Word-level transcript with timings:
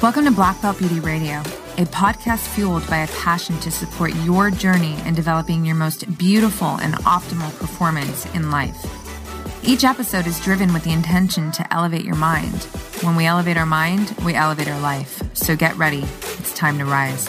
Welcome 0.00 0.26
to 0.26 0.30
Black 0.30 0.62
Belt 0.62 0.78
Beauty 0.78 1.00
Radio, 1.00 1.38
a 1.76 1.84
podcast 1.86 2.46
fueled 2.46 2.86
by 2.88 2.98
a 2.98 3.08
passion 3.08 3.58
to 3.58 3.68
support 3.68 4.14
your 4.24 4.48
journey 4.48 4.94
in 5.04 5.12
developing 5.12 5.64
your 5.64 5.74
most 5.74 6.16
beautiful 6.16 6.78
and 6.78 6.94
optimal 6.98 7.50
performance 7.58 8.24
in 8.26 8.52
life. 8.52 8.76
Each 9.64 9.82
episode 9.82 10.28
is 10.28 10.38
driven 10.38 10.72
with 10.72 10.84
the 10.84 10.92
intention 10.92 11.50
to 11.50 11.74
elevate 11.74 12.04
your 12.04 12.14
mind. 12.14 12.62
When 13.02 13.16
we 13.16 13.26
elevate 13.26 13.56
our 13.56 13.66
mind, 13.66 14.14
we 14.24 14.34
elevate 14.34 14.68
our 14.68 14.80
life. 14.80 15.20
So 15.36 15.56
get 15.56 15.76
ready. 15.76 16.04
It's 16.38 16.54
time 16.54 16.78
to 16.78 16.84
rise. 16.84 17.26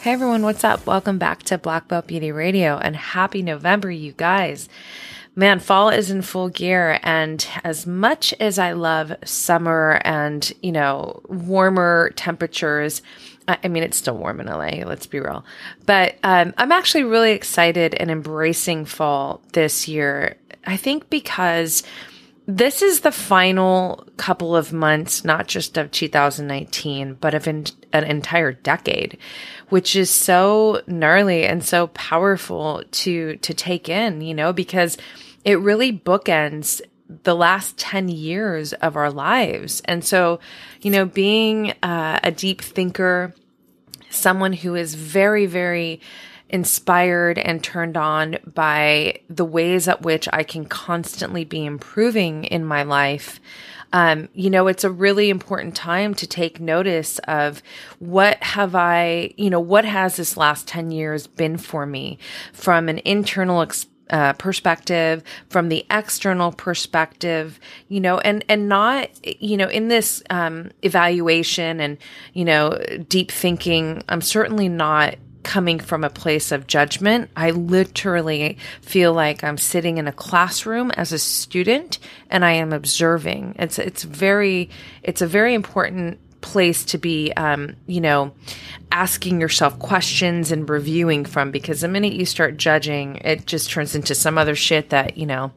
Hey 0.00 0.12
everyone, 0.12 0.42
what's 0.42 0.64
up? 0.64 0.86
Welcome 0.86 1.18
back 1.18 1.44
to 1.44 1.56
Black 1.56 1.86
Belt 1.86 2.08
Beauty 2.08 2.32
Radio 2.32 2.78
and 2.78 2.96
happy 2.96 3.42
November, 3.42 3.92
you 3.92 4.10
guys. 4.10 4.68
Man, 5.38 5.60
fall 5.60 5.90
is 5.90 6.10
in 6.10 6.22
full 6.22 6.48
gear. 6.48 6.98
And 7.02 7.46
as 7.62 7.86
much 7.86 8.32
as 8.40 8.58
I 8.58 8.72
love 8.72 9.12
summer 9.24 10.00
and, 10.02 10.50
you 10.62 10.72
know, 10.72 11.20
warmer 11.28 12.10
temperatures, 12.16 13.02
I 13.46 13.68
mean, 13.68 13.82
it's 13.82 13.98
still 13.98 14.16
warm 14.16 14.40
in 14.40 14.46
LA, 14.46 14.84
let's 14.86 15.06
be 15.06 15.20
real. 15.20 15.44
But 15.84 16.16
um, 16.24 16.54
I'm 16.56 16.72
actually 16.72 17.04
really 17.04 17.32
excited 17.32 17.94
and 17.94 18.10
embracing 18.10 18.86
fall 18.86 19.42
this 19.52 19.86
year. 19.86 20.36
I 20.66 20.78
think 20.78 21.10
because 21.10 21.82
this 22.46 22.80
is 22.80 23.00
the 23.00 23.12
final 23.12 24.06
couple 24.16 24.56
of 24.56 24.72
months, 24.72 25.24
not 25.24 25.48
just 25.48 25.76
of 25.76 25.90
2019, 25.90 27.18
but 27.20 27.34
of 27.34 27.46
in, 27.46 27.66
an 27.92 28.04
entire 28.04 28.52
decade, 28.52 29.18
which 29.68 29.94
is 29.94 30.10
so 30.10 30.80
gnarly 30.86 31.44
and 31.44 31.64
so 31.64 31.88
powerful 31.88 32.82
to 32.92 33.36
to 33.36 33.52
take 33.52 33.88
in, 33.88 34.20
you 34.20 34.34
know, 34.34 34.52
because 34.52 34.96
it 35.46 35.60
really 35.60 35.92
bookends 35.92 36.82
the 37.22 37.36
last 37.36 37.78
10 37.78 38.08
years 38.08 38.72
of 38.74 38.96
our 38.96 39.12
lives. 39.12 39.80
And 39.84 40.04
so, 40.04 40.40
you 40.82 40.90
know, 40.90 41.06
being 41.06 41.70
uh, 41.84 42.18
a 42.22 42.32
deep 42.32 42.60
thinker, 42.60 43.32
someone 44.10 44.52
who 44.52 44.74
is 44.74 44.96
very, 44.96 45.46
very 45.46 46.00
inspired 46.48 47.38
and 47.38 47.62
turned 47.62 47.96
on 47.96 48.38
by 48.44 49.20
the 49.30 49.44
ways 49.44 49.86
at 49.86 50.02
which 50.02 50.28
I 50.32 50.42
can 50.42 50.64
constantly 50.64 51.44
be 51.44 51.64
improving 51.64 52.44
in 52.44 52.64
my 52.64 52.82
life. 52.82 53.40
Um, 53.92 54.28
you 54.34 54.50
know, 54.50 54.66
it's 54.66 54.82
a 54.82 54.90
really 54.90 55.30
important 55.30 55.76
time 55.76 56.12
to 56.14 56.26
take 56.26 56.58
notice 56.58 57.20
of 57.20 57.62
what 58.00 58.42
have 58.42 58.74
I, 58.74 59.32
you 59.36 59.48
know, 59.48 59.60
what 59.60 59.84
has 59.84 60.16
this 60.16 60.36
last 60.36 60.66
10 60.66 60.90
years 60.90 61.28
been 61.28 61.56
for 61.56 61.86
me 61.86 62.18
from 62.52 62.88
an 62.88 62.98
internal 63.04 63.62
experience 63.62 63.92
uh, 64.10 64.32
perspective, 64.34 65.22
from 65.48 65.68
the 65.68 65.84
external 65.90 66.52
perspective, 66.52 67.58
you 67.88 68.00
know, 68.00 68.18
and 68.18 68.44
and 68.48 68.68
not, 68.68 69.10
you 69.40 69.56
know, 69.56 69.68
in 69.68 69.88
this 69.88 70.22
um, 70.30 70.70
evaluation 70.82 71.80
and 71.80 71.98
you 72.32 72.44
know 72.44 72.78
deep 73.08 73.30
thinking. 73.30 74.02
I'm 74.08 74.20
certainly 74.20 74.68
not 74.68 75.16
coming 75.46 75.78
from 75.78 76.02
a 76.02 76.10
place 76.10 76.50
of 76.50 76.66
judgment. 76.66 77.30
I 77.36 77.52
literally 77.52 78.58
feel 78.80 79.12
like 79.12 79.44
I'm 79.44 79.58
sitting 79.58 79.96
in 79.96 80.08
a 80.08 80.12
classroom 80.12 80.90
as 80.90 81.12
a 81.12 81.20
student 81.20 82.00
and 82.28 82.44
I 82.44 82.52
am 82.52 82.72
observing. 82.72 83.54
It's 83.56 83.78
it's 83.78 84.02
very 84.02 84.70
it's 85.04 85.22
a 85.22 85.26
very 85.26 85.54
important 85.54 86.18
place 86.46 86.84
to 86.84 86.98
be, 86.98 87.32
um, 87.32 87.74
you 87.86 88.00
know, 88.00 88.32
asking 88.92 89.40
yourself 89.40 89.78
questions 89.80 90.52
and 90.52 90.70
reviewing 90.70 91.24
from 91.24 91.50
because 91.50 91.80
the 91.80 91.88
minute 91.88 92.12
you 92.12 92.24
start 92.24 92.56
judging, 92.56 93.16
it 93.16 93.46
just 93.46 93.68
turns 93.68 93.96
into 93.96 94.14
some 94.14 94.38
other 94.38 94.54
shit 94.54 94.90
that, 94.90 95.18
you 95.18 95.26
know, 95.26 95.50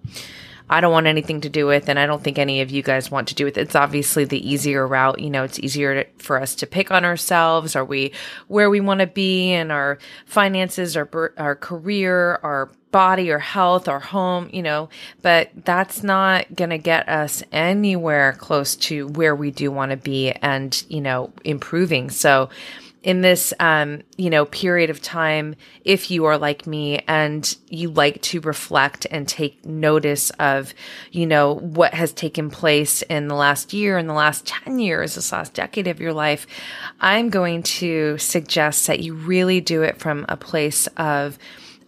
I 0.70 0.81
don't 0.81 0.92
want 0.92 1.08
anything 1.08 1.42
to 1.42 1.50
do 1.50 1.66
with, 1.66 1.89
and 1.89 1.98
I 1.98 2.06
don't 2.06 2.23
think 2.23 2.38
any 2.38 2.62
of 2.62 2.70
you 2.70 2.84
guys 2.84 3.09
want 3.09 3.28
to 3.30 3.36
do 3.36 3.45
with. 3.45 3.58
It's 3.58 3.75
obviously 3.75 4.25
the 4.25 4.48
easier 4.48 4.88
route. 4.88 5.19
You 5.19 5.30
know, 5.30 5.44
it's 5.44 5.59
easier 5.59 6.03
to, 6.03 6.09
for 6.18 6.41
us 6.41 6.56
to 6.56 6.68
pick 6.68 6.91
on 6.91 7.06
ourselves. 7.06 7.75
Are 7.75 7.85
we 7.85 8.12
where 8.47 8.69
we 8.69 8.80
want 8.80 9.00
to 9.00 9.07
be 9.07 9.52
in 9.53 9.72
our 9.72 9.97
finances, 10.25 10.96
our 10.96 11.34
our 11.38 11.56
career, 11.56 12.40
our 12.44 12.69
body 12.91 13.30
or 13.30 13.40
health 13.40 13.88
or 13.88 14.00
home, 14.00 14.50
you 14.52 14.63
know, 14.63 14.90
but 15.22 15.50
that's 15.63 16.03
not 16.03 16.53
going 16.56 16.72
to 16.72 16.78
get 16.78 17.07
us 17.07 17.44
anywhere 17.51 18.34
close 18.40 18.75
to 18.75 19.07
where 19.09 19.36
we 19.36 19.51
do 19.51 19.72
want 19.72 19.91
to 19.91 19.97
be 19.97 20.31
and, 20.31 20.84
you 20.90 21.01
know, 21.01 21.31
improving. 21.44 22.09
So, 22.09 22.50
in 23.02 23.22
this 23.22 23.54
um, 23.60 24.02
you 24.18 24.30
know 24.30 24.46
period 24.46 24.90
of 24.90 25.02
time 25.02 25.56
if 25.86 26.12
you 26.12 26.26
are 26.26 26.38
like 26.38 26.68
me 26.68 27.00
and 27.08 27.58
you 27.68 27.90
like 27.90 28.22
to 28.22 28.42
reflect 28.42 29.08
and 29.10 29.28
take 29.28 29.66
notice 29.66 30.30
of 30.32 30.74
you 31.12 31.26
know 31.26 31.56
what 31.56 31.94
has 31.94 32.12
taken 32.12 32.50
place 32.50 33.02
in 33.04 33.28
the 33.28 33.36
last 33.36 33.74
year 33.74 33.98
in 33.98 34.08
the 34.08 34.14
last 34.14 34.46
10 34.46 34.80
years 34.80 35.16
this 35.16 35.32
last 35.32 35.54
decade 35.54 35.88
of 35.88 36.02
your 36.02 36.14
life 36.14 36.46
i'm 37.00 37.30
going 37.30 37.64
to 37.64 38.18
suggest 38.18 38.88
that 38.88 39.00
you 39.00 39.14
really 39.14 39.62
do 39.62 39.81
it 39.81 39.98
from 39.98 40.26
a 40.28 40.36
place 40.36 40.88
of 40.98 41.38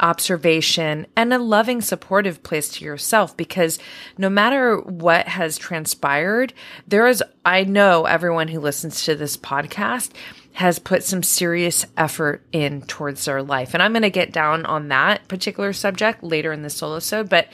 observation 0.01 1.05
and 1.15 1.31
a 1.31 1.37
loving, 1.37 1.79
supportive 1.79 2.41
place 2.43 2.69
to 2.69 2.83
yourself 2.83 3.37
because 3.37 3.77
no 4.17 4.29
matter 4.29 4.77
what 4.79 5.27
has 5.27 5.57
transpired, 5.57 6.53
there 6.87 7.07
is, 7.07 7.23
I 7.45 7.63
know 7.63 8.05
everyone 8.05 8.47
who 8.47 8.59
listens 8.59 9.03
to 9.05 9.15
this 9.15 9.37
podcast 9.37 10.09
has 10.53 10.79
put 10.79 11.03
some 11.03 11.23
serious 11.23 11.85
effort 11.97 12.45
in 12.51 12.81
towards 12.81 13.25
their 13.25 13.41
life. 13.41 13.73
And 13.73 13.81
I'm 13.81 13.93
going 13.93 14.01
to 14.01 14.09
get 14.09 14.31
down 14.31 14.65
on 14.65 14.89
that 14.89 15.27
particular 15.27 15.73
subject 15.73 16.23
later 16.23 16.51
in 16.51 16.61
the 16.61 16.69
solo 16.69 16.95
episode. 16.95 17.29
But 17.29 17.47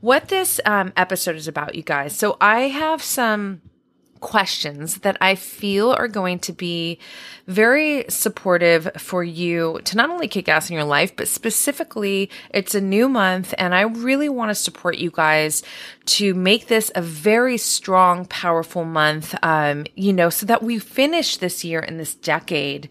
what 0.00 0.28
this 0.28 0.60
um, 0.64 0.92
episode 0.96 1.36
is 1.36 1.48
about, 1.48 1.74
you 1.74 1.82
guys. 1.82 2.16
So 2.16 2.36
I 2.40 2.68
have 2.68 3.02
some 3.02 3.62
questions 4.20 4.98
that 4.98 5.16
I 5.20 5.34
feel 5.34 5.92
are 5.92 6.08
going 6.08 6.38
to 6.40 6.52
be 6.52 6.98
very 7.46 8.04
supportive 8.08 8.90
for 8.96 9.22
you 9.22 9.80
to 9.84 9.96
not 9.96 10.10
only 10.10 10.28
kick 10.28 10.48
ass 10.48 10.68
in 10.68 10.74
your 10.74 10.84
life, 10.84 11.14
but 11.14 11.28
specifically, 11.28 12.30
it's 12.50 12.74
a 12.74 12.80
new 12.80 13.08
month, 13.08 13.54
and 13.58 13.74
I 13.74 13.82
really 13.82 14.28
want 14.28 14.50
to 14.50 14.54
support 14.54 14.98
you 14.98 15.10
guys 15.10 15.62
to 16.06 16.34
make 16.34 16.66
this 16.66 16.90
a 16.94 17.02
very 17.02 17.56
strong, 17.56 18.26
powerful 18.26 18.84
month, 18.84 19.34
um, 19.42 19.86
you 19.94 20.12
know, 20.12 20.30
so 20.30 20.46
that 20.46 20.62
we 20.62 20.78
finish 20.78 21.36
this 21.36 21.64
year 21.64 21.80
and 21.80 22.00
this 22.00 22.14
decade 22.14 22.88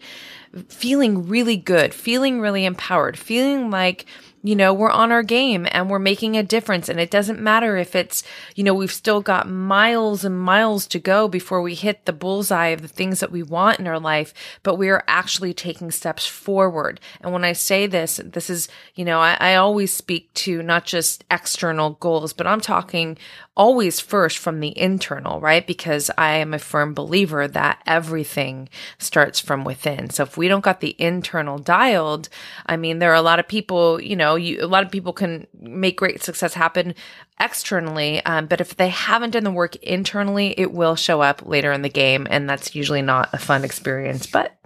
feeling 0.69 1.27
really 1.27 1.57
good, 1.57 1.93
feeling 1.93 2.39
really 2.39 2.65
empowered, 2.65 3.17
feeling 3.17 3.69
like 3.69 4.05
you 4.45 4.55
know, 4.55 4.71
we're 4.71 4.91
on 4.91 5.11
our 5.11 5.23
game 5.23 5.65
and 5.71 5.89
we're 5.89 5.97
making 5.97 6.37
a 6.37 6.43
difference. 6.43 6.87
And 6.87 6.99
it 6.99 7.09
doesn't 7.09 7.41
matter 7.41 7.77
if 7.77 7.95
it's, 7.95 8.21
you 8.53 8.63
know, 8.63 8.75
we've 8.75 8.93
still 8.93 9.19
got 9.19 9.49
miles 9.49 10.23
and 10.23 10.39
miles 10.39 10.85
to 10.87 10.99
go 10.99 11.27
before 11.27 11.63
we 11.63 11.73
hit 11.73 12.05
the 12.05 12.13
bullseye 12.13 12.67
of 12.67 12.83
the 12.83 12.87
things 12.87 13.21
that 13.21 13.31
we 13.31 13.41
want 13.41 13.79
in 13.79 13.87
our 13.87 13.99
life, 13.99 14.35
but 14.61 14.75
we 14.75 14.89
are 14.89 15.03
actually 15.07 15.51
taking 15.51 15.89
steps 15.89 16.27
forward. 16.27 16.99
And 17.21 17.33
when 17.33 17.43
I 17.43 17.53
say 17.53 17.87
this, 17.87 18.21
this 18.23 18.51
is, 18.51 18.67
you 18.93 19.03
know, 19.03 19.19
I, 19.19 19.35
I 19.39 19.55
always 19.55 19.91
speak 19.91 20.31
to 20.35 20.61
not 20.61 20.85
just 20.85 21.23
external 21.31 21.91
goals, 21.91 22.31
but 22.31 22.45
I'm 22.45 22.61
talking 22.61 23.17
always 23.57 23.99
first 23.99 24.37
from 24.37 24.59
the 24.59 24.77
internal, 24.77 25.39
right? 25.39 25.65
Because 25.65 26.11
I 26.17 26.35
am 26.35 26.53
a 26.53 26.59
firm 26.59 26.93
believer 26.93 27.47
that 27.47 27.81
everything 27.85 28.69
starts 28.97 29.39
from 29.39 29.63
within. 29.63 30.09
So 30.09 30.23
if 30.23 30.37
we 30.37 30.47
don't 30.47 30.63
got 30.63 30.81
the 30.81 30.95
internal 30.99 31.57
dialed, 31.57 32.27
I 32.65 32.75
mean, 32.75 32.99
there 32.99 33.11
are 33.11 33.15
a 33.15 33.21
lot 33.21 33.39
of 33.39 33.47
people, 33.47 34.01
you 34.01 34.15
know, 34.15 34.34
you, 34.35 34.63
a 34.63 34.67
lot 34.67 34.83
of 34.83 34.91
people 34.91 35.13
can 35.13 35.47
make 35.59 35.97
great 35.97 36.21
success 36.21 36.53
happen 36.53 36.95
externally. 37.39 38.23
Um, 38.25 38.47
but 38.47 38.61
if 38.61 38.75
they 38.75 38.89
haven't 38.89 39.31
done 39.31 39.43
the 39.43 39.51
work 39.51 39.75
internally, 39.77 40.53
it 40.57 40.71
will 40.71 40.95
show 40.95 41.21
up 41.21 41.45
later 41.45 41.71
in 41.71 41.81
the 41.81 41.89
game. 41.89 42.27
And 42.29 42.49
that's 42.49 42.75
usually 42.75 43.01
not 43.01 43.29
a 43.33 43.37
fun 43.37 43.63
experience, 43.63 44.27
but 44.27 44.57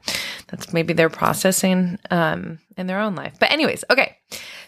that's 0.48 0.74
maybe 0.74 0.94
their 0.94 1.10
processing, 1.10 2.00
um, 2.12 2.60
in 2.78 2.88
their 2.88 3.00
own 3.00 3.16
life. 3.16 3.36
But 3.40 3.52
anyways, 3.52 3.84
okay. 3.90 4.18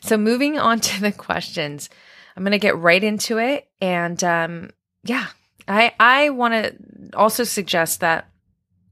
So 0.02 0.18
moving 0.18 0.58
on 0.58 0.80
to 0.82 1.02
the 1.02 1.12
questions. 1.12 1.90
I'm 2.36 2.44
going 2.44 2.52
to 2.52 2.60
get 2.60 2.78
right 2.78 3.04
into 3.04 3.38
it. 3.38 3.70
And 3.82 4.24
um, 4.24 4.70
yeah, 5.04 5.28
I, 5.68 5.94
I 6.00 6.30
want 6.30 6.54
to 6.54 6.76
also 7.14 7.44
suggest 7.44 8.00
that 8.00 8.31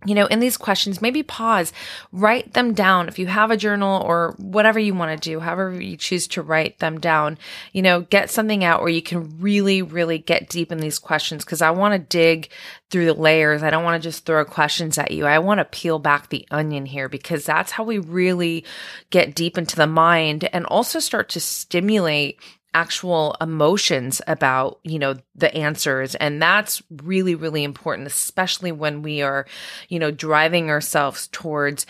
you 0.05 0.15
know, 0.15 0.27
in 0.27 0.39
these 0.39 0.55
questions, 0.55 1.01
maybe 1.01 1.23
pause, 1.23 1.73
write 2.13 2.53
them 2.53 2.73
down. 2.73 3.09
If 3.09 3.19
you 3.19 3.27
have 3.27 3.51
a 3.51 3.57
journal 3.57 4.01
or 4.01 4.33
whatever 4.37 4.79
you 4.79 4.93
want 4.93 5.11
to 5.21 5.29
do, 5.29 5.41
however 5.41 5.81
you 5.81 5.97
choose 5.97 6.25
to 6.29 6.41
write 6.41 6.79
them 6.79 7.01
down, 7.01 7.37
you 7.73 7.81
know, 7.81 8.01
get 8.01 8.29
something 8.29 8.63
out 8.63 8.81
where 8.81 8.89
you 8.89 9.01
can 9.01 9.37
really, 9.41 9.81
really 9.81 10.17
get 10.17 10.47
deep 10.47 10.71
in 10.71 10.77
these 10.77 10.99
questions. 10.99 11.43
Cause 11.43 11.61
I 11.61 11.71
want 11.71 11.93
to 11.93 11.99
dig 11.99 12.49
through 12.89 13.07
the 13.07 13.13
layers. 13.13 13.61
I 13.61 13.69
don't 13.69 13.83
want 13.83 14.01
to 14.01 14.07
just 14.09 14.25
throw 14.25 14.45
questions 14.45 14.97
at 14.97 15.11
you. 15.11 15.25
I 15.25 15.39
want 15.39 15.59
to 15.59 15.65
peel 15.65 15.99
back 15.99 16.29
the 16.29 16.47
onion 16.49 16.85
here 16.85 17.09
because 17.09 17.45
that's 17.45 17.71
how 17.71 17.83
we 17.83 17.97
really 17.97 18.63
get 19.09 19.35
deep 19.35 19.57
into 19.57 19.75
the 19.75 19.85
mind 19.85 20.47
and 20.53 20.65
also 20.65 20.99
start 20.99 21.27
to 21.29 21.41
stimulate 21.41 22.39
actual 22.73 23.35
emotions 23.41 24.21
about 24.27 24.79
you 24.83 24.99
know 24.99 25.15
the 25.35 25.53
answers. 25.55 26.15
And 26.15 26.41
that's 26.41 26.83
really 27.03 27.35
really 27.35 27.63
important 27.63 28.07
especially 28.07 28.71
when 28.71 29.01
we 29.01 29.21
are 29.21 29.45
you 29.87 29.97
know 29.99 30.11
driving 30.11 30.69
ourselves 30.69 31.27
towards 31.31 31.85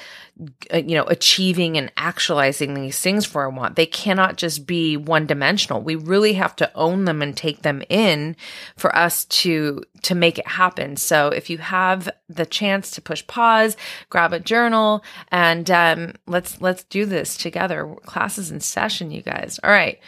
uh, 0.73 0.77
you 0.77 0.95
know 0.95 1.03
achieving 1.05 1.77
and 1.77 1.91
actualizing 1.97 2.73
these 2.73 2.99
things 2.99 3.25
for 3.25 3.41
our 3.41 3.49
want. 3.49 3.75
They 3.75 3.85
cannot 3.85 4.37
just 4.37 4.65
be 4.65 4.95
one 4.95 5.25
dimensional 5.25 5.81
we 5.81 5.95
really 5.95 6.33
have 6.33 6.55
to 6.57 6.71
own 6.75 7.05
them 7.05 7.21
and 7.21 7.35
take 7.35 7.61
them 7.61 7.83
in 7.89 8.35
for 8.77 8.95
us 8.95 9.25
to 9.25 9.83
to 10.03 10.15
make 10.15 10.39
it 10.39 10.47
happen. 10.47 10.95
So 10.95 11.27
if 11.29 11.49
you 11.49 11.57
have 11.57 12.09
the 12.29 12.45
chance 12.45 12.91
to 12.91 13.01
push 13.01 13.25
pause 13.27 13.75
grab 14.09 14.31
a 14.31 14.39
journal 14.39 15.03
and 15.29 15.69
um, 15.69 16.13
let's 16.25 16.61
let's 16.61 16.83
do 16.85 17.05
this 17.05 17.35
together. 17.35 17.95
Classes 18.05 18.49
in 18.49 18.61
session 18.61 19.11
you 19.11 19.21
guys. 19.21 19.59
All 19.63 19.71
right 19.71 19.99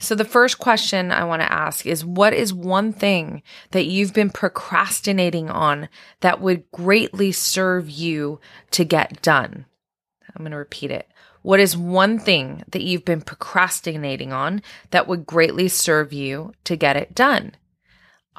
so 0.00 0.14
the 0.14 0.24
first 0.24 0.58
question 0.58 1.12
I 1.12 1.24
want 1.24 1.42
to 1.42 1.52
ask 1.52 1.84
is 1.84 2.04
what 2.04 2.32
is 2.32 2.54
one 2.54 2.90
thing 2.90 3.42
that 3.72 3.84
you've 3.84 4.14
been 4.14 4.30
procrastinating 4.30 5.50
on 5.50 5.90
that 6.20 6.40
would 6.40 6.70
greatly 6.72 7.32
serve 7.32 7.90
you 7.90 8.40
to 8.70 8.84
get 8.84 9.20
done? 9.20 9.66
I'm 10.34 10.42
going 10.42 10.52
to 10.52 10.56
repeat 10.56 10.90
it. 10.90 11.06
What 11.42 11.60
is 11.60 11.76
one 11.76 12.18
thing 12.18 12.64
that 12.70 12.82
you've 12.82 13.04
been 13.04 13.20
procrastinating 13.20 14.32
on 14.32 14.62
that 14.90 15.06
would 15.06 15.26
greatly 15.26 15.68
serve 15.68 16.14
you 16.14 16.54
to 16.64 16.76
get 16.76 16.96
it 16.96 17.14
done? 17.14 17.52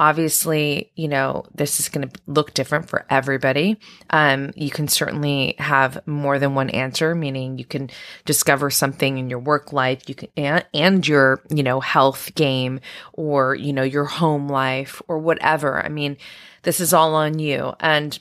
Obviously, 0.01 0.91
you 0.95 1.07
know, 1.07 1.43
this 1.53 1.79
is 1.79 1.87
going 1.87 2.09
to 2.09 2.21
look 2.25 2.55
different 2.55 2.89
for 2.89 3.05
everybody. 3.07 3.79
Um, 4.09 4.51
you 4.55 4.71
can 4.71 4.87
certainly 4.87 5.53
have 5.59 6.01
more 6.07 6.39
than 6.39 6.55
one 6.55 6.71
answer, 6.71 7.13
meaning 7.13 7.59
you 7.59 7.65
can 7.65 7.91
discover 8.25 8.71
something 8.71 9.19
in 9.19 9.29
your 9.29 9.37
work 9.37 9.71
life, 9.71 10.09
you 10.09 10.15
can, 10.15 10.29
and, 10.35 10.65
and 10.73 11.07
your, 11.07 11.43
you 11.51 11.61
know, 11.61 11.79
health 11.81 12.33
game 12.33 12.79
or, 13.13 13.53
you 13.53 13.73
know, 13.73 13.83
your 13.83 14.05
home 14.05 14.47
life 14.47 15.03
or 15.07 15.19
whatever. 15.19 15.85
I 15.85 15.89
mean, 15.89 16.17
this 16.63 16.79
is 16.79 16.93
all 16.93 17.13
on 17.13 17.37
you. 17.37 17.73
And 17.79 18.17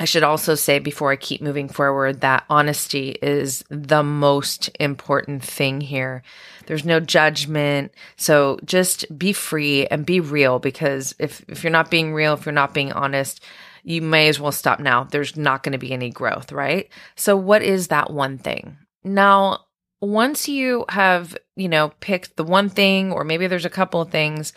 I 0.00 0.06
should 0.06 0.22
also 0.22 0.54
say 0.54 0.78
before 0.78 1.12
I 1.12 1.16
keep 1.16 1.42
moving 1.42 1.68
forward 1.68 2.22
that 2.22 2.46
honesty 2.48 3.10
is 3.20 3.62
the 3.68 4.02
most 4.02 4.70
important 4.80 5.44
thing 5.44 5.82
here. 5.82 6.22
There's 6.64 6.86
no 6.86 7.00
judgment. 7.00 7.92
So 8.16 8.58
just 8.64 9.04
be 9.18 9.34
free 9.34 9.86
and 9.88 10.06
be 10.06 10.18
real 10.18 10.58
because 10.58 11.14
if, 11.18 11.44
if 11.48 11.62
you're 11.62 11.70
not 11.70 11.90
being 11.90 12.14
real, 12.14 12.32
if 12.32 12.46
you're 12.46 12.52
not 12.52 12.72
being 12.72 12.92
honest, 12.92 13.44
you 13.82 14.00
may 14.00 14.28
as 14.28 14.40
well 14.40 14.52
stop 14.52 14.80
now. 14.80 15.04
There's 15.04 15.36
not 15.36 15.62
going 15.62 15.72
to 15.72 15.78
be 15.78 15.92
any 15.92 16.08
growth, 16.08 16.50
right? 16.50 16.88
So 17.14 17.36
what 17.36 17.62
is 17.62 17.88
that 17.88 18.10
one 18.10 18.38
thing? 18.38 18.78
Now, 19.04 19.66
once 20.00 20.48
you 20.48 20.86
have, 20.88 21.36
you 21.56 21.68
know, 21.68 21.92
picked 22.00 22.38
the 22.38 22.44
one 22.44 22.70
thing 22.70 23.12
or 23.12 23.22
maybe 23.22 23.46
there's 23.46 23.66
a 23.66 23.70
couple 23.70 24.00
of 24.00 24.10
things 24.10 24.54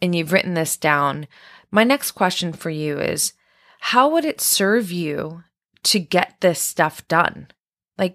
and 0.00 0.14
you've 0.14 0.32
written 0.32 0.54
this 0.54 0.76
down, 0.76 1.26
my 1.72 1.82
next 1.82 2.12
question 2.12 2.52
for 2.52 2.70
you 2.70 3.00
is, 3.00 3.32
how 3.88 4.08
would 4.08 4.24
it 4.24 4.40
serve 4.40 4.90
you 4.90 5.44
to 5.82 6.00
get 6.00 6.36
this 6.40 6.58
stuff 6.58 7.06
done? 7.06 7.48
Like, 7.98 8.14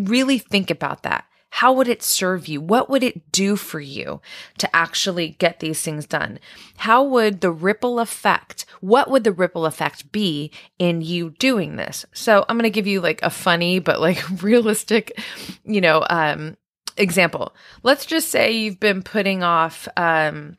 really 0.00 0.38
think 0.38 0.70
about 0.70 1.02
that. 1.02 1.26
How 1.50 1.74
would 1.74 1.88
it 1.88 2.02
serve 2.02 2.48
you? 2.48 2.62
What 2.62 2.88
would 2.88 3.02
it 3.02 3.30
do 3.30 3.56
for 3.56 3.80
you 3.80 4.22
to 4.56 4.74
actually 4.74 5.36
get 5.38 5.60
these 5.60 5.82
things 5.82 6.06
done? 6.06 6.38
How 6.78 7.04
would 7.04 7.42
the 7.42 7.50
ripple 7.50 8.00
effect, 8.00 8.64
what 8.80 9.10
would 9.10 9.24
the 9.24 9.32
ripple 9.32 9.66
effect 9.66 10.10
be 10.10 10.52
in 10.78 11.02
you 11.02 11.34
doing 11.38 11.76
this? 11.76 12.06
So 12.14 12.46
I'm 12.48 12.56
going 12.56 12.62
to 12.62 12.70
give 12.70 12.86
you 12.86 13.02
like 13.02 13.20
a 13.22 13.28
funny, 13.28 13.80
but 13.80 14.00
like 14.00 14.24
realistic, 14.42 15.20
you 15.64 15.82
know, 15.82 16.02
um, 16.08 16.56
example. 16.96 17.54
Let's 17.82 18.06
just 18.06 18.30
say 18.30 18.52
you've 18.52 18.80
been 18.80 19.02
putting 19.02 19.42
off, 19.42 19.86
um, 19.98 20.56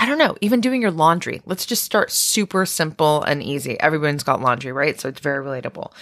I 0.00 0.06
don't 0.06 0.16
know, 0.16 0.34
even 0.40 0.62
doing 0.62 0.80
your 0.80 0.90
laundry. 0.90 1.42
Let's 1.44 1.66
just 1.66 1.84
start 1.84 2.10
super 2.10 2.64
simple 2.64 3.22
and 3.22 3.42
easy. 3.42 3.78
Everyone's 3.78 4.22
got 4.22 4.40
laundry, 4.40 4.72
right? 4.72 4.98
So 4.98 5.10
it's 5.10 5.20
very 5.20 5.44
relatable. 5.44 5.92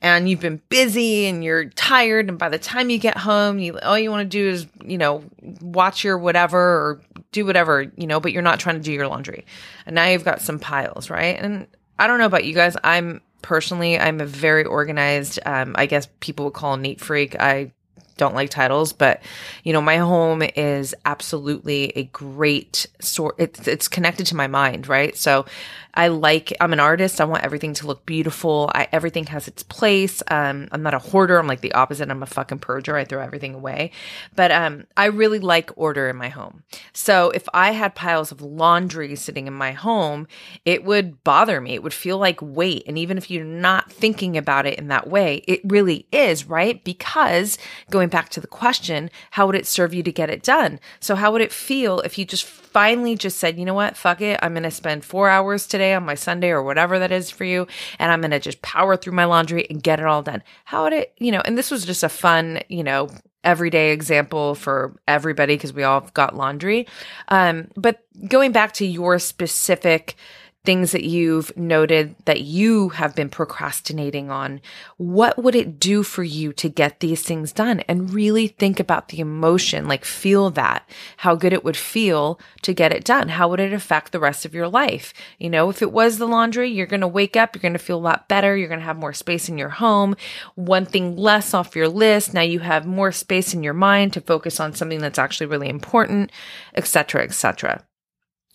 And 0.00 0.30
you've 0.30 0.40
been 0.40 0.62
busy 0.70 1.26
and 1.26 1.44
you're 1.44 1.66
tired. 1.66 2.30
And 2.30 2.38
by 2.38 2.48
the 2.48 2.58
time 2.58 2.88
you 2.88 2.96
get 2.96 3.18
home, 3.18 3.58
you 3.58 3.78
all 3.80 3.98
you 3.98 4.10
want 4.10 4.22
to 4.22 4.28
do 4.28 4.48
is, 4.48 4.66
you 4.82 4.96
know, 4.96 5.24
watch 5.60 6.04
your 6.04 6.16
whatever 6.16 6.58
or 6.58 7.00
do 7.32 7.44
whatever, 7.44 7.82
you 7.96 8.06
know, 8.06 8.18
but 8.18 8.32
you're 8.32 8.40
not 8.40 8.60
trying 8.60 8.76
to 8.76 8.82
do 8.82 8.92
your 8.92 9.08
laundry. 9.08 9.44
And 9.84 9.94
now 9.94 10.06
you've 10.08 10.24
got 10.24 10.40
some 10.40 10.58
piles, 10.58 11.10
right? 11.10 11.38
And 11.38 11.66
I 11.98 12.06
don't 12.06 12.18
know 12.18 12.26
about 12.26 12.44
you 12.44 12.54
guys. 12.54 12.78
I'm 12.82 13.20
personally, 13.42 13.98
I'm 13.98 14.22
a 14.22 14.26
very 14.26 14.64
organized, 14.64 15.38
um, 15.44 15.74
I 15.76 15.84
guess 15.84 16.08
people 16.20 16.46
would 16.46 16.54
call 16.54 16.74
a 16.74 16.78
neat 16.78 16.98
freak. 16.98 17.38
I 17.38 17.72
don't 18.16 18.34
like 18.34 18.50
titles, 18.50 18.92
but 18.92 19.22
you 19.64 19.72
know, 19.72 19.80
my 19.80 19.96
home 19.96 20.42
is 20.56 20.94
absolutely 21.04 21.92
a 21.96 22.04
great 22.04 22.86
sort. 23.00 23.36
It's 23.38 23.66
it's 23.66 23.88
connected 23.88 24.26
to 24.26 24.36
my 24.36 24.46
mind, 24.46 24.88
right? 24.88 25.16
So 25.16 25.46
I 25.94 26.08
like, 26.08 26.52
I'm 26.60 26.72
an 26.72 26.80
artist. 26.80 27.20
I 27.20 27.24
want 27.24 27.44
everything 27.44 27.72
to 27.74 27.86
look 27.86 28.04
beautiful. 28.04 28.70
I, 28.74 28.88
everything 28.92 29.26
has 29.26 29.48
its 29.48 29.62
place. 29.62 30.22
Um, 30.28 30.68
I'm 30.72 30.82
not 30.82 30.94
a 30.94 30.98
hoarder. 30.98 31.38
I'm 31.38 31.46
like 31.46 31.60
the 31.60 31.72
opposite. 31.72 32.10
I'm 32.10 32.22
a 32.22 32.26
fucking 32.26 32.58
purger. 32.58 32.94
I 32.94 33.04
throw 33.04 33.22
everything 33.22 33.54
away. 33.54 33.92
But, 34.34 34.50
um, 34.50 34.86
I 34.96 35.06
really 35.06 35.38
like 35.38 35.70
order 35.76 36.08
in 36.08 36.16
my 36.16 36.28
home. 36.28 36.64
So 36.92 37.30
if 37.30 37.48
I 37.54 37.70
had 37.70 37.94
piles 37.94 38.32
of 38.32 38.42
laundry 38.42 39.14
sitting 39.16 39.46
in 39.46 39.54
my 39.54 39.72
home, 39.72 40.26
it 40.64 40.84
would 40.84 41.22
bother 41.24 41.60
me. 41.60 41.74
It 41.74 41.82
would 41.82 41.94
feel 41.94 42.18
like 42.18 42.42
weight. 42.42 42.84
And 42.86 42.98
even 42.98 43.16
if 43.16 43.30
you're 43.30 43.44
not 43.44 43.92
thinking 43.92 44.36
about 44.36 44.66
it 44.66 44.78
in 44.78 44.88
that 44.88 45.08
way, 45.08 45.36
it 45.46 45.60
really 45.64 46.06
is, 46.10 46.46
right? 46.46 46.82
Because 46.82 47.56
going 47.90 48.08
back 48.08 48.28
to 48.30 48.40
the 48.40 48.46
question, 48.46 49.10
how 49.32 49.46
would 49.46 49.56
it 49.56 49.66
serve 49.66 49.94
you 49.94 50.02
to 50.02 50.12
get 50.12 50.30
it 50.30 50.42
done? 50.42 50.80
So 51.00 51.14
how 51.14 51.30
would 51.32 51.40
it 51.40 51.52
feel 51.52 52.00
if 52.00 52.18
you 52.18 52.24
just 52.24 52.63
finally 52.74 53.14
just 53.14 53.38
said, 53.38 53.56
you 53.56 53.64
know 53.64 53.72
what, 53.72 53.96
fuck 53.96 54.20
it. 54.20 54.38
I'm 54.42 54.52
going 54.52 54.64
to 54.64 54.70
spend 54.70 55.04
four 55.04 55.30
hours 55.30 55.66
today 55.66 55.94
on 55.94 56.04
my 56.04 56.16
Sunday 56.16 56.50
or 56.50 56.62
whatever 56.62 56.98
that 56.98 57.12
is 57.12 57.30
for 57.30 57.44
you. 57.44 57.66
And 58.00 58.10
I'm 58.12 58.20
going 58.20 58.32
to 58.32 58.40
just 58.40 58.60
power 58.62 58.96
through 58.96 59.14
my 59.14 59.24
laundry 59.24 59.66
and 59.70 59.82
get 59.82 60.00
it 60.00 60.06
all 60.06 60.22
done. 60.22 60.42
How 60.64 60.82
would 60.82 60.92
it, 60.92 61.14
you 61.18 61.30
know, 61.30 61.40
and 61.44 61.56
this 61.56 61.70
was 61.70 61.86
just 61.86 62.02
a 62.02 62.08
fun, 62.08 62.60
you 62.68 62.82
know, 62.82 63.08
everyday 63.44 63.92
example 63.92 64.56
for 64.56 64.96
everybody 65.06 65.54
because 65.54 65.72
we 65.72 65.84
all 65.84 66.00
got 66.14 66.34
laundry. 66.34 66.86
Um, 67.28 67.68
but 67.76 68.04
going 68.28 68.50
back 68.52 68.72
to 68.74 68.86
your 68.86 69.18
specific, 69.20 70.16
things 70.64 70.92
that 70.92 71.04
you've 71.04 71.54
noted 71.56 72.16
that 72.24 72.40
you 72.40 72.88
have 72.90 73.14
been 73.14 73.28
procrastinating 73.28 74.30
on. 74.30 74.60
What 74.96 75.42
would 75.42 75.54
it 75.54 75.78
do 75.78 76.02
for 76.02 76.22
you 76.22 76.52
to 76.54 76.70
get 76.70 77.00
these 77.00 77.22
things 77.22 77.52
done? 77.52 77.80
And 77.80 78.12
really 78.12 78.48
think 78.48 78.80
about 78.80 79.08
the 79.08 79.20
emotion, 79.20 79.86
like 79.86 80.04
feel 80.04 80.50
that, 80.50 80.88
how 81.18 81.34
good 81.34 81.52
it 81.52 81.64
would 81.64 81.76
feel 81.76 82.40
to 82.62 82.72
get 82.72 82.92
it 82.92 83.04
done. 83.04 83.28
How 83.28 83.48
would 83.48 83.60
it 83.60 83.74
affect 83.74 84.12
the 84.12 84.20
rest 84.20 84.46
of 84.46 84.54
your 84.54 84.68
life? 84.68 85.12
You 85.38 85.50
know, 85.50 85.68
if 85.68 85.82
it 85.82 85.92
was 85.92 86.16
the 86.16 86.26
laundry, 86.26 86.70
you're 86.70 86.86
going 86.86 87.02
to 87.02 87.08
wake 87.08 87.36
up, 87.36 87.54
you're 87.54 87.62
going 87.62 87.74
to 87.74 87.78
feel 87.78 87.98
a 87.98 88.00
lot 88.00 88.28
better. 88.28 88.56
You're 88.56 88.68
going 88.68 88.80
to 88.80 88.86
have 88.86 88.96
more 88.96 89.12
space 89.12 89.48
in 89.48 89.58
your 89.58 89.68
home, 89.68 90.16
one 90.54 90.86
thing 90.86 91.16
less 91.16 91.52
off 91.52 91.76
your 91.76 91.88
list. 91.88 92.32
Now 92.32 92.40
you 92.40 92.60
have 92.60 92.86
more 92.86 93.12
space 93.12 93.52
in 93.52 93.62
your 93.62 93.74
mind 93.74 94.14
to 94.14 94.20
focus 94.22 94.60
on 94.60 94.74
something 94.74 95.00
that's 95.00 95.18
actually 95.18 95.46
really 95.46 95.68
important, 95.68 96.32
etc., 96.74 97.22
etc. 97.22 97.84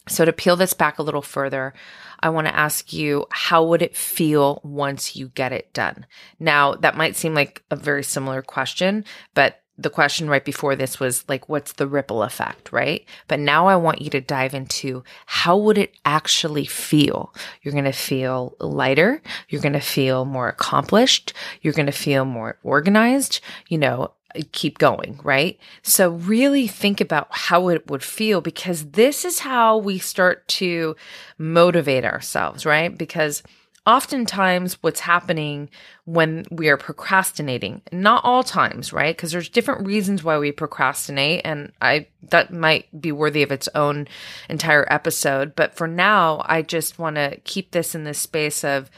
So 0.07 0.25
to 0.25 0.33
peel 0.33 0.55
this 0.55 0.73
back 0.73 0.97
a 0.97 1.03
little 1.03 1.21
further, 1.21 1.73
I 2.19 2.29
want 2.29 2.47
to 2.47 2.55
ask 2.55 2.91
you, 2.91 3.25
how 3.31 3.63
would 3.65 3.81
it 3.81 3.95
feel 3.95 4.59
once 4.63 5.15
you 5.15 5.29
get 5.29 5.51
it 5.51 5.73
done? 5.73 6.05
Now, 6.39 6.73
that 6.75 6.97
might 6.97 7.15
seem 7.15 7.33
like 7.33 7.63
a 7.69 7.75
very 7.75 8.03
similar 8.03 8.41
question, 8.41 9.05
but 9.33 9.61
the 9.77 9.89
question 9.89 10.29
right 10.29 10.43
before 10.43 10.75
this 10.75 10.99
was 10.99 11.23
like, 11.29 11.47
what's 11.47 11.73
the 11.73 11.87
ripple 11.87 12.21
effect, 12.21 12.73
right? 12.73 13.05
But 13.29 13.39
now 13.39 13.67
I 13.67 13.77
want 13.77 14.01
you 14.01 14.09
to 14.09 14.19
dive 14.19 14.53
into 14.53 15.03
how 15.25 15.57
would 15.57 15.77
it 15.77 15.95
actually 16.03 16.65
feel? 16.65 17.33
You're 17.61 17.71
going 17.71 17.85
to 17.85 17.93
feel 17.93 18.57
lighter. 18.59 19.21
You're 19.47 19.61
going 19.61 19.73
to 19.73 19.79
feel 19.79 20.25
more 20.25 20.49
accomplished. 20.49 21.31
You're 21.61 21.73
going 21.73 21.85
to 21.85 21.93
feel 21.93 22.25
more 22.25 22.57
organized. 22.61 23.39
You 23.69 23.77
know, 23.77 24.11
keep 24.51 24.77
going, 24.77 25.19
right? 25.23 25.59
So 25.81 26.11
really 26.11 26.67
think 26.67 27.01
about 27.01 27.27
how 27.31 27.69
it 27.69 27.89
would 27.89 28.03
feel 28.03 28.41
because 28.41 28.91
this 28.91 29.25
is 29.25 29.39
how 29.39 29.77
we 29.77 29.97
start 29.97 30.47
to 30.49 30.95
motivate 31.37 32.05
ourselves, 32.05 32.65
right? 32.65 32.95
Because 32.95 33.43
oftentimes 33.87 34.77
what's 34.81 34.99
happening 34.99 35.69
when 36.05 36.45
we 36.51 36.69
are 36.69 36.77
procrastinating, 36.77 37.81
not 37.91 38.23
all 38.23 38.43
times, 38.43 38.93
right? 38.93 39.15
Because 39.15 39.31
there's 39.31 39.49
different 39.49 39.85
reasons 39.85 40.23
why 40.23 40.37
we 40.37 40.51
procrastinate 40.51 41.41
and 41.43 41.71
I 41.81 42.07
that 42.29 42.53
might 42.53 43.01
be 43.01 43.11
worthy 43.11 43.41
of 43.41 43.51
its 43.51 43.67
own 43.73 44.07
entire 44.47 44.85
episode, 44.91 45.55
but 45.55 45.75
for 45.75 45.87
now, 45.87 46.43
I 46.45 46.61
just 46.61 46.99
want 46.99 47.15
to 47.15 47.39
keep 47.45 47.71
this 47.71 47.95
in 47.95 48.03
this 48.03 48.19
space 48.19 48.63
of 48.63 48.91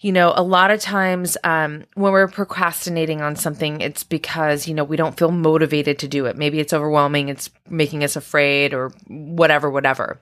you 0.00 0.12
know, 0.12 0.32
a 0.36 0.42
lot 0.42 0.70
of 0.70 0.80
times 0.80 1.36
um, 1.42 1.84
when 1.94 2.12
we're 2.12 2.28
procrastinating 2.28 3.20
on 3.20 3.34
something, 3.34 3.80
it's 3.80 4.04
because, 4.04 4.68
you 4.68 4.74
know, 4.74 4.84
we 4.84 4.96
don't 4.96 5.16
feel 5.16 5.32
motivated 5.32 5.98
to 5.98 6.08
do 6.08 6.26
it. 6.26 6.36
Maybe 6.36 6.60
it's 6.60 6.72
overwhelming, 6.72 7.28
it's 7.28 7.50
making 7.68 8.04
us 8.04 8.14
afraid 8.14 8.74
or 8.74 8.90
whatever, 9.08 9.68
whatever. 9.68 10.20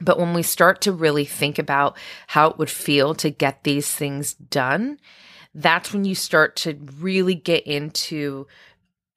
But 0.00 0.18
when 0.18 0.34
we 0.34 0.42
start 0.42 0.80
to 0.82 0.92
really 0.92 1.24
think 1.24 1.58
about 1.58 1.96
how 2.26 2.50
it 2.50 2.58
would 2.58 2.68
feel 2.68 3.14
to 3.16 3.30
get 3.30 3.62
these 3.62 3.90
things 3.90 4.34
done, 4.34 4.98
that's 5.54 5.92
when 5.92 6.04
you 6.04 6.14
start 6.14 6.56
to 6.56 6.78
really 6.98 7.34
get 7.34 7.66
into 7.66 8.46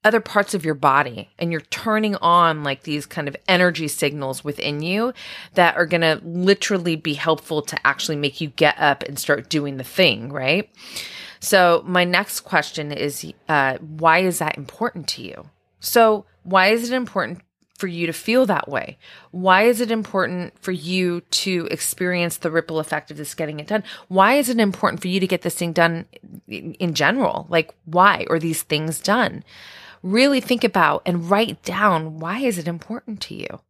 other 0.04 0.22
parts 0.22 0.54
of 0.54 0.64
your 0.64 0.76
body 0.76 1.30
and 1.38 1.52
you're 1.52 1.62
turning 1.62 2.16
on 2.18 2.64
like 2.64 2.84
these 2.84 3.06
kind 3.06 3.28
of 3.28 3.36
energy 3.48 3.88
signals 3.88 4.44
within 4.44 4.82
you 4.82 5.14
that 5.56 5.76
are 5.76 5.86
going 5.86 6.02
to 6.02 6.22
literally 6.24 6.96
be 6.96 7.14
helpful 7.14 7.62
to 7.62 7.78
actually 7.86 8.16
make 8.16 8.40
you 8.40 8.48
get 8.50 8.80
up 8.80 9.04
and 9.04 9.20
start 9.20 9.50
doing 9.50 9.78
the 9.78 9.84
thing, 9.84 10.32
right? 10.32 10.70
So, 11.42 11.84
my 11.86 12.04
next 12.04 12.42
question 12.42 12.92
is 12.92 13.26
uh, 13.48 13.78
why 13.78 14.20
is 14.20 14.40
that 14.40 14.58
important 14.58 15.08
to 15.10 15.22
you? 15.22 15.50
So, 15.80 16.26
why 16.44 16.68
is 16.68 16.90
it 16.90 16.96
important 16.96 17.42
for 17.78 17.88
you 17.88 18.06
to 18.08 18.14
feel 18.14 18.46
that 18.46 18.68
way? 18.68 18.98
Why 19.32 19.64
is 19.64 19.80
it 19.80 19.90
important 19.90 20.54
for 20.60 20.74
you 20.74 21.22
to 21.22 21.68
experience 21.72 22.38
the 22.38 22.52
ripple 22.52 22.80
effect 22.80 23.10
of 23.10 23.18
this 23.18 23.34
getting 23.34 23.60
it 23.60 23.68
done? 23.68 23.86
Why 24.10 24.34
is 24.34 24.50
it 24.50 24.60
important 24.60 25.02
for 25.02 25.08
you 25.08 25.22
to 25.22 25.28
get 25.28 25.44
this 25.44 25.56
thing 25.56 25.72
done 25.72 26.06
in 26.48 26.94
general? 26.94 27.48
Like, 27.50 27.74
why 27.86 28.26
are 28.30 28.40
these 28.40 28.64
things 28.64 29.00
done? 29.00 29.46
Really 30.04 30.42
think 30.42 30.64
about 30.64 31.02
and 31.06 31.30
write 31.30 31.64
down 31.64 32.20
why 32.20 32.40
is 32.40 32.58
it 32.58 32.68
important 32.68 33.22
to 33.22 33.36
you? 33.36 33.62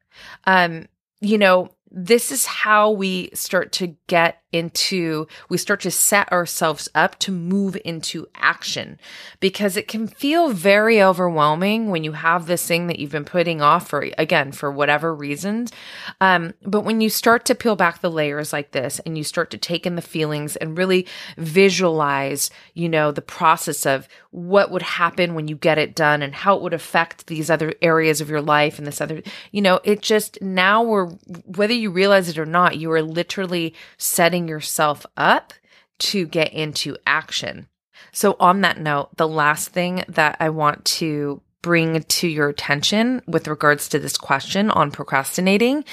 Um, 0.45 0.87
you 1.21 1.37
know, 1.37 1.69
this 1.91 2.31
is 2.31 2.45
how 2.45 2.91
we 2.91 3.29
start 3.33 3.71
to 3.73 3.95
get 4.07 4.41
into, 4.51 5.27
we 5.47 5.57
start 5.57 5.81
to 5.81 5.91
set 5.91 6.31
ourselves 6.31 6.89
up 6.95 7.19
to 7.19 7.31
move 7.31 7.77
into 7.85 8.27
action 8.35 8.99
because 9.39 9.77
it 9.77 9.87
can 9.87 10.07
feel 10.07 10.49
very 10.49 11.01
overwhelming 11.01 11.89
when 11.89 12.03
you 12.03 12.13
have 12.13 12.45
this 12.45 12.65
thing 12.65 12.87
that 12.87 12.99
you've 12.99 13.11
been 13.11 13.25
putting 13.25 13.61
off 13.61 13.87
for, 13.87 14.07
again, 14.17 14.51
for 14.51 14.71
whatever 14.71 15.13
reasons. 15.13 15.71
Um, 16.19 16.53
but 16.63 16.81
when 16.81 17.01
you 17.01 17.09
start 17.09 17.45
to 17.45 17.55
peel 17.55 17.75
back 17.75 18.01
the 18.01 18.11
layers 18.11 18.51
like 18.51 18.71
this 18.71 18.99
and 19.05 19.17
you 19.17 19.23
start 19.23 19.51
to 19.51 19.57
take 19.57 19.85
in 19.85 19.95
the 19.95 20.01
feelings 20.01 20.55
and 20.55 20.77
really 20.77 21.05
visualize, 21.37 22.49
you 22.73 22.89
know, 22.89 23.11
the 23.11 23.21
process 23.21 23.85
of 23.85 24.07
what 24.31 24.71
would 24.71 24.81
happen 24.81 25.33
when 25.35 25.47
you 25.47 25.55
get 25.55 25.77
it 25.77 25.95
done 25.95 26.21
and 26.21 26.33
how 26.33 26.55
it 26.55 26.61
would 26.61 26.73
affect 26.73 27.27
these 27.27 27.49
other 27.49 27.73
areas 27.81 28.21
of 28.21 28.29
your 28.29 28.41
life 28.41 28.77
and 28.77 28.87
this 28.87 29.01
other, 29.01 29.21
you 29.51 29.61
know, 29.61 29.79
it 29.83 30.01
just 30.01 30.41
now 30.41 30.83
we're, 30.83 31.07
whether 31.45 31.73
you 31.73 31.89
realize 31.89 32.29
it 32.29 32.37
or 32.37 32.45
not, 32.45 32.77
you 32.77 32.91
are 32.91 33.01
literally 33.01 33.73
setting 33.97 34.38
yourself 34.47 35.05
up 35.17 35.53
to 35.99 36.25
get 36.25 36.53
into 36.53 36.97
action. 37.05 37.67
So, 38.11 38.35
on 38.39 38.61
that 38.61 38.79
note, 38.79 39.15
the 39.17 39.27
last 39.27 39.69
thing 39.69 40.03
that 40.07 40.37
I 40.39 40.49
want 40.49 40.85
to 40.85 41.41
bring 41.61 42.01
to 42.03 42.27
your 42.27 42.47
attention 42.47 43.21
with 43.27 43.47
regards 43.47 43.89
to 43.89 43.99
this 43.99 44.17
question 44.17 44.69
on 44.71 44.91
procrastinating 44.91 45.83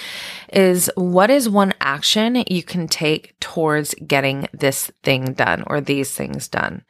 is 0.53 0.89
what 0.95 1.29
is 1.29 1.49
one 1.49 1.75
action 1.81 2.45
you 2.47 2.63
can 2.63 2.87
take 2.87 3.39
towards 3.41 3.95
getting 4.07 4.47
this 4.53 4.93
thing 5.03 5.33
done 5.33 5.65
or 5.67 5.81
these 5.81 6.13
things 6.15 6.47
done? 6.49 6.85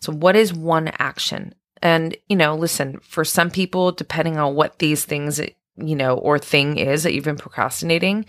So, 0.00 0.12
what 0.12 0.36
is 0.36 0.54
one 0.54 0.88
action? 0.98 1.54
And, 1.82 2.16
you 2.28 2.36
know, 2.36 2.54
listen, 2.56 3.00
for 3.00 3.24
some 3.24 3.50
people, 3.50 3.92
depending 3.92 4.38
on 4.38 4.54
what 4.54 4.78
these 4.78 5.04
things 5.04 5.40
you 5.76 5.96
know, 5.96 6.16
or 6.16 6.38
thing 6.38 6.76
is 6.76 7.02
that 7.02 7.14
you've 7.14 7.24
been 7.24 7.36
procrastinating, 7.36 8.26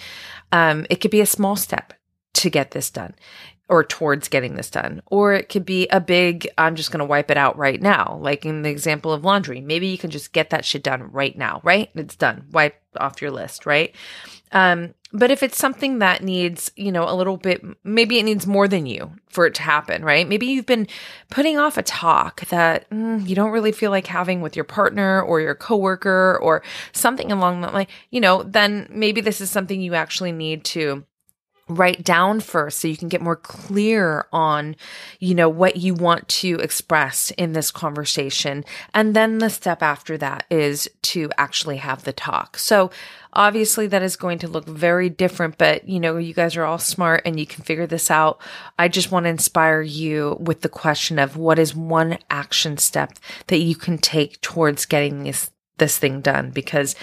um, 0.52 0.86
it 0.90 1.02
could 1.02 1.12
be 1.12 1.22
a 1.22 1.26
small 1.26 1.56
step 1.56 1.94
to 2.34 2.50
get 2.50 2.72
this 2.72 2.90
done 2.90 3.14
or 3.70 3.84
towards 3.84 4.28
getting 4.28 4.56
this 4.56 4.70
done. 4.70 5.02
Or 5.08 5.34
it 5.34 5.50
could 5.50 5.66
be 5.66 5.88
a 5.88 6.02
big, 6.02 6.48
I'm 6.58 6.76
just 6.76 6.92
going 6.92 7.00
to 7.00 7.06
wipe 7.06 7.32
it 7.32 7.38
out 7.38 7.58
right 7.58 7.82
now. 7.82 8.20
Like 8.22 8.46
in 8.46 8.62
the 8.62 8.70
example 8.70 9.12
of 9.14 9.24
laundry, 9.24 9.62
maybe 9.62 9.88
you 9.88 9.98
can 9.98 10.10
just 10.10 10.34
get 10.34 10.50
that 10.50 10.66
shit 10.66 10.84
done 10.84 11.12
right 11.12 11.38
now, 11.38 11.62
right? 11.64 11.90
It's 11.96 12.16
done. 12.16 12.46
Wipe 12.52 12.80
off 12.98 13.22
your 13.22 13.32
list, 13.32 13.66
right? 13.66 13.96
Um, 14.52 14.94
but 15.12 15.32
if 15.32 15.44
it's 15.44 15.58
something 15.58 16.00
that 16.00 16.24
needs, 16.24 16.72
you 16.76 16.92
know, 16.92 17.08
a 17.08 17.16
little 17.16 17.38
bit, 17.38 17.64
maybe 17.84 18.20
it 18.20 18.24
needs 18.24 18.46
more 18.46 18.68
than 18.68 18.86
you 18.86 19.12
for 19.30 19.46
it 19.46 19.54
to 19.56 19.62
happen, 19.62 20.04
right? 20.04 20.28
Maybe 20.28 20.48
you've 20.48 20.66
been 20.66 20.88
putting 21.30 21.58
off 21.58 21.78
a 21.78 21.84
talk 21.84 22.42
that 22.50 22.90
mm, 22.90 23.28
you 23.28 23.36
don't 23.36 23.52
really 23.52 23.72
feel 23.72 23.92
like 23.92 24.08
having 24.08 24.42
with 24.42 24.56
your 24.56 24.66
partner 24.66 25.22
or 25.22 25.40
your 25.40 25.56
coworker 25.56 26.38
or 26.42 26.64
something 26.92 27.32
along 27.32 27.62
that 27.62 27.74
line, 27.74 27.88
you 28.10 28.20
know, 28.20 28.44
then 28.44 28.88
maybe 28.92 29.22
this 29.22 29.40
is 29.40 29.50
something 29.50 29.82
you 29.82 29.94
actually 29.94 30.32
need 30.32 30.64
to 30.66 31.06
write 31.74 32.04
down 32.04 32.40
first 32.40 32.80
so 32.80 32.88
you 32.88 32.98
can 32.98 33.10
get 33.10 33.22
more 33.22 33.36
clear 33.36 34.26
on 34.32 34.76
you 35.20 35.36
know 35.36 35.50
what 35.50 35.78
you 35.78 35.94
want 35.94 36.28
to 36.28 36.56
express 36.56 37.32
in 37.32 37.54
this 37.54 37.72
conversation. 37.72 38.64
And 38.94 39.16
then 39.16 39.40
the 39.40 39.50
step 39.50 39.82
after 39.82 40.18
that 40.18 40.46
is 40.50 40.90
to 41.04 41.30
actually 41.38 41.78
have 41.78 42.04
the 42.04 42.14
talk. 42.14 42.58
So 42.58 42.92
obviously 43.34 43.88
that 43.88 44.04
is 44.04 44.16
going 44.16 44.38
to 44.40 44.48
look 44.48 44.66
very 44.66 45.10
different 45.10 45.58
but 45.58 45.90
you 45.90 46.00
know 46.00 46.18
you 46.18 46.36
guys 46.36 46.56
are 46.56 46.66
all 46.66 46.78
smart 46.78 47.24
and 47.26 47.40
you 47.40 47.46
can 47.46 47.64
figure 47.64 47.88
this 47.88 48.12
out. 48.12 48.40
I 48.78 48.88
just 48.88 49.12
want 49.12 49.26
to 49.26 49.30
inspire 49.30 49.82
you 49.82 50.38
with 50.40 50.62
the 50.62 50.70
question 50.70 51.20
of 51.20 51.38
what 51.38 51.60
is 51.60 51.76
one 51.76 52.18
action 52.30 52.78
step 52.78 53.14
that 53.48 53.60
you 53.60 53.76
can 53.76 53.98
take 53.98 54.40
towards 54.42 54.86
getting 54.86 55.24
this 55.24 55.52
this 55.78 55.98
thing 55.98 56.22
done 56.22 56.52
because 56.52 56.96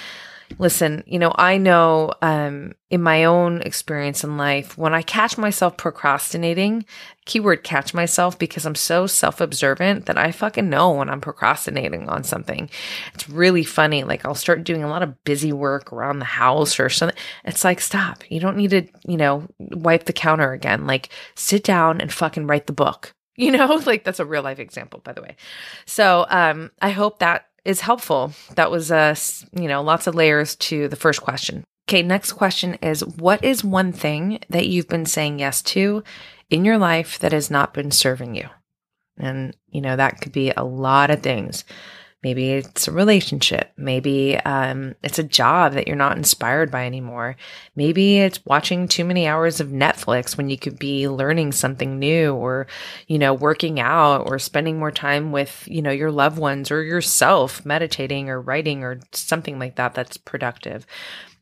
Listen, 0.58 1.02
you 1.06 1.18
know, 1.18 1.32
I 1.36 1.56
know 1.58 2.12
um, 2.22 2.74
in 2.90 3.02
my 3.02 3.24
own 3.24 3.62
experience 3.62 4.24
in 4.24 4.36
life, 4.36 4.76
when 4.76 4.94
I 4.94 5.02
catch 5.02 5.38
myself 5.38 5.76
procrastinating, 5.76 6.84
keyword 7.24 7.62
catch 7.62 7.94
myself 7.94 8.38
because 8.38 8.66
I'm 8.66 8.74
so 8.74 9.06
self 9.06 9.40
observant 9.40 10.06
that 10.06 10.18
I 10.18 10.32
fucking 10.32 10.68
know 10.68 10.90
when 10.92 11.08
I'm 11.08 11.20
procrastinating 11.20 12.08
on 12.08 12.24
something. 12.24 12.68
It's 13.14 13.28
really 13.28 13.64
funny. 13.64 14.04
Like 14.04 14.24
I'll 14.26 14.34
start 14.34 14.64
doing 14.64 14.82
a 14.82 14.88
lot 14.88 15.02
of 15.02 15.22
busy 15.24 15.52
work 15.52 15.92
around 15.92 16.18
the 16.18 16.24
house 16.24 16.80
or 16.80 16.88
something. 16.88 17.18
It's 17.44 17.64
like, 17.64 17.80
stop. 17.80 18.22
You 18.28 18.40
don't 18.40 18.56
need 18.56 18.70
to, 18.70 18.86
you 19.06 19.16
know, 19.16 19.46
wipe 19.58 20.04
the 20.04 20.12
counter 20.12 20.52
again. 20.52 20.86
Like 20.86 21.10
sit 21.36 21.64
down 21.64 22.00
and 22.00 22.12
fucking 22.12 22.46
write 22.46 22.66
the 22.66 22.72
book 22.72 23.14
you 23.36 23.50
know 23.50 23.80
like 23.86 24.04
that's 24.04 24.20
a 24.20 24.24
real 24.24 24.42
life 24.42 24.58
example 24.58 25.00
by 25.02 25.12
the 25.12 25.22
way 25.22 25.36
so 25.86 26.26
um 26.28 26.70
i 26.82 26.90
hope 26.90 27.20
that 27.20 27.46
is 27.64 27.80
helpful. 27.80 28.32
That 28.54 28.70
was 28.70 28.90
uh, 28.90 29.14
a, 29.16 29.60
you 29.60 29.68
know 29.68 29.82
lots 29.82 30.06
of 30.06 30.14
layers 30.14 30.56
to 30.56 30.88
the 30.88 30.96
first 30.96 31.22
question. 31.22 31.64
Okay, 31.88 32.02
next 32.02 32.32
question 32.32 32.74
is 32.82 33.04
what 33.04 33.42
is 33.44 33.64
one 33.64 33.92
thing 33.92 34.40
that 34.48 34.68
you've 34.68 34.88
been 34.88 35.06
saying 35.06 35.40
yes 35.40 35.60
to 35.62 36.04
in 36.48 36.64
your 36.64 36.78
life 36.78 37.18
that 37.18 37.32
has 37.32 37.50
not 37.50 37.74
been 37.74 37.90
serving 37.90 38.34
you? 38.34 38.48
And 39.18 39.56
you 39.68 39.80
know 39.80 39.96
that 39.96 40.20
could 40.20 40.32
be 40.32 40.52
a 40.56 40.64
lot 40.64 41.10
of 41.10 41.22
things. 41.22 41.64
Maybe 42.22 42.50
it's 42.50 42.86
a 42.86 42.92
relationship. 42.92 43.72
Maybe 43.78 44.36
um, 44.36 44.94
it's 45.02 45.18
a 45.18 45.24
job 45.24 45.72
that 45.72 45.86
you're 45.86 45.96
not 45.96 46.18
inspired 46.18 46.70
by 46.70 46.84
anymore. 46.84 47.36
Maybe 47.74 48.18
it's 48.18 48.44
watching 48.44 48.88
too 48.88 49.06
many 49.06 49.26
hours 49.26 49.58
of 49.58 49.68
Netflix 49.68 50.36
when 50.36 50.50
you 50.50 50.58
could 50.58 50.78
be 50.78 51.08
learning 51.08 51.52
something 51.52 51.98
new 51.98 52.34
or, 52.34 52.66
you 53.06 53.18
know, 53.18 53.32
working 53.32 53.80
out 53.80 54.28
or 54.28 54.38
spending 54.38 54.78
more 54.78 54.90
time 54.90 55.32
with, 55.32 55.64
you 55.66 55.80
know, 55.80 55.90
your 55.90 56.10
loved 56.12 56.38
ones 56.38 56.70
or 56.70 56.82
yourself, 56.82 57.64
meditating 57.64 58.28
or 58.28 58.38
writing 58.38 58.84
or 58.84 59.00
something 59.12 59.58
like 59.58 59.76
that 59.76 59.94
that's 59.94 60.18
productive. 60.18 60.86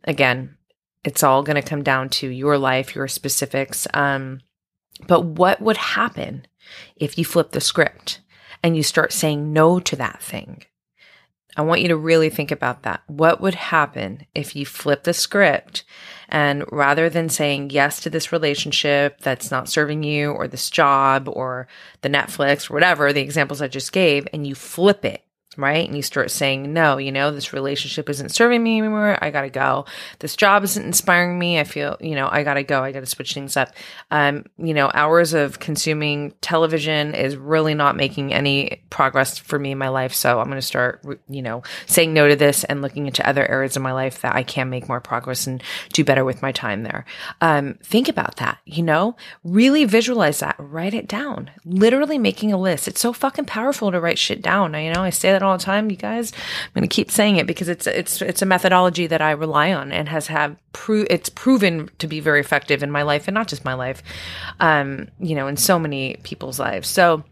Again, 0.04 0.56
it's 1.02 1.24
all 1.24 1.42
going 1.42 1.60
to 1.60 1.68
come 1.68 1.82
down 1.82 2.08
to 2.10 2.28
your 2.28 2.56
life, 2.56 2.94
your 2.94 3.08
specifics. 3.08 3.88
Um, 3.94 4.42
but 5.08 5.24
what 5.24 5.60
would 5.60 5.76
happen 5.76 6.46
if 6.96 7.18
you 7.18 7.24
flip 7.24 7.50
the 7.50 7.60
script? 7.60 8.20
And 8.62 8.76
you 8.76 8.82
start 8.82 9.12
saying 9.12 9.52
no 9.52 9.80
to 9.80 9.96
that 9.96 10.22
thing. 10.22 10.64
I 11.56 11.62
want 11.62 11.80
you 11.80 11.88
to 11.88 11.96
really 11.96 12.30
think 12.30 12.52
about 12.52 12.82
that. 12.84 13.02
What 13.08 13.40
would 13.40 13.56
happen 13.56 14.26
if 14.34 14.54
you 14.54 14.64
flip 14.64 15.02
the 15.02 15.12
script 15.12 15.82
and 16.28 16.64
rather 16.70 17.10
than 17.10 17.28
saying 17.28 17.70
yes 17.70 18.00
to 18.00 18.10
this 18.10 18.30
relationship 18.30 19.18
that's 19.20 19.50
not 19.50 19.68
serving 19.68 20.04
you 20.04 20.30
or 20.30 20.46
this 20.46 20.70
job 20.70 21.28
or 21.28 21.66
the 22.02 22.08
Netflix 22.08 22.70
or 22.70 22.74
whatever, 22.74 23.12
the 23.12 23.22
examples 23.22 23.60
I 23.60 23.66
just 23.66 23.92
gave, 23.92 24.28
and 24.32 24.46
you 24.46 24.54
flip 24.54 25.04
it 25.04 25.24
right? 25.58 25.86
And 25.86 25.96
you 25.96 26.02
start 26.02 26.30
saying, 26.30 26.72
no, 26.72 26.98
you 26.98 27.10
know, 27.10 27.32
this 27.32 27.52
relationship 27.52 28.08
isn't 28.08 28.30
serving 28.30 28.62
me 28.62 28.78
anymore. 28.78 29.18
I 29.20 29.30
got 29.30 29.42
to 29.42 29.50
go. 29.50 29.86
This 30.20 30.36
job 30.36 30.62
isn't 30.62 30.86
inspiring 30.86 31.36
me. 31.36 31.58
I 31.58 31.64
feel, 31.64 31.96
you 32.00 32.14
know, 32.14 32.28
I 32.30 32.44
got 32.44 32.54
to 32.54 32.62
go. 32.62 32.82
I 32.82 32.92
got 32.92 33.00
to 33.00 33.06
switch 33.06 33.34
things 33.34 33.56
up. 33.56 33.72
Um, 34.12 34.44
you 34.56 34.72
know, 34.72 34.88
hours 34.94 35.34
of 35.34 35.58
consuming 35.58 36.32
television 36.40 37.14
is 37.14 37.36
really 37.36 37.74
not 37.74 37.96
making 37.96 38.32
any 38.32 38.82
progress 38.88 39.36
for 39.36 39.58
me 39.58 39.72
in 39.72 39.78
my 39.78 39.88
life. 39.88 40.14
So 40.14 40.38
I'm 40.38 40.46
going 40.46 40.60
to 40.60 40.62
start, 40.62 41.04
you 41.28 41.42
know, 41.42 41.64
saying 41.86 42.14
no 42.14 42.28
to 42.28 42.36
this 42.36 42.62
and 42.62 42.80
looking 42.80 43.06
into 43.06 43.28
other 43.28 43.44
areas 43.44 43.74
of 43.74 43.82
my 43.82 43.92
life 43.92 44.20
that 44.20 44.36
I 44.36 44.44
can 44.44 44.70
make 44.70 44.88
more 44.88 45.00
progress 45.00 45.48
and 45.48 45.60
do 45.92 46.04
better 46.04 46.24
with 46.24 46.40
my 46.40 46.52
time 46.52 46.84
there. 46.84 47.04
Um, 47.40 47.74
think 47.82 48.08
about 48.08 48.36
that, 48.36 48.58
you 48.64 48.84
know, 48.84 49.16
really 49.42 49.84
visualize 49.84 50.38
that, 50.38 50.54
write 50.58 50.94
it 50.94 51.08
down, 51.08 51.50
literally 51.64 52.16
making 52.16 52.52
a 52.52 52.56
list. 52.56 52.86
It's 52.86 53.00
so 53.00 53.12
fucking 53.12 53.46
powerful 53.46 53.90
to 53.90 54.00
write 54.00 54.20
shit 54.20 54.40
down. 54.40 54.74
You 54.74 54.92
know, 54.92 55.02
I 55.02 55.10
say 55.10 55.32
that 55.32 55.42
all 55.42 55.47
the 55.56 55.64
time, 55.64 55.90
you 55.90 55.96
guys. 55.96 56.32
I'm 56.32 56.72
going 56.74 56.88
to 56.88 56.94
keep 56.94 57.10
saying 57.10 57.36
it 57.36 57.46
because 57.46 57.68
it's 57.68 57.86
it's 57.86 58.20
it's 58.20 58.42
a 58.42 58.46
methodology 58.46 59.06
that 59.06 59.20
I 59.22 59.30
rely 59.32 59.72
on 59.72 59.92
and 59.92 60.08
has 60.08 60.26
had 60.26 60.56
pro- 60.72 61.06
it's 61.08 61.28
proven 61.28 61.90
to 61.98 62.06
be 62.06 62.20
very 62.20 62.40
effective 62.40 62.82
in 62.82 62.90
my 62.90 63.02
life 63.02 63.28
and 63.28 63.34
not 63.34 63.48
just 63.48 63.64
my 63.64 63.74
life, 63.74 64.02
um, 64.60 65.08
you 65.18 65.34
know, 65.34 65.46
in 65.46 65.56
so 65.56 65.78
many 65.78 66.16
people's 66.22 66.58
lives. 66.58 66.88
So. 66.88 67.24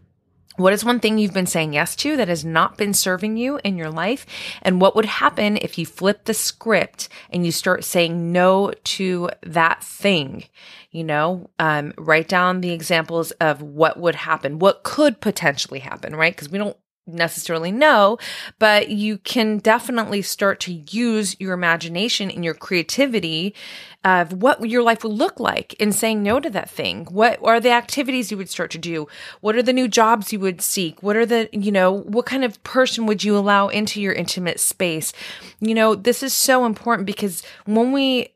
What 0.57 0.73
is 0.73 0.83
one 0.83 0.99
thing 0.99 1.19
you've 1.19 1.35
been 1.35 1.45
saying 1.45 1.73
yes 1.73 1.95
to 1.97 2.17
that 2.17 2.29
has 2.29 2.43
not 2.43 2.77
been 2.77 2.95
serving 2.95 3.37
you 3.37 3.59
in 3.63 3.77
your 3.77 3.91
life? 3.91 4.25
And 4.63 4.81
what 4.81 4.95
would 4.95 5.05
happen 5.05 5.57
if 5.57 5.77
you 5.77 5.85
flip 5.85 6.25
the 6.25 6.33
script 6.33 7.09
and 7.29 7.45
you 7.45 7.51
start 7.51 7.83
saying 7.83 8.31
no 8.31 8.73
to 8.85 9.29
that 9.43 9.83
thing? 9.83 10.45
You 10.89 11.03
know, 11.03 11.51
um, 11.59 11.93
write 11.95 12.27
down 12.27 12.61
the 12.61 12.71
examples 12.71 13.29
of 13.33 13.61
what 13.61 13.99
would 13.99 14.15
happen, 14.15 14.57
what 14.57 14.81
could 14.81 15.21
potentially 15.21 15.79
happen, 15.79 16.15
right? 16.15 16.35
Because 16.35 16.49
we 16.49 16.57
don't 16.57 16.77
necessarily 17.07 17.71
know, 17.71 18.17
but 18.59 18.89
you 18.89 19.17
can 19.17 19.57
definitely 19.57 20.21
start 20.21 20.59
to 20.61 20.73
use 20.73 21.35
your 21.39 21.53
imagination 21.53 22.29
and 22.29 22.43
your 22.43 22.53
creativity 22.53 23.55
of 24.03 24.31
what 24.33 24.69
your 24.69 24.83
life 24.83 25.03
would 25.03 25.13
look 25.13 25.39
like 25.39 25.73
in 25.75 25.91
saying 25.91 26.23
no 26.23 26.39
to 26.39 26.49
that 26.49 26.69
thing. 26.69 27.05
What 27.05 27.39
are 27.43 27.59
the 27.59 27.71
activities 27.71 28.31
you 28.31 28.37
would 28.37 28.49
start 28.49 28.71
to 28.71 28.77
do? 28.77 29.07
What 29.41 29.55
are 29.55 29.63
the 29.63 29.73
new 29.73 29.87
jobs 29.87 30.31
you 30.31 30.39
would 30.39 30.61
seek? 30.61 31.01
What 31.01 31.15
are 31.15 31.25
the, 31.25 31.49
you 31.51 31.71
know, 31.71 31.91
what 31.91 32.25
kind 32.25 32.43
of 32.43 32.61
person 32.63 33.05
would 33.05 33.23
you 33.23 33.37
allow 33.37 33.67
into 33.67 34.01
your 34.01 34.13
intimate 34.13 34.59
space? 34.59 35.13
You 35.59 35.73
know, 35.73 35.95
this 35.95 36.23
is 36.23 36.33
so 36.33 36.65
important 36.65 37.05
because 37.05 37.43
when 37.65 37.91
we 37.91 38.29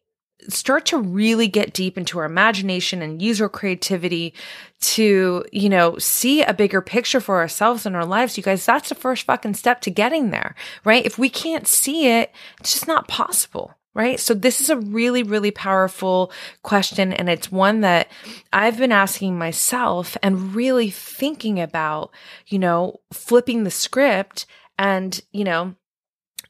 start 0.50 0.86
to 0.88 0.98
really 0.98 1.48
get 1.48 1.74
deep 1.74 1.98
into 1.98 2.20
our 2.20 2.26
imagination 2.26 3.02
and 3.02 3.22
use 3.22 3.42
our 3.42 3.50
creativity 3.50 4.34
to, 4.82 5.46
you 5.52 5.70
know, 5.70 5.98
see 5.98 6.42
a 6.42 6.54
bigger 6.54 6.82
picture 6.82 7.22
for 7.22 7.40
ourselves 7.40 7.86
and 7.86 7.96
our 7.96 8.06
lives, 8.06 8.38
you 8.38 8.44
guys, 8.44 8.66
that's 8.66 8.90
the 8.90 8.96
first 8.96 9.26
fucking 9.26 9.54
step 9.54 9.82
to 9.82 9.92
getting 9.92 10.32
there, 10.32 10.56
right? 10.84 11.06
If 11.06 11.18
we 11.18 11.30
can't 11.30 11.68
see 11.68 12.08
it, 12.08 12.32
it's 12.60 12.74
just 12.74 12.88
not 12.88 13.08
possible. 13.08 13.76
Right. 13.94 14.22
So 14.22 14.34
this 14.34 14.62
is 14.62 14.70
a 14.70 14.78
really, 14.78 15.22
really 15.22 15.52
powerful 15.52 16.32
question. 16.64 17.12
And 17.12 17.28
it's 17.28 17.52
one 17.52 17.82
that 17.82 18.08
I've 18.54 18.78
been 18.78 18.94
asking 18.94 19.38
myself 19.38 20.16
and 20.24 20.56
really 20.56 20.90
thinking 20.90 21.60
about, 21.60 22.14
you 22.48 22.58
know, 22.58 23.02
flipping 23.12 23.66
the 23.66 23.70
script 23.70 24.46
and, 24.78 25.20
you 25.34 25.44
know, 25.44 25.76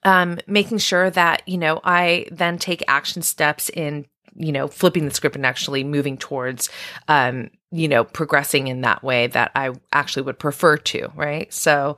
um, 0.03 0.39
making 0.47 0.79
sure 0.79 1.09
that, 1.09 1.47
you 1.47 1.57
know, 1.57 1.79
I 1.83 2.27
then 2.31 2.57
take 2.57 2.83
action 2.87 3.21
steps 3.21 3.69
in, 3.69 4.05
you 4.35 4.51
know, 4.51 4.67
flipping 4.67 5.05
the 5.05 5.13
script 5.13 5.35
and 5.35 5.45
actually 5.45 5.83
moving 5.83 6.17
towards, 6.17 6.69
um, 7.07 7.51
you 7.71 7.87
know, 7.87 8.03
progressing 8.03 8.67
in 8.67 8.81
that 8.81 9.03
way 9.03 9.27
that 9.27 9.51
I 9.55 9.71
actually 9.91 10.23
would 10.23 10.39
prefer 10.39 10.77
to. 10.77 11.11
Right. 11.15 11.51
So, 11.53 11.97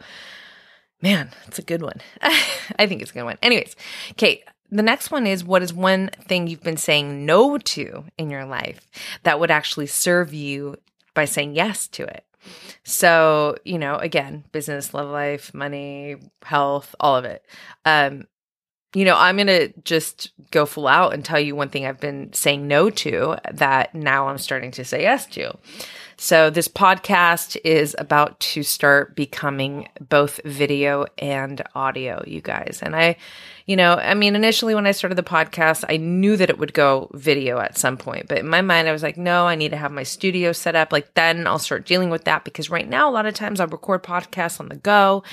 man, 1.02 1.30
it's 1.48 1.60
a 1.60 1.64
good 1.64 1.82
one. 1.82 2.02
I 2.22 2.88
think 2.88 3.02
it's 3.02 3.12
a 3.12 3.14
good 3.14 3.24
one. 3.24 3.38
Anyways, 3.42 3.76
okay. 4.12 4.44
The 4.72 4.82
next 4.82 5.12
one 5.12 5.28
is 5.28 5.44
what 5.44 5.62
is 5.62 5.72
one 5.72 6.10
thing 6.24 6.48
you've 6.48 6.64
been 6.64 6.78
saying 6.78 7.28
no 7.28 7.60
to 7.60 8.06
in 8.18 8.32
your 8.32 8.44
life 8.44 8.90
that 9.22 9.40
would 9.40 9.52
actually 9.52 9.86
serve 9.86 10.34
you 10.34 10.78
by 11.14 11.26
saying 11.26 11.54
yes 11.54 11.88
to 11.90 12.04
it? 12.06 12.26
So, 12.84 13.56
you 13.64 13.78
know, 13.78 13.96
again, 13.96 14.44
business, 14.52 14.94
love 14.94 15.10
life, 15.10 15.54
money, 15.54 16.18
health, 16.44 16.96
all 17.00 17.16
of 17.16 17.26
it. 17.26 17.46
Um, 17.86 18.28
you 18.94 19.06
know, 19.06 19.16
I'm 19.18 19.38
going 19.38 19.48
to 19.48 19.74
just 19.84 20.32
go 20.52 20.66
full 20.66 20.88
out 20.88 21.14
and 21.14 21.26
tell 21.26 21.40
you 21.40 21.56
one 21.56 21.70
thing 21.70 21.86
I've 21.86 22.00
been 22.00 22.32
saying 22.34 22.68
no 22.68 22.90
to 22.92 23.38
that 23.52 23.96
now 23.96 24.28
I'm 24.28 24.38
starting 24.38 24.72
to 24.72 24.86
say 24.86 25.02
yes 25.02 25.26
to. 25.28 25.58
So, 26.18 26.50
this 26.50 26.68
podcast 26.68 27.58
is 27.64 27.96
about 27.98 28.40
to 28.40 28.64
start 28.64 29.16
becoming 29.16 29.90
both 30.00 30.40
video 30.46 31.06
and 31.18 31.62
audio, 31.76 32.24
you 32.26 32.42
guys. 32.42 32.80
And 32.82 32.96
I, 32.96 33.18
you 33.66 33.76
know, 33.76 33.96
I 33.96 34.14
mean, 34.14 34.36
initially 34.36 34.76
when 34.76 34.86
I 34.86 34.92
started 34.92 35.16
the 35.16 35.24
podcast, 35.24 35.86
I 35.90 35.98
knew 35.98 36.38
that 36.38 36.50
it 36.50 36.60
would 36.60 36.74
go 36.74 37.10
video 37.14 37.60
at 37.60 37.78
some 37.78 37.98
point, 37.98 38.28
but 38.28 38.40
in 38.40 38.48
my 38.48 38.62
mind, 38.62 38.88
I 38.88 38.92
was 38.92 39.04
like, 39.04 39.18
no, 39.18 39.48
I 39.48 39.56
need 39.56 39.70
to 39.70 39.78
have 39.78 39.92
my 39.92 40.04
studio 40.04 40.52
set 40.52 40.76
up. 40.76 40.92
Like, 40.92 41.14
then 41.14 41.48
I'll 41.48 41.60
start 41.60 41.86
dealing 41.86 42.10
with 42.10 42.26
that 42.26 42.44
because 42.44 42.70
right 42.70 42.88
now, 42.88 43.10
a 43.10 43.12
lot 43.12 43.26
of 43.26 43.34
times 43.34 43.60
I 43.60 43.66
record 43.66 44.04
podcasts 44.04 44.60
on 44.60 44.70
the 44.70 44.76
go. 44.76 45.24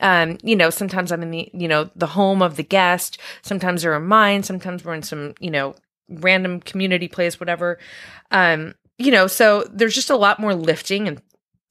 Um, 0.00 0.38
you 0.42 0.56
know, 0.56 0.70
sometimes 0.70 1.12
I'm 1.12 1.22
in 1.22 1.30
the, 1.30 1.50
you 1.52 1.68
know, 1.68 1.90
the 1.96 2.06
home 2.06 2.42
of 2.42 2.56
the 2.56 2.62
guest. 2.62 3.18
Sometimes 3.42 3.82
they're 3.82 3.96
in 3.96 4.06
mine. 4.06 4.42
Sometimes 4.42 4.84
we're 4.84 4.94
in 4.94 5.02
some, 5.02 5.34
you 5.40 5.50
know, 5.50 5.74
random 6.08 6.60
community 6.60 7.08
place, 7.08 7.40
whatever. 7.40 7.78
Um, 8.30 8.74
you 8.98 9.10
know, 9.10 9.26
so 9.26 9.64
there's 9.72 9.94
just 9.94 10.10
a 10.10 10.16
lot 10.16 10.40
more 10.40 10.54
lifting 10.54 11.08
and 11.08 11.22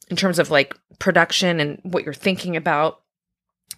in 0.10 0.16
terms 0.16 0.40
of 0.40 0.50
like 0.50 0.76
production 1.00 1.60
and 1.60 1.80
what 1.84 2.04
you're 2.04 2.14
thinking 2.14 2.56
about 2.56 3.02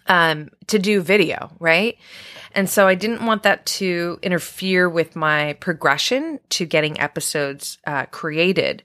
um, 0.06 0.50
to 0.66 0.78
do 0.78 1.00
video, 1.00 1.52
right? 1.58 1.96
And 2.52 2.68
so 2.68 2.88
I 2.88 2.96
didn't 2.96 3.24
want 3.24 3.44
that 3.44 3.64
to 3.66 4.18
interfere 4.22 4.88
with 4.88 5.14
my 5.14 5.52
progression 5.54 6.40
to 6.50 6.66
getting 6.66 6.98
episodes 6.98 7.78
uh, 7.86 8.06
created. 8.06 8.82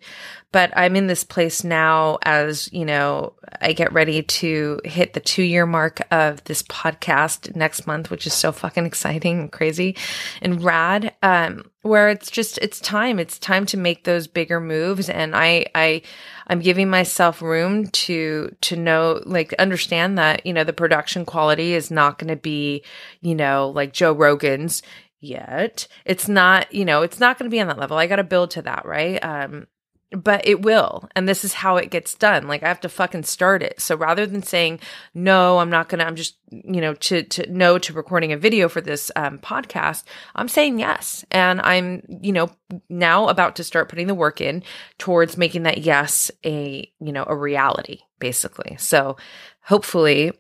But 0.52 0.72
I'm 0.78 0.96
in 0.96 1.08
this 1.08 1.24
place 1.24 1.64
now 1.64 2.18
as, 2.22 2.72
you 2.72 2.86
know, 2.86 3.34
I 3.60 3.74
get 3.74 3.92
ready 3.92 4.22
to 4.22 4.80
hit 4.86 5.14
the 5.14 5.20
two 5.20 5.44
year 5.44 5.66
mark 5.66 6.00
of 6.12 6.44
this 6.46 6.62
podcast 6.64 7.56
next 7.56 7.88
month, 7.88 8.10
which 8.10 8.28
is 8.28 8.34
so 8.34 8.52
fucking 8.52 8.86
exciting 8.86 9.40
and 9.40 9.52
crazy 9.52 9.98
and 10.42 10.64
rad. 10.64 11.14
Um, 11.24 11.72
where 11.82 12.10
it's 12.10 12.32
just, 12.32 12.58
it's 12.60 12.80
time. 12.80 13.20
It's 13.20 13.38
time 13.38 13.66
to 13.68 13.78
make 13.78 14.06
those 14.06 14.28
bigger 14.28 14.60
moves. 14.60 15.10
And 15.10 15.36
I, 15.36 15.66
I, 15.76 16.04
I'm 16.48 16.60
giving 16.60 16.90
myself 16.90 17.42
room 17.42 17.88
to, 17.88 18.56
to 18.62 18.76
know, 18.76 19.22
like, 19.26 19.54
understand 19.54 20.18
that, 20.18 20.46
you 20.46 20.54
know, 20.54 20.64
the 20.64 20.74
production 20.74 21.26
quality 21.26 21.74
is 21.74 21.90
not 21.92 22.20
going 22.20 22.30
to 22.30 22.36
be, 22.36 22.84
you 23.22 23.36
know, 23.36 23.72
like 23.76 23.94
Joe 23.94 24.14
Rogan's 24.14 24.82
yet. 25.20 25.88
It's 26.06 26.28
not, 26.28 26.74
you 26.74 26.86
know, 26.86 27.02
it's 27.02 27.20
not 27.20 27.38
going 27.40 27.50
to 27.50 27.56
be 27.56 27.60
on 27.60 27.68
that 27.68 27.80
level. 27.80 27.98
I 27.98 28.08
got 28.08 28.18
to 28.18 28.24
build 28.24 28.52
to 28.52 28.62
that, 28.64 28.86
right? 28.86 29.24
Um, 29.24 29.68
but 30.16 30.48
it 30.48 30.62
will. 30.62 31.10
And 31.16 31.28
this 31.28 31.44
is 31.44 31.54
how 31.54 31.78
it 31.78 31.92
gets 31.92 32.16
done. 32.16 32.48
Like 32.48 32.64
I 32.64 32.68
have 32.68 32.80
to 32.82 32.90
fucking 32.90 33.24
start 33.24 33.62
it. 33.62 33.82
So 33.82 33.96
rather 33.96 34.26
than 34.26 34.44
saying, 34.44 34.80
no, 35.14 35.60
I'm 35.60 35.70
not 35.70 35.90
going 35.90 36.00
to, 36.00 36.08
I'm 36.08 36.16
just, 36.16 36.38
you 36.50 36.82
know, 36.82 36.94
to, 36.94 37.24
to 37.24 37.52
no 37.52 37.78
to 37.78 37.94
recording 37.94 38.32
a 38.32 38.38
video 38.38 38.70
for 38.70 38.82
this 38.82 39.12
um, 39.16 39.40
podcast, 39.40 40.04
I'm 40.36 40.48
saying 40.48 40.80
yes. 40.80 41.26
And 41.32 41.62
I'm, 41.62 42.04
you 42.22 42.32
know, 42.32 42.50
now 42.90 43.28
about 43.28 43.58
to 43.58 43.64
start 43.64 43.90
putting 43.90 44.08
the 44.08 44.16
work 44.16 44.42
in 44.42 44.64
towards 44.98 45.38
making 45.38 45.64
that 45.64 45.80
yes 45.80 46.32
a, 46.46 46.90
you 47.00 47.12
know, 47.12 47.26
a 47.28 47.36
reality 47.36 48.00
basically. 48.20 48.78
So 48.80 49.18
hopefully 49.62 50.32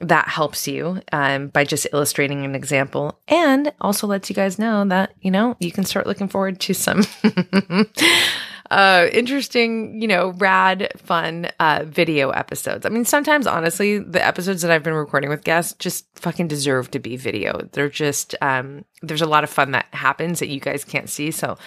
that 0.00 0.28
helps 0.28 0.66
you 0.66 1.00
um, 1.12 1.48
by 1.48 1.64
just 1.64 1.86
illustrating 1.92 2.44
an 2.44 2.54
example 2.54 3.20
and 3.28 3.72
also 3.80 4.06
lets 4.06 4.28
you 4.28 4.34
guys 4.34 4.58
know 4.58 4.84
that, 4.86 5.12
you 5.20 5.30
know, 5.30 5.56
you 5.60 5.70
can 5.70 5.84
start 5.84 6.06
looking 6.06 6.28
forward 6.28 6.60
to 6.60 6.74
some 6.74 7.02
uh, 8.72 9.06
interesting, 9.12 10.00
you 10.00 10.08
know, 10.08 10.30
rad, 10.38 10.90
fun 10.96 11.50
uh, 11.60 11.84
video 11.86 12.30
episodes. 12.30 12.86
I 12.86 12.88
mean, 12.88 13.04
sometimes, 13.04 13.46
honestly, 13.46 13.98
the 13.98 14.24
episodes 14.26 14.62
that 14.62 14.70
I've 14.70 14.82
been 14.82 14.94
recording 14.94 15.28
with 15.28 15.44
guests 15.44 15.74
just 15.78 16.06
fucking 16.14 16.48
deserve 16.48 16.90
to 16.92 16.98
be 16.98 17.18
video. 17.18 17.68
They're 17.72 17.90
just, 17.90 18.34
um, 18.40 18.86
there's 19.02 19.20
a 19.20 19.26
lot 19.26 19.44
of 19.44 19.50
fun 19.50 19.72
that 19.72 19.88
happens 19.92 20.38
that 20.38 20.48
you 20.48 20.58
guys 20.58 20.84
can't 20.84 21.10
see. 21.10 21.30
So 21.30 21.58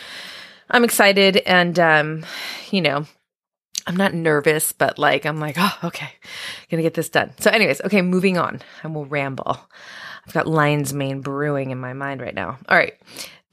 I'm 0.71 0.83
excited 0.83 1.37
and, 1.45 1.77
um, 1.77 2.25
you 2.71 2.81
know, 2.81 3.05
I'm 3.85 3.97
not 3.97 4.15
nervous, 4.15 4.71
but 4.71 4.97
like, 4.97 5.27
I'm 5.27 5.39
like, 5.39 5.57
oh, 5.59 5.77
okay, 5.83 6.09
gonna 6.71 6.81
get 6.81 6.95
this 6.95 7.09
done. 7.09 7.33
So, 7.39 7.51
anyways, 7.51 7.81
okay, 7.81 8.01
moving 8.01 8.39
on. 8.39 8.63
and 8.81 8.95
we'll 8.95 9.05
ramble. 9.05 9.59
I've 10.25 10.33
got 10.33 10.47
lion's 10.47 10.91
mane 10.91 11.21
brewing 11.21 11.69
in 11.69 11.77
my 11.77 11.93
mind 11.93 12.19
right 12.19 12.33
now. 12.33 12.57
All 12.67 12.75
right. 12.75 12.95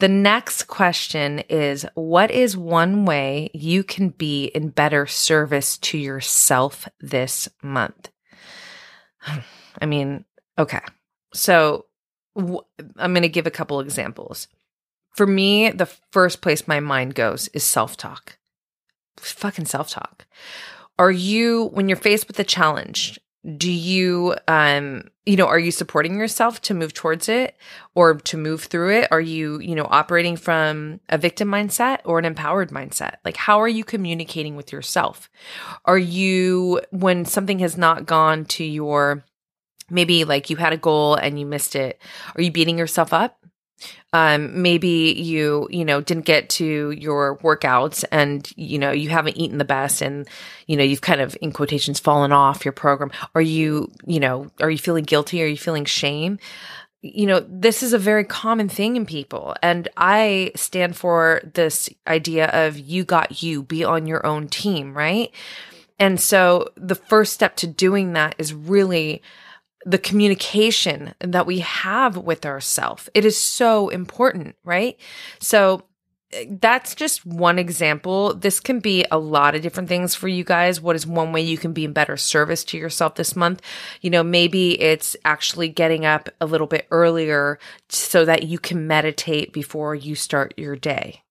The 0.02 0.08
next 0.08 0.64
question 0.64 1.38
is 1.48 1.86
What 1.94 2.32
is 2.32 2.56
one 2.56 3.04
way 3.04 3.50
you 3.54 3.84
can 3.84 4.08
be 4.08 4.46
in 4.46 4.70
better 4.70 5.06
service 5.06 5.78
to 5.78 5.96
yourself 5.96 6.88
this 6.98 7.48
month? 7.62 8.10
I 9.80 9.86
mean, 9.86 10.24
okay. 10.58 10.80
So 11.34 11.86
w- 12.34 12.62
I'm 12.96 13.12
going 13.12 13.22
to 13.22 13.28
give 13.28 13.46
a 13.46 13.52
couple 13.52 13.78
examples. 13.78 14.48
For 15.14 15.24
me, 15.24 15.70
the 15.70 15.86
first 16.10 16.40
place 16.40 16.66
my 16.66 16.80
mind 16.80 17.14
goes 17.14 17.46
is 17.54 17.62
self 17.62 17.96
talk. 17.96 18.38
Fucking 19.18 19.66
self 19.66 19.88
talk. 19.88 20.26
Are 20.98 21.12
you, 21.12 21.66
when 21.74 21.88
you're 21.88 21.96
faced 21.96 22.26
with 22.26 22.40
a 22.40 22.44
challenge, 22.44 23.20
do 23.56 23.70
you 23.70 24.36
um 24.46 25.02
you 25.26 25.36
know 25.36 25.46
are 25.46 25.58
you 25.58 25.72
supporting 25.72 26.16
yourself 26.16 26.60
to 26.62 26.74
move 26.74 26.94
towards 26.94 27.28
it 27.28 27.56
or 27.94 28.14
to 28.14 28.36
move 28.36 28.64
through 28.64 28.98
it? 28.98 29.08
Are 29.10 29.20
you 29.20 29.58
you 29.60 29.74
know 29.74 29.86
operating 29.90 30.36
from 30.36 31.00
a 31.08 31.18
victim 31.18 31.48
mindset 31.48 32.00
or 32.04 32.18
an 32.18 32.24
empowered 32.24 32.70
mindset? 32.70 33.16
Like 33.24 33.36
how 33.36 33.60
are 33.60 33.68
you 33.68 33.84
communicating 33.84 34.54
with 34.54 34.72
yourself? 34.72 35.28
Are 35.84 35.98
you 35.98 36.80
when 36.90 37.24
something 37.24 37.58
has 37.58 37.76
not 37.76 38.06
gone 38.06 38.44
to 38.46 38.64
your 38.64 39.24
maybe 39.90 40.24
like 40.24 40.48
you 40.48 40.56
had 40.56 40.72
a 40.72 40.78
goal 40.78 41.16
and 41.16 41.38
you 41.38 41.44
missed 41.44 41.74
it 41.74 42.00
are 42.34 42.42
you 42.42 42.50
beating 42.50 42.78
yourself 42.78 43.12
up 43.12 43.41
um, 44.12 44.60
maybe 44.60 45.14
you 45.16 45.66
you 45.70 45.84
know 45.84 46.00
didn't 46.00 46.26
get 46.26 46.50
to 46.50 46.90
your 46.90 47.38
workouts 47.38 48.04
and 48.12 48.50
you 48.56 48.78
know 48.78 48.90
you 48.90 49.08
haven't 49.08 49.36
eaten 49.36 49.58
the 49.58 49.64
best 49.64 50.02
and 50.02 50.28
you 50.66 50.76
know 50.76 50.84
you've 50.84 51.00
kind 51.00 51.20
of 51.20 51.36
in 51.40 51.52
quotations 51.52 51.98
fallen 51.98 52.32
off 52.32 52.64
your 52.64 52.72
program. 52.72 53.10
Are 53.34 53.42
you 53.42 53.90
you 54.06 54.20
know 54.20 54.50
are 54.60 54.70
you 54.70 54.78
feeling 54.78 55.04
guilty? 55.04 55.42
Are 55.42 55.46
you 55.46 55.56
feeling 55.56 55.84
shame? 55.84 56.38
You 57.00 57.26
know 57.26 57.40
this 57.48 57.82
is 57.82 57.92
a 57.92 57.98
very 57.98 58.24
common 58.24 58.68
thing 58.68 58.96
in 58.96 59.06
people. 59.06 59.54
And 59.62 59.88
i 59.96 60.52
stand 60.54 60.96
for 60.96 61.40
this 61.54 61.88
idea 62.06 62.48
of 62.48 62.78
you 62.78 63.04
got 63.04 63.42
you 63.42 63.62
be 63.62 63.82
on 63.82 64.06
your 64.06 64.24
own 64.26 64.48
team 64.48 64.94
right? 64.94 65.30
And 65.98 66.20
so 66.20 66.68
the 66.76 66.96
first 66.96 67.32
step 67.32 67.56
to 67.56 67.66
doing 67.66 68.12
that 68.14 68.34
is 68.36 68.52
really 68.52 69.22
the 69.84 69.98
communication 69.98 71.14
that 71.20 71.46
we 71.46 71.60
have 71.60 72.16
with 72.16 72.46
ourself. 72.46 73.08
It 73.14 73.24
is 73.24 73.38
so 73.38 73.88
important, 73.88 74.56
right? 74.64 74.98
So 75.40 75.82
eh, 76.32 76.46
that's 76.48 76.94
just 76.94 77.26
one 77.26 77.58
example. 77.58 78.34
This 78.34 78.60
can 78.60 78.80
be 78.80 79.04
a 79.10 79.18
lot 79.18 79.54
of 79.54 79.62
different 79.62 79.88
things 79.88 80.14
for 80.14 80.28
you 80.28 80.44
guys. 80.44 80.80
What 80.80 80.96
is 80.96 81.06
one 81.06 81.32
way 81.32 81.42
you 81.42 81.58
can 81.58 81.72
be 81.72 81.84
in 81.84 81.92
better 81.92 82.16
service 82.16 82.64
to 82.64 82.78
yourself 82.78 83.16
this 83.16 83.34
month? 83.34 83.60
You 84.00 84.10
know, 84.10 84.22
maybe 84.22 84.80
it's 84.80 85.16
actually 85.24 85.68
getting 85.68 86.04
up 86.06 86.28
a 86.40 86.46
little 86.46 86.66
bit 86.66 86.86
earlier 86.90 87.58
so 87.88 88.24
that 88.24 88.44
you 88.44 88.58
can 88.58 88.86
meditate 88.86 89.52
before 89.52 89.94
you 89.94 90.14
start 90.14 90.54
your 90.56 90.76
day. 90.76 91.22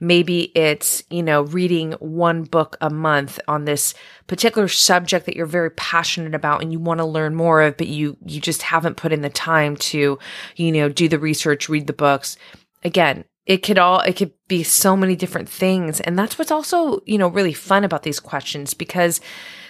Maybe 0.00 0.52
it's, 0.56 1.02
you 1.10 1.22
know, 1.22 1.42
reading 1.42 1.92
one 1.92 2.44
book 2.44 2.76
a 2.80 2.90
month 2.90 3.40
on 3.48 3.64
this 3.64 3.94
particular 4.26 4.68
subject 4.68 5.26
that 5.26 5.36
you're 5.36 5.46
very 5.46 5.70
passionate 5.70 6.34
about 6.34 6.62
and 6.62 6.72
you 6.72 6.78
want 6.78 6.98
to 6.98 7.04
learn 7.04 7.34
more 7.34 7.62
of, 7.62 7.76
but 7.76 7.88
you, 7.88 8.16
you 8.26 8.40
just 8.40 8.62
haven't 8.62 8.96
put 8.96 9.12
in 9.12 9.22
the 9.22 9.30
time 9.30 9.76
to, 9.76 10.18
you 10.56 10.72
know, 10.72 10.88
do 10.88 11.08
the 11.08 11.18
research, 11.18 11.68
read 11.68 11.86
the 11.86 11.92
books. 11.92 12.36
Again, 12.82 13.24
it 13.46 13.58
could 13.58 13.78
all 13.78 14.00
it 14.00 14.16
could 14.16 14.32
be 14.48 14.62
so 14.62 14.96
many 14.96 15.16
different 15.16 15.48
things. 15.48 16.00
And 16.00 16.18
that's 16.18 16.38
what's 16.38 16.50
also 16.50 17.00
you 17.06 17.18
know 17.18 17.28
really 17.28 17.52
fun 17.52 17.84
about 17.84 18.02
these 18.02 18.20
questions 18.20 18.74
because 18.74 19.20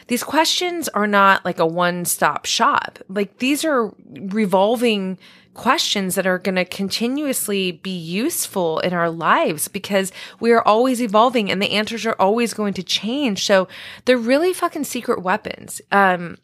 these 0.06 0.22
questions 0.22 0.88
are 0.90 1.06
not 1.06 1.44
like 1.44 1.58
a 1.58 1.66
one-stop 1.66 2.44
shop. 2.44 2.98
Like 3.08 3.38
these 3.38 3.64
are 3.64 3.94
revolving 4.04 5.18
questions 5.54 6.16
that 6.16 6.26
are 6.26 6.38
going 6.38 6.56
to 6.56 6.64
continuously 6.64 7.72
be 7.72 7.96
useful 7.96 8.80
in 8.80 8.92
our 8.92 9.08
lives 9.08 9.68
because 9.68 10.12
we 10.40 10.52
are 10.52 10.66
always 10.66 11.00
evolving 11.00 11.50
and 11.50 11.62
the 11.62 11.70
answers 11.70 12.04
are 12.04 12.16
always 12.18 12.52
going 12.52 12.74
to 12.74 12.82
change. 12.82 13.46
So 13.46 13.68
they're 14.04 14.18
really 14.18 14.52
fucking 14.52 14.84
secret 14.84 15.22
weapons. 15.22 15.80
Um 15.90 16.38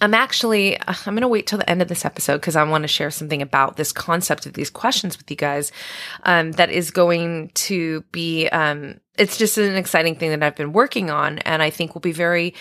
I'm 0.00 0.14
actually, 0.14 0.78
I'm 0.80 1.14
going 1.14 1.20
to 1.20 1.28
wait 1.28 1.46
till 1.46 1.58
the 1.58 1.68
end 1.68 1.82
of 1.82 1.88
this 1.88 2.04
episode 2.04 2.36
because 2.36 2.56
I 2.56 2.62
want 2.64 2.82
to 2.82 2.88
share 2.88 3.10
something 3.10 3.42
about 3.42 3.76
this 3.76 3.92
concept 3.92 4.46
of 4.46 4.54
these 4.54 4.70
questions 4.70 5.18
with 5.18 5.30
you 5.30 5.36
guys 5.36 5.72
um, 6.22 6.52
that 6.52 6.70
is 6.70 6.90
going 6.90 7.50
to 7.54 8.02
be 8.12 8.48
um, 8.48 9.00
it's 9.18 9.36
just 9.36 9.58
an 9.58 9.76
exciting 9.76 10.14
thing 10.14 10.30
that 10.30 10.42
I've 10.42 10.56
been 10.56 10.72
working 10.72 11.10
on. 11.10 11.38
And 11.40 11.62
I 11.62 11.68
think 11.68 11.94
will 11.94 12.00
be 12.00 12.12
very, 12.12 12.54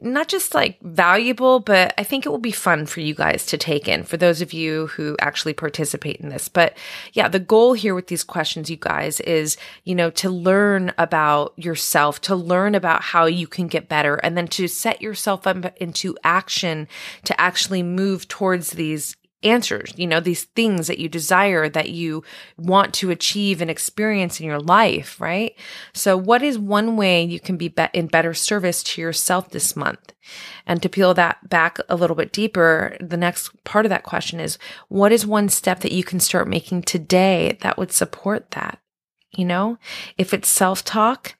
not 0.00 0.28
just 0.28 0.54
like 0.54 0.80
valuable, 0.80 1.60
but 1.60 1.92
I 1.98 2.04
think 2.04 2.24
it 2.24 2.30
will 2.30 2.38
be 2.38 2.52
fun 2.52 2.86
for 2.86 3.00
you 3.00 3.14
guys 3.14 3.44
to 3.46 3.58
take 3.58 3.86
in 3.86 4.02
for 4.02 4.16
those 4.16 4.40
of 4.40 4.52
you 4.52 4.86
who 4.88 5.16
actually 5.20 5.52
participate 5.52 6.16
in 6.16 6.28
this. 6.28 6.48
But 6.48 6.76
yeah, 7.12 7.28
the 7.28 7.40
goal 7.40 7.74
here 7.74 7.94
with 7.94 8.06
these 8.06 8.24
questions, 8.24 8.70
you 8.70 8.76
guys, 8.76 9.20
is, 9.20 9.56
you 9.84 9.94
know, 9.94 10.10
to 10.10 10.30
learn 10.30 10.92
about 10.96 11.52
yourself, 11.56 12.20
to 12.22 12.36
learn 12.36 12.74
about 12.74 13.02
how 13.02 13.26
you 13.26 13.46
can 13.46 13.66
get 13.66 13.88
better, 13.88 14.16
and 14.16 14.36
then 14.38 14.48
to 14.48 14.68
set 14.68 15.02
yourself 15.02 15.46
up 15.46 15.76
into 15.80 16.16
action 16.24 16.88
to 17.24 17.38
actually 17.38 17.82
move 17.82 18.26
towards 18.28 18.70
these 18.70 19.16
answers, 19.42 19.92
you 19.96 20.06
know, 20.06 20.20
these 20.20 20.44
things 20.44 20.86
that 20.86 20.98
you 20.98 21.08
desire 21.08 21.68
that 21.68 21.90
you 21.90 22.22
want 22.56 22.94
to 22.94 23.10
achieve 23.10 23.60
and 23.60 23.70
experience 23.70 24.40
in 24.40 24.46
your 24.46 24.58
life, 24.58 25.20
right? 25.20 25.54
So 25.92 26.16
what 26.16 26.42
is 26.42 26.58
one 26.58 26.96
way 26.96 27.22
you 27.22 27.38
can 27.38 27.56
be, 27.56 27.68
be 27.68 27.86
in 27.92 28.06
better 28.06 28.34
service 28.34 28.82
to 28.82 29.00
yourself 29.00 29.50
this 29.50 29.76
month? 29.76 30.12
And 30.66 30.82
to 30.82 30.88
peel 30.88 31.14
that 31.14 31.48
back 31.48 31.78
a 31.88 31.96
little 31.96 32.16
bit 32.16 32.32
deeper, 32.32 32.96
the 33.00 33.16
next 33.16 33.50
part 33.64 33.86
of 33.86 33.90
that 33.90 34.02
question 34.02 34.40
is 34.40 34.58
what 34.88 35.12
is 35.12 35.26
one 35.26 35.48
step 35.48 35.80
that 35.80 35.92
you 35.92 36.02
can 36.02 36.18
start 36.18 36.48
making 36.48 36.82
today 36.82 37.58
that 37.60 37.78
would 37.78 37.92
support 37.92 38.50
that? 38.52 38.80
You 39.36 39.44
know, 39.44 39.78
if 40.16 40.32
it's 40.32 40.48
self 40.48 40.84
talk, 40.84 41.36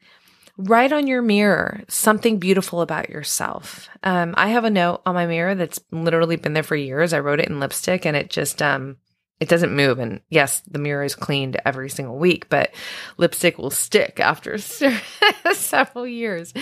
write 0.58 0.92
on 0.92 1.06
your 1.06 1.22
mirror 1.22 1.82
something 1.88 2.38
beautiful 2.38 2.80
about 2.80 3.10
yourself. 3.10 3.88
Um, 4.02 4.34
I 4.36 4.48
have 4.48 4.64
a 4.64 4.70
note 4.70 5.02
on 5.04 5.14
my 5.14 5.26
mirror 5.26 5.54
that's 5.54 5.80
literally 5.90 6.36
been 6.36 6.54
there 6.54 6.62
for 6.62 6.76
years. 6.76 7.12
I 7.12 7.20
wrote 7.20 7.40
it 7.40 7.48
in 7.48 7.60
lipstick 7.60 8.06
and 8.06 8.16
it 8.16 8.30
just, 8.30 8.62
um, 8.62 8.96
it 9.38 9.50
doesn't 9.50 9.74
move. 9.74 9.98
And 9.98 10.20
yes, 10.30 10.62
the 10.66 10.78
mirror 10.78 11.04
is 11.04 11.14
cleaned 11.14 11.60
every 11.66 11.90
single 11.90 12.16
week, 12.16 12.48
but 12.48 12.74
lipstick 13.18 13.58
will 13.58 13.70
stick 13.70 14.18
after 14.18 14.56
several 15.52 16.06
years. 16.06 16.54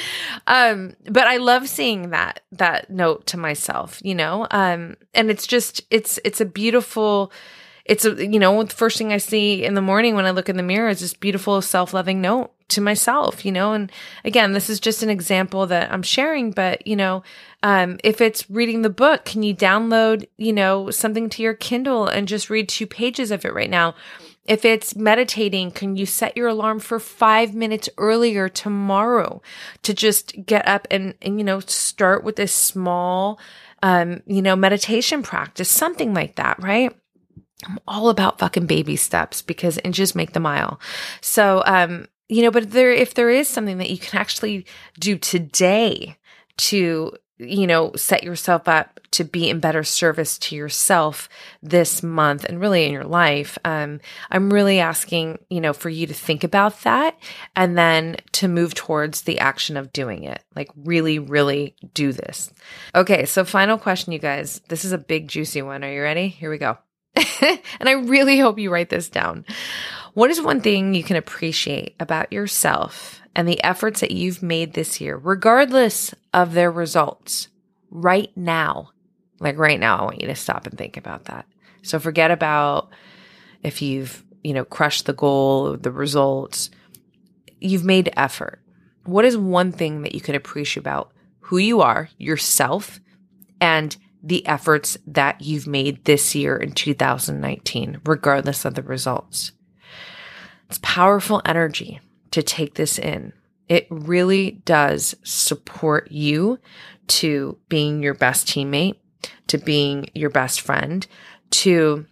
Um, 0.48 0.94
but 1.08 1.28
I 1.28 1.36
love 1.36 1.68
seeing 1.68 2.10
that, 2.10 2.40
that 2.52 2.90
note 2.90 3.28
to 3.28 3.36
myself, 3.36 4.00
you 4.02 4.16
know? 4.16 4.48
Um, 4.50 4.96
and 5.14 5.30
it's 5.30 5.46
just, 5.46 5.82
it's, 5.90 6.18
it's 6.24 6.40
a 6.40 6.46
beautiful, 6.46 7.30
it's 7.84 8.04
a, 8.04 8.26
you 8.26 8.40
know, 8.40 8.64
the 8.64 8.74
first 8.74 8.98
thing 8.98 9.12
I 9.12 9.18
see 9.18 9.64
in 9.64 9.74
the 9.74 9.82
morning 9.82 10.16
when 10.16 10.26
I 10.26 10.32
look 10.32 10.48
in 10.48 10.56
the 10.56 10.62
mirror 10.64 10.88
is 10.88 10.98
this 10.98 11.14
beautiful 11.14 11.62
self-loving 11.62 12.20
note 12.20 12.53
to 12.68 12.80
myself, 12.80 13.44
you 13.44 13.52
know, 13.52 13.72
and 13.72 13.92
again, 14.24 14.52
this 14.52 14.70
is 14.70 14.80
just 14.80 15.02
an 15.02 15.10
example 15.10 15.66
that 15.66 15.92
I'm 15.92 16.02
sharing, 16.02 16.50
but 16.50 16.86
you 16.86 16.96
know, 16.96 17.22
um, 17.62 17.98
if 18.02 18.20
it's 18.20 18.48
reading 18.50 18.82
the 18.82 18.90
book, 18.90 19.24
can 19.24 19.42
you 19.42 19.54
download, 19.54 20.26
you 20.36 20.52
know, 20.52 20.90
something 20.90 21.28
to 21.30 21.42
your 21.42 21.54
Kindle 21.54 22.06
and 22.06 22.28
just 22.28 22.50
read 22.50 22.68
two 22.68 22.86
pages 22.86 23.30
of 23.30 23.44
it 23.44 23.54
right 23.54 23.70
now? 23.70 23.94
If 24.46 24.64
it's 24.64 24.94
meditating, 24.94 25.70
can 25.70 25.96
you 25.96 26.04
set 26.04 26.36
your 26.36 26.48
alarm 26.48 26.80
for 26.80 27.00
five 27.00 27.54
minutes 27.54 27.88
earlier 27.96 28.48
tomorrow 28.48 29.40
to 29.82 29.94
just 29.94 30.34
get 30.44 30.68
up 30.68 30.86
and, 30.90 31.14
and 31.22 31.38
you 31.38 31.44
know, 31.44 31.60
start 31.60 32.24
with 32.24 32.36
this 32.36 32.54
small, 32.54 33.38
um, 33.82 34.22
you 34.26 34.42
know, 34.42 34.56
meditation 34.56 35.22
practice, 35.22 35.70
something 35.70 36.12
like 36.12 36.36
that, 36.36 36.62
right? 36.62 36.94
I'm 37.66 37.78
all 37.88 38.10
about 38.10 38.38
fucking 38.38 38.66
baby 38.66 38.96
steps 38.96 39.40
because 39.40 39.78
inches 39.78 40.14
make 40.14 40.32
the 40.32 40.40
mile. 40.40 40.78
So, 41.22 41.62
um, 41.64 42.06
you 42.28 42.42
know, 42.42 42.50
but 42.50 42.70
there, 42.70 42.92
if 42.92 43.14
there 43.14 43.30
is 43.30 43.48
something 43.48 43.78
that 43.78 43.90
you 43.90 43.98
can 43.98 44.18
actually 44.18 44.66
do 44.98 45.18
today 45.18 46.16
to, 46.56 47.12
you 47.38 47.66
know, 47.66 47.92
set 47.96 48.22
yourself 48.22 48.68
up 48.68 49.00
to 49.10 49.24
be 49.24 49.50
in 49.50 49.60
better 49.60 49.84
service 49.84 50.38
to 50.38 50.56
yourself 50.56 51.28
this 51.62 52.02
month 52.02 52.44
and 52.44 52.60
really 52.60 52.84
in 52.84 52.92
your 52.92 53.04
life, 53.04 53.58
um, 53.64 54.00
I'm 54.30 54.52
really 54.52 54.80
asking, 54.80 55.38
you 55.50 55.60
know, 55.60 55.72
for 55.72 55.90
you 55.90 56.06
to 56.06 56.14
think 56.14 56.44
about 56.44 56.80
that 56.82 57.18
and 57.54 57.76
then 57.76 58.16
to 58.32 58.48
move 58.48 58.74
towards 58.74 59.22
the 59.22 59.38
action 59.38 59.76
of 59.76 59.92
doing 59.92 60.24
it. 60.24 60.42
Like, 60.56 60.70
really, 60.76 61.18
really 61.18 61.76
do 61.92 62.12
this. 62.12 62.52
Okay. 62.94 63.26
So, 63.26 63.44
final 63.44 63.76
question, 63.76 64.12
you 64.12 64.18
guys. 64.18 64.60
This 64.68 64.84
is 64.84 64.92
a 64.92 64.98
big, 64.98 65.28
juicy 65.28 65.62
one. 65.62 65.84
Are 65.84 65.92
you 65.92 66.02
ready? 66.02 66.28
Here 66.28 66.50
we 66.50 66.58
go. 66.58 66.78
and 67.40 67.88
I 67.88 67.92
really 67.92 68.38
hope 68.38 68.58
you 68.58 68.72
write 68.72 68.90
this 68.90 69.08
down. 69.08 69.44
What 70.14 70.30
is 70.30 70.40
one 70.40 70.60
thing 70.60 70.94
you 70.94 71.02
can 71.02 71.16
appreciate 71.16 71.96
about 71.98 72.32
yourself 72.32 73.20
and 73.34 73.48
the 73.48 73.62
efforts 73.64 74.00
that 74.00 74.12
you've 74.12 74.44
made 74.44 74.72
this 74.72 75.00
year, 75.00 75.16
regardless 75.16 76.14
of 76.32 76.54
their 76.54 76.70
results, 76.70 77.48
right 77.90 78.30
now? 78.36 78.90
Like 79.40 79.58
right 79.58 79.80
now, 79.80 79.98
I 79.98 80.04
want 80.04 80.20
you 80.20 80.28
to 80.28 80.36
stop 80.36 80.68
and 80.68 80.78
think 80.78 80.96
about 80.96 81.24
that. 81.24 81.46
So 81.82 81.98
forget 81.98 82.30
about 82.30 82.90
if 83.64 83.82
you've, 83.82 84.24
you 84.44 84.54
know, 84.54 84.64
crushed 84.64 85.06
the 85.06 85.12
goal, 85.12 85.76
the 85.76 85.90
results. 85.90 86.70
You've 87.60 87.84
made 87.84 88.12
effort. 88.16 88.60
What 89.04 89.24
is 89.24 89.36
one 89.36 89.72
thing 89.72 90.02
that 90.02 90.14
you 90.14 90.20
can 90.20 90.36
appreciate 90.36 90.80
about 90.80 91.10
who 91.40 91.58
you 91.58 91.80
are, 91.80 92.08
yourself, 92.18 93.00
and 93.60 93.96
the 94.22 94.46
efforts 94.46 94.96
that 95.08 95.40
you've 95.40 95.66
made 95.66 96.04
this 96.04 96.36
year 96.36 96.56
in 96.56 96.70
2019, 96.70 98.00
regardless 98.06 98.64
of 98.64 98.74
the 98.74 98.82
results. 98.82 99.50
It's 100.68 100.78
powerful 100.82 101.42
energy 101.44 102.00
to 102.30 102.42
take 102.42 102.74
this 102.74 102.98
in. 102.98 103.32
It 103.68 103.86
really 103.90 104.62
does 104.64 105.14
support 105.22 106.10
you 106.10 106.58
to 107.06 107.58
being 107.68 108.02
your 108.02 108.14
best 108.14 108.46
teammate, 108.46 108.96
to 109.46 109.58
being 109.58 110.08
your 110.14 110.30
best 110.30 110.60
friend, 110.60 111.06
to, 111.50 112.06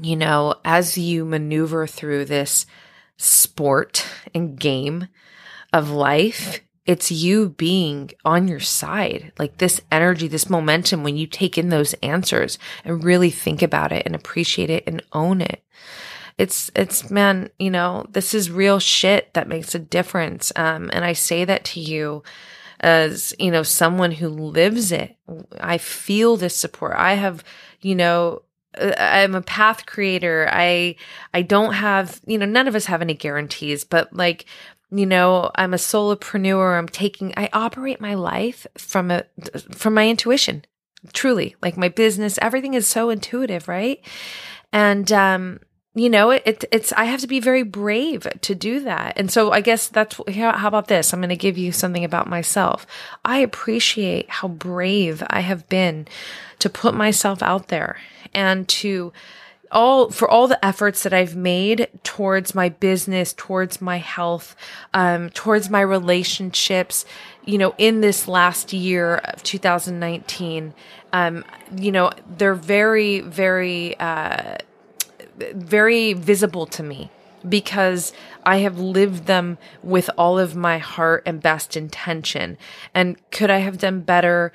you 0.00 0.16
know, 0.16 0.56
as 0.64 0.98
you 0.98 1.24
maneuver 1.24 1.86
through 1.86 2.24
this 2.26 2.66
sport 3.16 4.06
and 4.34 4.58
game 4.58 5.08
of 5.72 5.90
life, 5.90 6.60
it's 6.86 7.10
you 7.10 7.48
being 7.50 8.10
on 8.24 8.46
your 8.46 8.60
side, 8.60 9.32
like 9.38 9.58
this 9.58 9.80
energy, 9.90 10.28
this 10.28 10.50
momentum 10.50 11.02
when 11.02 11.16
you 11.16 11.26
take 11.26 11.56
in 11.56 11.70
those 11.70 11.94
answers 11.94 12.58
and 12.84 13.02
really 13.04 13.30
think 13.30 13.62
about 13.62 13.90
it 13.90 14.02
and 14.04 14.14
appreciate 14.14 14.68
it 14.68 14.84
and 14.86 15.02
own 15.12 15.40
it. 15.40 15.62
It's, 16.36 16.70
it's, 16.74 17.10
man, 17.10 17.50
you 17.58 17.70
know, 17.70 18.06
this 18.10 18.34
is 18.34 18.50
real 18.50 18.78
shit 18.78 19.32
that 19.34 19.48
makes 19.48 19.74
a 19.74 19.78
difference. 19.78 20.52
Um, 20.56 20.90
and 20.92 21.04
I 21.04 21.12
say 21.12 21.44
that 21.44 21.64
to 21.66 21.80
you 21.80 22.22
as, 22.80 23.34
you 23.38 23.50
know, 23.50 23.62
someone 23.62 24.12
who 24.12 24.28
lives 24.28 24.92
it. 24.92 25.16
I 25.60 25.78
feel 25.78 26.36
this 26.36 26.56
support. 26.56 26.94
I 26.96 27.14
have, 27.14 27.44
you 27.80 27.94
know, 27.94 28.42
I'm 28.76 29.36
a 29.36 29.42
path 29.42 29.86
creator. 29.86 30.48
I 30.50 30.96
I 31.32 31.42
don't 31.42 31.74
have, 31.74 32.20
you 32.26 32.38
know, 32.38 32.46
none 32.46 32.66
of 32.66 32.74
us 32.74 32.86
have 32.86 33.02
any 33.02 33.14
guarantees, 33.14 33.84
but 33.84 34.12
like 34.12 34.46
you 34.94 35.06
know, 35.06 35.50
I'm 35.56 35.74
a 35.74 35.78
solopreneur. 35.78 36.78
I'm 36.78 36.88
taking, 36.88 37.34
I 37.36 37.48
operate 37.52 38.00
my 38.00 38.14
life 38.14 38.66
from 38.78 39.10
a, 39.10 39.24
from 39.72 39.94
my 39.94 40.08
intuition, 40.08 40.64
truly. 41.12 41.56
Like 41.60 41.76
my 41.76 41.88
business, 41.88 42.38
everything 42.40 42.74
is 42.74 42.86
so 42.86 43.10
intuitive, 43.10 43.66
right? 43.66 44.00
And, 44.72 45.10
um, 45.10 45.60
you 45.94 46.10
know, 46.10 46.30
it, 46.30 46.42
it, 46.44 46.64
it's, 46.72 46.92
I 46.92 47.04
have 47.04 47.20
to 47.20 47.28
be 47.28 47.38
very 47.38 47.62
brave 47.62 48.26
to 48.40 48.54
do 48.54 48.80
that. 48.80 49.14
And 49.16 49.30
so 49.30 49.52
I 49.52 49.60
guess 49.60 49.86
that's, 49.88 50.20
how 50.28 50.68
about 50.68 50.88
this? 50.88 51.12
I'm 51.12 51.20
going 51.20 51.28
to 51.28 51.36
give 51.36 51.56
you 51.56 51.70
something 51.70 52.04
about 52.04 52.28
myself. 52.28 52.86
I 53.24 53.38
appreciate 53.38 54.28
how 54.28 54.48
brave 54.48 55.22
I 55.28 55.40
have 55.40 55.68
been 55.68 56.08
to 56.58 56.68
put 56.68 56.94
myself 56.94 57.42
out 57.42 57.68
there 57.68 57.98
and 58.32 58.66
to, 58.68 59.12
all 59.70 60.10
for 60.10 60.30
all 60.30 60.46
the 60.46 60.64
efforts 60.64 61.02
that 61.02 61.12
I've 61.12 61.34
made 61.34 61.88
towards 62.04 62.54
my 62.54 62.68
business, 62.68 63.32
towards 63.32 63.80
my 63.80 63.96
health, 63.96 64.54
um, 64.94 65.30
towards 65.30 65.68
my 65.68 65.80
relationships, 65.80 67.04
you 67.44 67.58
know, 67.58 67.74
in 67.76 68.00
this 68.00 68.28
last 68.28 68.72
year 68.72 69.16
of 69.16 69.42
2019, 69.42 70.74
um, 71.12 71.44
you 71.76 71.90
know, 71.90 72.12
they're 72.38 72.54
very, 72.54 73.20
very, 73.20 73.98
uh, 73.98 74.58
very 75.54 76.12
visible 76.12 76.66
to 76.66 76.82
me 76.82 77.10
because 77.48 78.12
I 78.44 78.58
have 78.58 78.78
lived 78.78 79.26
them 79.26 79.58
with 79.82 80.08
all 80.16 80.38
of 80.38 80.56
my 80.56 80.78
heart 80.78 81.22
and 81.26 81.42
best 81.42 81.76
intention. 81.76 82.56
And 82.94 83.18
could 83.30 83.50
I 83.50 83.58
have 83.58 83.78
done 83.78 84.00
better? 84.00 84.52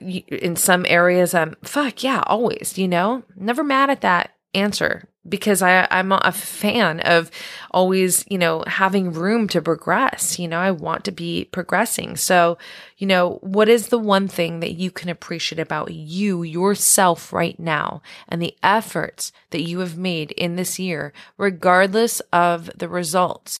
in 0.00 0.56
some 0.56 0.84
areas 0.88 1.32
I'm 1.32 1.54
fuck 1.62 2.02
yeah 2.02 2.24
always 2.26 2.76
you 2.76 2.88
know 2.88 3.22
never 3.36 3.62
mad 3.62 3.88
at 3.88 4.00
that 4.00 4.34
answer 4.54 5.08
because 5.28 5.62
I, 5.62 5.86
I'm 5.90 6.10
a 6.12 6.32
fan 6.32 7.00
of 7.00 7.30
always, 7.70 8.24
you 8.28 8.38
know, 8.38 8.64
having 8.66 9.12
room 9.12 9.46
to 9.48 9.62
progress. 9.62 10.38
You 10.38 10.48
know, 10.48 10.58
I 10.58 10.72
want 10.72 11.04
to 11.04 11.12
be 11.12 11.44
progressing. 11.46 12.16
So, 12.16 12.58
you 12.98 13.06
know, 13.06 13.38
what 13.40 13.68
is 13.68 13.88
the 13.88 13.98
one 13.98 14.26
thing 14.28 14.60
that 14.60 14.72
you 14.72 14.90
can 14.90 15.08
appreciate 15.08 15.60
about 15.60 15.92
you, 15.92 16.42
yourself 16.42 17.32
right 17.32 17.58
now, 17.58 18.02
and 18.28 18.42
the 18.42 18.56
efforts 18.62 19.32
that 19.50 19.62
you 19.62 19.78
have 19.78 19.96
made 19.96 20.32
in 20.32 20.56
this 20.56 20.78
year, 20.78 21.12
regardless 21.38 22.20
of 22.32 22.70
the 22.76 22.88
results? 22.88 23.60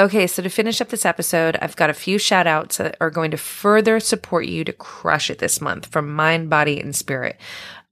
Okay, 0.00 0.26
so 0.26 0.42
to 0.42 0.48
finish 0.48 0.80
up 0.80 0.88
this 0.88 1.06
episode, 1.06 1.56
I've 1.62 1.76
got 1.76 1.88
a 1.88 1.94
few 1.94 2.18
shout 2.18 2.48
outs 2.48 2.78
that 2.78 2.96
are 3.00 3.10
going 3.10 3.30
to 3.30 3.36
further 3.36 4.00
support 4.00 4.46
you 4.46 4.64
to 4.64 4.72
crush 4.72 5.30
it 5.30 5.38
this 5.38 5.60
month 5.60 5.86
from 5.86 6.12
mind, 6.12 6.50
body, 6.50 6.80
and 6.80 6.96
spirit. 6.96 7.38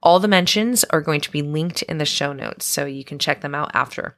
All 0.03 0.19
the 0.19 0.29
mentions 0.29 0.85
are 0.85 1.01
going 1.01 1.21
to 1.21 1.31
be 1.31 1.43
linked 1.43 1.83
in 1.83 1.99
the 1.99 2.05
show 2.05 2.33
notes, 2.33 2.65
so 2.65 2.85
you 2.85 3.05
can 3.05 3.19
check 3.19 3.41
them 3.41 3.55
out 3.55 3.71
after. 3.75 4.17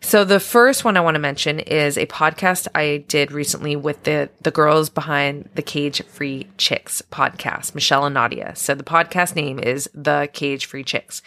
So 0.00 0.24
the 0.24 0.38
first 0.38 0.84
one 0.84 0.96
I 0.96 1.00
want 1.00 1.16
to 1.16 1.20
mention 1.20 1.58
is 1.58 1.98
a 1.98 2.06
podcast 2.06 2.68
I 2.74 3.04
did 3.08 3.32
recently 3.32 3.74
with 3.74 4.04
the 4.04 4.30
the 4.40 4.50
girls 4.50 4.90
behind 4.90 5.48
the 5.54 5.62
Cage 5.62 6.02
Free 6.04 6.46
Chicks 6.56 7.02
podcast, 7.02 7.74
Michelle 7.74 8.04
and 8.04 8.14
Nadia. 8.14 8.54
So 8.54 8.74
the 8.74 8.84
podcast 8.84 9.34
name 9.34 9.58
is 9.58 9.90
The 9.94 10.28
Cage 10.32 10.66
Free 10.66 10.84
Chicks. 10.84 11.20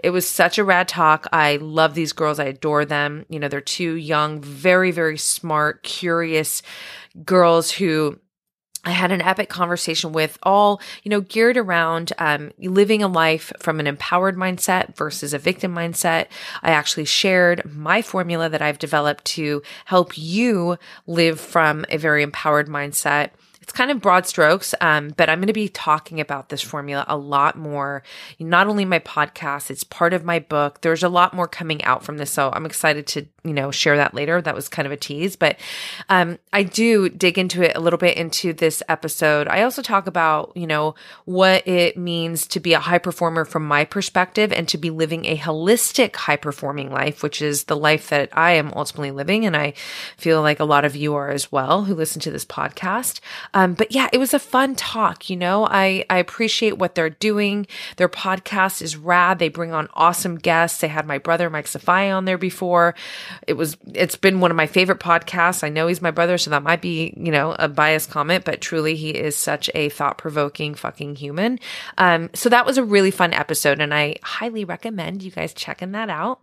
It 0.00 0.10
was 0.10 0.28
such 0.28 0.58
a 0.58 0.64
rad 0.64 0.88
talk. 0.88 1.26
I 1.32 1.56
love 1.56 1.94
these 1.94 2.12
girls. 2.12 2.38
I 2.38 2.44
adore 2.44 2.84
them. 2.84 3.24
You 3.28 3.38
know, 3.38 3.48
they're 3.48 3.60
two 3.60 3.94
young, 3.94 4.42
very 4.42 4.90
very 4.90 5.16
smart, 5.16 5.82
curious 5.82 6.62
girls 7.24 7.70
who 7.70 8.18
I 8.88 8.92
had 8.92 9.12
an 9.12 9.20
epic 9.20 9.48
conversation 9.48 10.12
with 10.12 10.38
all, 10.42 10.80
you 11.02 11.10
know, 11.10 11.20
geared 11.20 11.56
around 11.56 12.12
um, 12.18 12.52
living 12.58 13.02
a 13.02 13.08
life 13.08 13.52
from 13.58 13.80
an 13.80 13.86
empowered 13.86 14.36
mindset 14.36 14.96
versus 14.96 15.34
a 15.34 15.38
victim 15.38 15.74
mindset. 15.74 16.28
I 16.62 16.70
actually 16.70 17.04
shared 17.04 17.70
my 17.70 18.00
formula 18.02 18.48
that 18.48 18.62
I've 18.62 18.78
developed 18.78 19.24
to 19.26 19.62
help 19.84 20.16
you 20.16 20.78
live 21.06 21.38
from 21.38 21.84
a 21.90 21.98
very 21.98 22.22
empowered 22.22 22.68
mindset 22.68 23.30
it's 23.60 23.72
kind 23.72 23.90
of 23.90 24.00
broad 24.00 24.26
strokes, 24.26 24.74
um, 24.80 25.10
but 25.16 25.28
I'm 25.28 25.38
going 25.38 25.48
to 25.48 25.52
be 25.52 25.68
talking 25.68 26.20
about 26.20 26.48
this 26.48 26.62
formula 26.62 27.04
a 27.08 27.16
lot 27.16 27.58
more. 27.58 28.02
Not 28.38 28.66
only 28.66 28.84
my 28.84 28.98
podcast, 28.98 29.70
it's 29.70 29.84
part 29.84 30.14
of 30.14 30.24
my 30.24 30.38
book. 30.38 30.80
There's 30.80 31.02
a 31.02 31.08
lot 31.08 31.34
more 31.34 31.48
coming 31.48 31.82
out 31.84 32.04
from 32.04 32.18
this, 32.18 32.30
so 32.30 32.50
I'm 32.52 32.66
excited 32.66 33.06
to 33.08 33.26
you 33.44 33.52
know 33.52 33.70
share 33.70 33.96
that 33.96 34.14
later. 34.14 34.40
That 34.40 34.54
was 34.54 34.68
kind 34.68 34.86
of 34.86 34.92
a 34.92 34.96
tease, 34.96 35.36
but 35.36 35.58
um, 36.08 36.38
I 36.52 36.62
do 36.62 37.08
dig 37.08 37.38
into 37.38 37.62
it 37.62 37.76
a 37.76 37.80
little 37.80 37.98
bit 37.98 38.16
into 38.16 38.52
this 38.52 38.82
episode. 38.88 39.48
I 39.48 39.62
also 39.62 39.82
talk 39.82 40.06
about 40.06 40.52
you 40.54 40.66
know 40.66 40.94
what 41.24 41.66
it 41.66 41.96
means 41.96 42.46
to 42.48 42.60
be 42.60 42.74
a 42.74 42.80
high 42.80 42.98
performer 42.98 43.44
from 43.44 43.66
my 43.66 43.84
perspective 43.84 44.52
and 44.52 44.68
to 44.68 44.78
be 44.78 44.90
living 44.90 45.24
a 45.24 45.36
holistic 45.36 46.14
high 46.16 46.36
performing 46.36 46.90
life, 46.90 47.22
which 47.22 47.42
is 47.42 47.64
the 47.64 47.76
life 47.76 48.08
that 48.10 48.30
I 48.32 48.52
am 48.52 48.72
ultimately 48.74 49.10
living, 49.10 49.44
and 49.44 49.56
I 49.56 49.74
feel 50.16 50.42
like 50.42 50.60
a 50.60 50.64
lot 50.64 50.84
of 50.84 50.94
you 50.94 51.14
are 51.16 51.30
as 51.30 51.50
well 51.50 51.84
who 51.84 51.94
listen 51.94 52.20
to 52.22 52.30
this 52.30 52.44
podcast. 52.44 53.20
Um, 53.54 53.74
but 53.74 53.92
yeah, 53.92 54.08
it 54.12 54.18
was 54.18 54.34
a 54.34 54.38
fun 54.38 54.74
talk. 54.74 55.28
You 55.30 55.36
know, 55.36 55.66
I, 55.66 56.04
I 56.10 56.18
appreciate 56.18 56.78
what 56.78 56.94
they're 56.94 57.10
doing. 57.10 57.66
Their 57.96 58.08
podcast 58.08 58.82
is 58.82 58.96
rad. 58.96 59.38
They 59.38 59.48
bring 59.48 59.72
on 59.72 59.88
awesome 59.94 60.36
guests. 60.36 60.80
They 60.80 60.88
had 60.88 61.06
my 61.06 61.18
brother, 61.18 61.50
Mike 61.50 61.66
Safai 61.66 62.14
on 62.14 62.24
there 62.24 62.38
before. 62.38 62.94
It 63.46 63.54
was, 63.54 63.76
it's 63.92 64.16
been 64.16 64.40
one 64.40 64.50
of 64.50 64.56
my 64.56 64.66
favorite 64.66 65.00
podcasts. 65.00 65.64
I 65.64 65.68
know 65.68 65.86
he's 65.86 66.02
my 66.02 66.10
brother, 66.10 66.38
so 66.38 66.50
that 66.50 66.62
might 66.62 66.82
be, 66.82 67.14
you 67.16 67.32
know, 67.32 67.56
a 67.58 67.68
biased 67.68 68.10
comment, 68.10 68.44
but 68.44 68.60
truly 68.60 68.94
he 68.94 69.10
is 69.10 69.36
such 69.36 69.70
a 69.74 69.88
thought 69.88 70.18
provoking 70.18 70.74
fucking 70.74 71.16
human. 71.16 71.58
Um, 71.96 72.30
so 72.34 72.48
that 72.48 72.66
was 72.66 72.78
a 72.78 72.84
really 72.84 73.10
fun 73.10 73.32
episode 73.32 73.80
and 73.80 73.94
I 73.94 74.16
highly 74.22 74.64
recommend 74.64 75.22
you 75.22 75.30
guys 75.30 75.54
checking 75.54 75.92
that 75.92 76.10
out. 76.10 76.40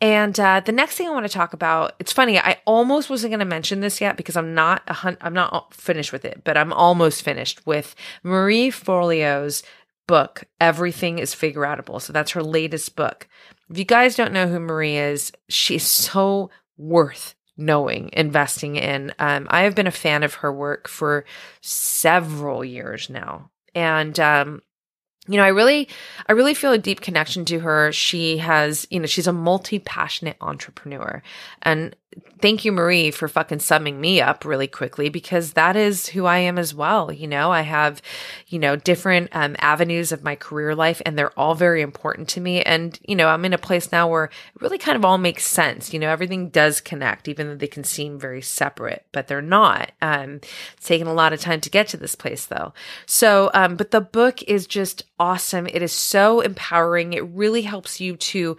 And 0.00 0.38
uh, 0.38 0.60
the 0.60 0.72
next 0.72 0.96
thing 0.96 1.08
I 1.08 1.12
want 1.12 1.26
to 1.26 1.32
talk 1.32 1.52
about, 1.52 1.94
it's 1.98 2.12
funny. 2.12 2.38
I 2.38 2.60
almost 2.66 3.10
wasn't 3.10 3.32
going 3.32 3.40
to 3.40 3.44
mention 3.44 3.80
this 3.80 4.00
yet 4.00 4.16
because 4.16 4.36
I'm 4.36 4.54
not 4.54 4.82
a 4.86 4.92
hun- 4.92 5.18
I'm 5.20 5.34
not 5.34 5.74
finished 5.74 6.12
with 6.12 6.24
it, 6.24 6.42
but 6.44 6.56
I'm 6.56 6.72
almost 6.72 7.22
finished 7.22 7.66
with 7.66 7.96
Marie 8.22 8.70
Forleo's 8.70 9.64
book. 10.06 10.44
Everything 10.60 11.18
is 11.18 11.34
figure. 11.34 11.82
So 11.98 12.12
that's 12.12 12.30
her 12.32 12.42
latest 12.42 12.94
book. 12.94 13.28
If 13.70 13.76
you 13.76 13.84
guys 13.84 14.14
don't 14.14 14.32
know 14.32 14.46
who 14.46 14.60
Marie 14.60 14.96
is, 14.96 15.32
she's 15.48 15.86
so 15.86 16.50
worth 16.76 17.34
knowing, 17.56 18.10
investing 18.12 18.76
in. 18.76 19.12
Um, 19.18 19.48
I 19.50 19.62
have 19.62 19.74
been 19.74 19.88
a 19.88 19.92
fan 19.92 20.22
of 20.22 20.34
her 20.34 20.52
work 20.52 20.88
for 20.88 21.24
several 21.60 22.64
years 22.64 23.10
now, 23.10 23.50
and 23.74 24.18
um, 24.20 24.62
you 25.28 25.36
know, 25.36 25.44
I 25.44 25.48
really, 25.48 25.88
I 26.26 26.32
really 26.32 26.54
feel 26.54 26.72
a 26.72 26.78
deep 26.78 27.00
connection 27.00 27.44
to 27.46 27.60
her. 27.60 27.92
She 27.92 28.38
has, 28.38 28.86
you 28.90 28.98
know, 28.98 29.06
she's 29.06 29.26
a 29.26 29.32
multi 29.32 29.78
passionate 29.78 30.36
entrepreneur. 30.40 31.22
And 31.62 31.94
thank 32.40 32.64
you, 32.64 32.72
Marie, 32.72 33.10
for 33.10 33.28
fucking 33.28 33.58
summing 33.58 34.00
me 34.00 34.20
up 34.20 34.44
really 34.44 34.66
quickly 34.66 35.08
because 35.08 35.52
that 35.52 35.76
is 35.76 36.08
who 36.08 36.24
I 36.24 36.38
am 36.38 36.58
as 36.58 36.74
well. 36.74 37.12
You 37.12 37.26
know, 37.26 37.50
I 37.50 37.62
have, 37.62 38.00
you 38.46 38.58
know, 38.58 38.76
different 38.76 39.30
um, 39.32 39.56
avenues 39.58 40.12
of 40.12 40.22
my 40.22 40.36
career 40.36 40.74
life 40.74 41.02
and 41.04 41.18
they're 41.18 41.36
all 41.38 41.54
very 41.54 41.82
important 41.82 42.28
to 42.30 42.40
me. 42.40 42.62
And, 42.62 42.98
you 43.06 43.16
know, 43.16 43.28
I'm 43.28 43.44
in 43.44 43.52
a 43.52 43.58
place 43.58 43.90
now 43.92 44.08
where 44.08 44.24
it 44.24 44.32
really 44.60 44.78
kind 44.78 44.96
of 44.96 45.04
all 45.04 45.18
makes 45.18 45.46
sense. 45.46 45.92
You 45.92 45.98
know, 45.98 46.08
everything 46.08 46.48
does 46.48 46.80
connect, 46.80 47.28
even 47.28 47.48
though 47.48 47.56
they 47.56 47.66
can 47.66 47.84
seem 47.84 48.18
very 48.18 48.42
separate, 48.42 49.04
but 49.12 49.26
they're 49.26 49.42
not. 49.42 49.92
Um, 50.00 50.40
it's 50.76 50.86
taken 50.86 51.06
a 51.06 51.14
lot 51.14 51.32
of 51.32 51.40
time 51.40 51.60
to 51.60 51.70
get 51.70 51.88
to 51.88 51.96
this 51.96 52.14
place 52.14 52.46
though. 52.46 52.72
So, 53.06 53.50
um, 53.54 53.76
but 53.76 53.90
the 53.90 54.00
book 54.00 54.42
is 54.44 54.66
just 54.66 55.04
awesome. 55.18 55.66
It 55.66 55.82
is 55.82 55.92
so 55.92 56.40
empowering. 56.40 57.12
It 57.12 57.24
really 57.24 57.62
helps 57.62 58.00
you 58.00 58.16
to, 58.16 58.56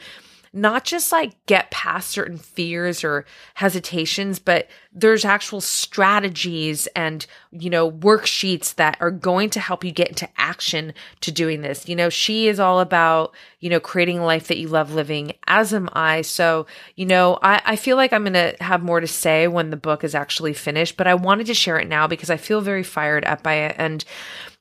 not 0.53 0.83
just 0.83 1.11
like 1.11 1.33
get 1.45 1.71
past 1.71 2.09
certain 2.09 2.37
fears 2.37 3.03
or 3.03 3.25
hesitations, 3.55 4.39
but 4.39 4.67
there's 4.91 5.23
actual 5.23 5.61
strategies 5.61 6.87
and, 6.95 7.25
you 7.51 7.69
know, 7.69 7.91
worksheets 7.91 8.73
that 8.75 8.97
are 8.99 9.11
going 9.11 9.51
to 9.51 9.59
help 9.59 9.83
you 9.83 9.91
get 9.91 10.09
into 10.09 10.27
action 10.35 10.93
to 11.21 11.31
doing 11.31 11.61
this. 11.61 11.87
You 11.87 11.95
know, 11.95 12.09
she 12.09 12.47
is 12.47 12.59
all 12.59 12.79
about, 12.79 13.35
you 13.59 13.69
know, 13.69 13.79
creating 13.79 14.17
a 14.17 14.25
life 14.25 14.47
that 14.47 14.57
you 14.57 14.67
love 14.67 14.91
living, 14.91 15.33
as 15.45 15.75
am 15.75 15.89
I. 15.93 16.23
So, 16.23 16.65
you 16.95 17.05
know, 17.05 17.37
I, 17.43 17.61
I 17.65 17.75
feel 17.75 17.97
like 17.97 18.13
I'm 18.13 18.23
going 18.23 18.33
to 18.33 18.55
have 18.63 18.81
more 18.81 18.99
to 18.99 19.07
say 19.07 19.47
when 19.47 19.69
the 19.69 19.77
book 19.77 20.03
is 20.03 20.15
actually 20.15 20.53
finished, 20.53 20.97
but 20.97 21.05
I 21.07 21.13
wanted 21.13 21.45
to 21.47 21.53
share 21.53 21.77
it 21.77 21.87
now 21.87 22.07
because 22.07 22.31
I 22.31 22.37
feel 22.37 22.61
very 22.61 22.83
fired 22.83 23.25
up 23.25 23.43
by 23.43 23.55
it. 23.55 23.75
And, 23.77 24.03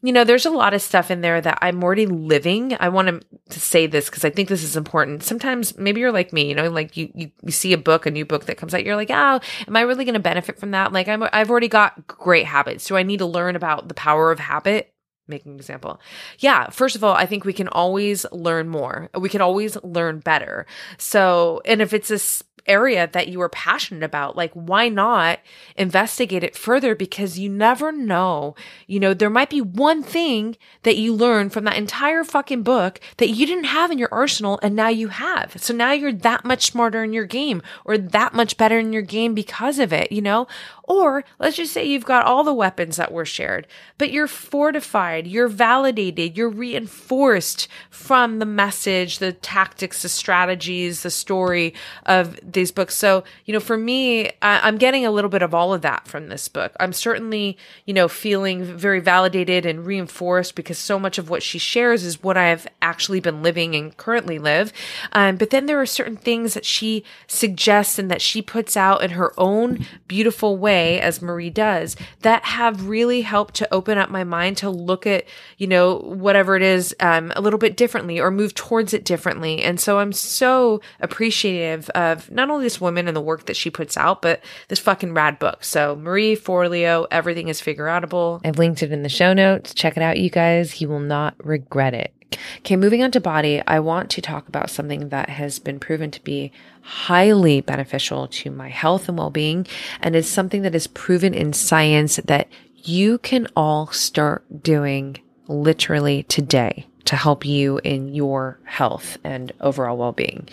you 0.00 0.12
know, 0.12 0.22
there's 0.22 0.46
a 0.46 0.50
lot 0.50 0.74
of 0.74 0.82
stuff 0.82 1.10
in 1.10 1.22
there 1.22 1.40
that 1.40 1.58
I'm 1.60 1.82
already 1.82 2.06
living. 2.06 2.76
I 2.78 2.88
want 2.88 3.24
to 3.50 3.60
say 3.60 3.88
this 3.88 4.08
because 4.08 4.24
I 4.24 4.30
think 4.30 4.48
this 4.48 4.62
is 4.62 4.76
important. 4.76 5.24
Sometimes 5.24 5.76
maybe 5.76 6.00
you're 6.00 6.12
like 6.12 6.32
me, 6.32 6.48
you 6.48 6.54
know, 6.54 6.70
like 6.70 6.96
you, 6.96 7.10
you, 7.14 7.30
you 7.42 7.50
see 7.50 7.72
a 7.72 7.78
book, 7.78 8.06
a 8.06 8.10
new 8.10 8.24
book 8.24 8.44
that 8.44 8.58
comes 8.58 8.74
out, 8.74 8.84
you're 8.84 8.94
like, 8.94 9.10
oh, 9.10 9.40
am 9.66 9.76
I 9.76 9.80
really 9.80 10.04
going 10.04 10.14
to 10.14 10.17
benefit 10.20 10.58
from 10.58 10.72
that? 10.72 10.92
Like 10.92 11.08
I'm, 11.08 11.22
I've 11.32 11.50
already 11.50 11.68
got 11.68 12.06
great 12.06 12.46
habits. 12.46 12.86
Do 12.86 12.96
I 12.96 13.02
need 13.02 13.18
to 13.18 13.26
learn 13.26 13.56
about 13.56 13.88
the 13.88 13.94
power 13.94 14.30
of 14.30 14.38
habit? 14.38 14.92
Making 15.28 15.52
an 15.52 15.58
example. 15.58 16.00
Yeah. 16.38 16.70
First 16.70 16.96
of 16.96 17.04
all, 17.04 17.14
I 17.14 17.26
think 17.26 17.44
we 17.44 17.52
can 17.52 17.68
always 17.68 18.24
learn 18.32 18.68
more. 18.68 19.10
We 19.18 19.28
can 19.28 19.42
always 19.42 19.76
learn 19.84 20.20
better. 20.20 20.66
So, 20.96 21.60
and 21.64 21.82
if 21.82 21.92
it's 21.92 22.08
this 22.08 22.42
area 22.68 23.08
that 23.12 23.28
you 23.28 23.40
are 23.40 23.48
passionate 23.48 24.04
about, 24.04 24.36
like 24.36 24.52
why 24.52 24.88
not 24.88 25.40
investigate 25.76 26.44
it 26.44 26.54
further? 26.54 26.94
Because 26.94 27.38
you 27.38 27.48
never 27.48 27.90
know. 27.90 28.54
You 28.86 29.00
know, 29.00 29.14
there 29.14 29.30
might 29.30 29.50
be 29.50 29.60
one 29.60 30.02
thing 30.02 30.56
that 30.82 30.98
you 30.98 31.14
learn 31.14 31.50
from 31.50 31.64
that 31.64 31.76
entire 31.76 32.22
fucking 32.22 32.62
book 32.62 33.00
that 33.16 33.30
you 33.30 33.46
didn't 33.46 33.64
have 33.64 33.90
in 33.90 33.98
your 33.98 34.12
arsenal 34.12 34.60
and 34.62 34.76
now 34.76 34.88
you 34.88 35.08
have. 35.08 35.54
So 35.56 35.74
now 35.74 35.92
you're 35.92 36.12
that 36.12 36.44
much 36.44 36.66
smarter 36.66 37.02
in 37.02 37.12
your 37.12 37.26
game 37.26 37.62
or 37.84 37.98
that 37.98 38.34
much 38.34 38.56
better 38.56 38.78
in 38.78 38.92
your 38.92 39.02
game 39.02 39.34
because 39.34 39.78
of 39.78 39.92
it, 39.92 40.12
you 40.12 40.20
know? 40.20 40.46
Or 40.88 41.22
let's 41.38 41.56
just 41.56 41.72
say 41.72 41.84
you've 41.84 42.06
got 42.06 42.24
all 42.24 42.42
the 42.42 42.54
weapons 42.54 42.96
that 42.96 43.12
were 43.12 43.26
shared, 43.26 43.66
but 43.98 44.10
you're 44.10 44.26
fortified, 44.26 45.26
you're 45.26 45.46
validated, 45.46 46.36
you're 46.36 46.48
reinforced 46.48 47.68
from 47.90 48.38
the 48.38 48.46
message, 48.46 49.18
the 49.18 49.32
tactics, 49.32 50.00
the 50.00 50.08
strategies, 50.08 51.02
the 51.02 51.10
story 51.10 51.74
of 52.06 52.40
these 52.42 52.72
books. 52.72 52.94
So, 52.94 53.22
you 53.44 53.52
know, 53.52 53.60
for 53.60 53.76
me, 53.76 54.28
I, 54.40 54.60
I'm 54.62 54.78
getting 54.78 55.04
a 55.04 55.10
little 55.10 55.28
bit 55.28 55.42
of 55.42 55.52
all 55.52 55.74
of 55.74 55.82
that 55.82 56.08
from 56.08 56.28
this 56.28 56.48
book. 56.48 56.72
I'm 56.80 56.94
certainly, 56.94 57.58
you 57.84 57.92
know, 57.92 58.08
feeling 58.08 58.64
very 58.64 59.00
validated 59.00 59.66
and 59.66 59.84
reinforced 59.84 60.54
because 60.54 60.78
so 60.78 60.98
much 60.98 61.18
of 61.18 61.28
what 61.28 61.42
she 61.42 61.58
shares 61.58 62.02
is 62.02 62.22
what 62.22 62.38
I've 62.38 62.66
actually 62.80 63.20
been 63.20 63.42
living 63.42 63.74
and 63.74 63.94
currently 63.96 64.38
live. 64.38 64.72
Um, 65.12 65.36
but 65.36 65.50
then 65.50 65.66
there 65.66 65.80
are 65.80 65.86
certain 65.86 66.16
things 66.16 66.54
that 66.54 66.64
she 66.64 67.04
suggests 67.26 67.98
and 67.98 68.10
that 68.10 68.22
she 68.22 68.40
puts 68.40 68.74
out 68.74 69.02
in 69.02 69.10
her 69.10 69.38
own 69.38 69.84
beautiful 70.06 70.56
way, 70.56 70.77
as 70.78 71.22
Marie 71.22 71.50
does, 71.50 71.96
that 72.20 72.44
have 72.44 72.88
really 72.88 73.22
helped 73.22 73.54
to 73.54 73.74
open 73.74 73.98
up 73.98 74.10
my 74.10 74.24
mind 74.24 74.56
to 74.58 74.70
look 74.70 75.06
at, 75.06 75.24
you 75.56 75.66
know, 75.66 75.98
whatever 75.98 76.56
it 76.56 76.62
is 76.62 76.94
um, 77.00 77.32
a 77.36 77.40
little 77.40 77.58
bit 77.58 77.76
differently 77.76 78.20
or 78.20 78.30
move 78.30 78.54
towards 78.54 78.94
it 78.94 79.04
differently. 79.04 79.62
And 79.62 79.80
so 79.80 79.98
I'm 79.98 80.12
so 80.12 80.80
appreciative 81.00 81.90
of 81.90 82.30
not 82.30 82.50
only 82.50 82.64
this 82.64 82.80
woman 82.80 83.08
and 83.08 83.16
the 83.16 83.20
work 83.20 83.46
that 83.46 83.56
she 83.56 83.70
puts 83.70 83.96
out, 83.96 84.22
but 84.22 84.42
this 84.68 84.78
fucking 84.78 85.14
rad 85.14 85.38
book. 85.38 85.64
So 85.64 85.96
Marie 85.96 86.36
Forleo, 86.36 87.06
Everything 87.10 87.48
is 87.48 87.60
Figure 87.60 87.86
Outable. 87.86 88.40
I've 88.44 88.58
linked 88.58 88.82
it 88.82 88.92
in 88.92 89.02
the 89.02 89.08
show 89.08 89.32
notes. 89.32 89.74
Check 89.74 89.96
it 89.96 90.02
out, 90.02 90.18
you 90.18 90.30
guys. 90.30 90.80
You 90.80 90.88
will 90.88 91.00
not 91.00 91.34
regret 91.44 91.94
it. 91.94 92.12
Okay, 92.58 92.76
moving 92.76 93.02
on 93.02 93.10
to 93.12 93.20
body, 93.20 93.62
I 93.66 93.80
want 93.80 94.10
to 94.10 94.22
talk 94.22 94.48
about 94.48 94.70
something 94.70 95.08
that 95.08 95.28
has 95.28 95.58
been 95.58 95.80
proven 95.80 96.10
to 96.10 96.22
be 96.22 96.52
highly 96.82 97.60
beneficial 97.60 98.28
to 98.28 98.50
my 98.50 98.68
health 98.68 99.08
and 99.08 99.18
well 99.18 99.30
being, 99.30 99.66
and 100.00 100.14
is 100.14 100.28
something 100.28 100.62
that 100.62 100.74
is 100.74 100.86
proven 100.86 101.34
in 101.34 101.52
science 101.52 102.16
that 102.16 102.48
you 102.74 103.18
can 103.18 103.46
all 103.56 103.86
start 103.88 104.62
doing 104.62 105.18
literally 105.46 106.22
today 106.24 106.86
to 107.06 107.16
help 107.16 107.44
you 107.44 107.80
in 107.84 108.14
your 108.14 108.58
health 108.64 109.16
and 109.24 109.52
overall 109.60 109.96
well 109.96 110.12
being. 110.12 110.48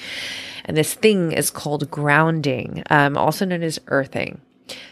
And 0.64 0.78
this 0.78 0.94
thing 0.94 1.32
is 1.32 1.52
called 1.52 1.92
grounding, 1.92 2.84
um, 2.90 3.18
also 3.18 3.46
known 3.46 3.62
as 3.62 3.80
earthing. 3.88 4.42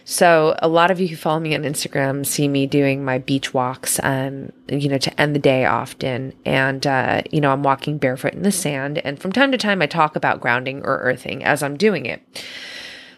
So 0.06 0.56
a 0.60 0.68
lot 0.68 0.92
of 0.92 1.00
you 1.00 1.08
who 1.08 1.16
follow 1.16 1.40
me 1.40 1.56
on 1.56 1.64
Instagram 1.64 2.26
see 2.26 2.48
me 2.48 2.68
doing 2.68 3.04
my 3.04 3.18
beach 3.18 3.54
walks, 3.54 4.00
um, 4.04 4.52
you 4.70 4.90
know, 4.90 4.98
to 4.98 5.22
end 5.22 5.36
the 5.36 5.40
day 5.40 5.66
often. 5.66 6.34
And, 6.46 6.86
uh, 6.86 7.22
you 7.32 7.42
know, 7.42 7.52
I'm 7.52 7.64
walking 7.64 7.98
barefoot 7.98 8.34
in 8.34 8.44
the 8.44 8.52
sand. 8.52 9.00
And 9.00 9.20
from 9.20 9.32
time 9.32 9.52
to 9.52 9.58
time, 9.58 9.82
I 9.82 9.88
talk 9.88 10.16
about 10.16 10.42
grounding 10.42 10.84
or 10.84 11.00
earthing 11.00 11.44
as 11.44 11.64
I'm 11.64 11.78
doing 11.78 12.06
it. 12.06 12.22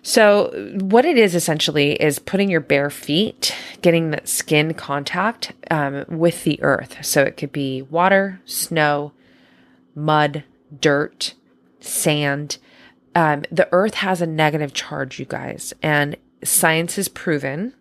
So, 0.07 0.51
what 0.81 1.03
it 1.03 1.17
is 1.17 1.33
essentially 1.33 1.93
is 1.93 2.19
putting 2.19 2.51
your 2.51 2.61
bare 2.61 2.91
feet, 2.91 3.55
getting 3.81 4.11
that 4.11 4.29
skin 4.29 4.75
contact 4.75 5.51
um, 5.71 6.05
with 6.07 6.43
the 6.43 6.61
earth. 6.61 7.03
So, 7.03 7.23
it 7.23 7.37
could 7.37 7.51
be 7.51 7.81
water, 7.81 8.39
snow, 8.45 9.13
mud, 9.95 10.43
dirt, 10.79 11.33
sand. 11.79 12.59
Um, 13.15 13.45
the 13.49 13.67
earth 13.71 13.95
has 13.95 14.21
a 14.21 14.27
negative 14.27 14.75
charge, 14.75 15.17
you 15.19 15.25
guys, 15.25 15.73
and 15.81 16.15
science 16.45 16.95
has 16.95 17.07
proven 17.07 17.73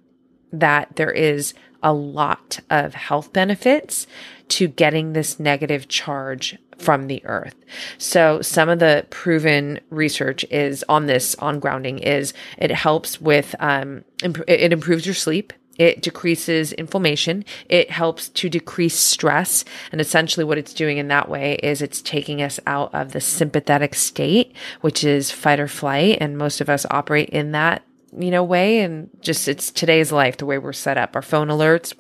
that 0.53 0.97
there 0.97 1.11
is 1.11 1.55
a 1.83 1.93
lot 1.93 2.61
of 2.71 2.95
health 2.95 3.33
benefits 3.33 4.07
to 4.49 4.67
getting 4.67 5.13
this 5.13 5.39
negative 5.39 5.87
charge 5.89 6.59
from 6.79 7.07
the 7.07 7.25
earth. 7.27 7.55
So 7.99 8.41
some 8.43 8.69
of 8.69 8.79
the 8.79 9.07
proven 9.11 9.81
research 9.91 10.45
is 10.51 10.85
on 10.89 11.07
this 11.07 11.35
on 11.37 11.61
grounding 11.61 11.99
is 11.99 12.33
it 12.59 12.71
helps 12.71 13.21
with 13.21 13.55
um 13.61 14.05
imp- 14.23 14.49
it 14.49 14.73
improves 14.73 15.07
your 15.07 15.15
sleep. 15.15 15.53
It 15.77 16.03
decreases 16.03 16.73
inflammation. 16.73 17.45
It 17.69 17.91
helps 17.91 18.29
to 18.29 18.49
decrease 18.49 18.99
stress. 18.99 19.65
And 19.91 20.01
essentially 20.01 20.45
what 20.45 20.59
it's 20.59 20.73
doing 20.73 20.99
in 20.99 21.09
that 21.09 21.29
way 21.29 21.55
is 21.65 21.83
it's 21.83 22.01
taking 22.01 22.41
us 22.41 22.61
out 22.67 22.95
of 22.95 23.13
the 23.13 23.21
sympathetic 23.21 23.95
state, 23.95 24.55
which 24.83 25.03
is 25.03 25.33
fight 25.33 25.59
or 25.59 25.67
flight. 25.67 26.19
And 26.21 26.39
most 26.39 26.61
of 26.61 26.69
us 26.69 26.87
operate 26.91 27.31
in 27.31 27.51
that 27.53 27.83
you 28.19 28.31
know, 28.31 28.45
way. 28.45 28.81
And 28.81 29.11
just 29.21 29.49
it's 29.49 29.71
today's 29.71 30.13
life, 30.13 30.37
the 30.37 30.47
way 30.47 30.59
we're 30.59 30.73
set 30.73 30.99
up. 30.99 31.17
Our 31.17 31.23
phone 31.23 31.49
alerts, 31.49 31.95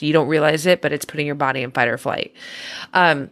you 0.00 0.12
don't 0.12 0.28
realize 0.28 0.66
it, 0.66 0.82
but 0.82 0.92
it's 0.92 1.04
putting 1.04 1.26
your 1.26 1.34
body 1.34 1.62
in 1.62 1.70
fight 1.70 1.88
or 1.88 1.98
flight. 1.98 2.34
Um, 2.94 3.30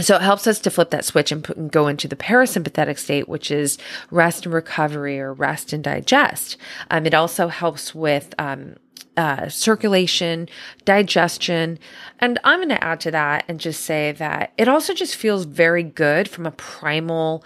so 0.00 0.16
it 0.16 0.22
helps 0.22 0.46
us 0.46 0.58
to 0.60 0.70
flip 0.70 0.90
that 0.90 1.04
switch 1.04 1.30
and, 1.30 1.44
put, 1.44 1.56
and, 1.56 1.70
go 1.70 1.86
into 1.86 2.08
the 2.08 2.16
parasympathetic 2.16 2.98
state, 2.98 3.28
which 3.28 3.50
is 3.50 3.76
rest 4.10 4.46
and 4.46 4.54
recovery 4.54 5.20
or 5.20 5.34
rest 5.34 5.72
and 5.72 5.84
digest. 5.84 6.56
Um, 6.90 7.04
it 7.04 7.12
also 7.12 7.48
helps 7.48 7.94
with 7.94 8.34
um, 8.38 8.76
uh, 9.16 9.48
circulation, 9.48 10.48
digestion. 10.84 11.78
And 12.20 12.38
I'm 12.44 12.60
going 12.60 12.70
to 12.70 12.82
add 12.82 13.00
to 13.00 13.10
that 13.10 13.44
and 13.48 13.60
just 13.60 13.84
say 13.84 14.12
that 14.12 14.52
it 14.56 14.68
also 14.68 14.94
just 14.94 15.16
feels 15.16 15.44
very 15.44 15.82
good 15.82 16.28
from 16.28 16.46
a 16.46 16.52
primal 16.52 17.44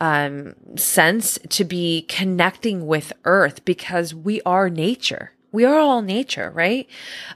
um, 0.00 0.54
sense 0.76 1.38
to 1.48 1.64
be 1.64 2.02
connecting 2.02 2.86
with 2.86 3.12
earth 3.24 3.64
because 3.64 4.14
we 4.14 4.40
are 4.42 4.70
nature 4.70 5.32
we 5.50 5.64
are 5.64 5.78
all 5.78 6.02
nature, 6.02 6.50
right? 6.54 6.86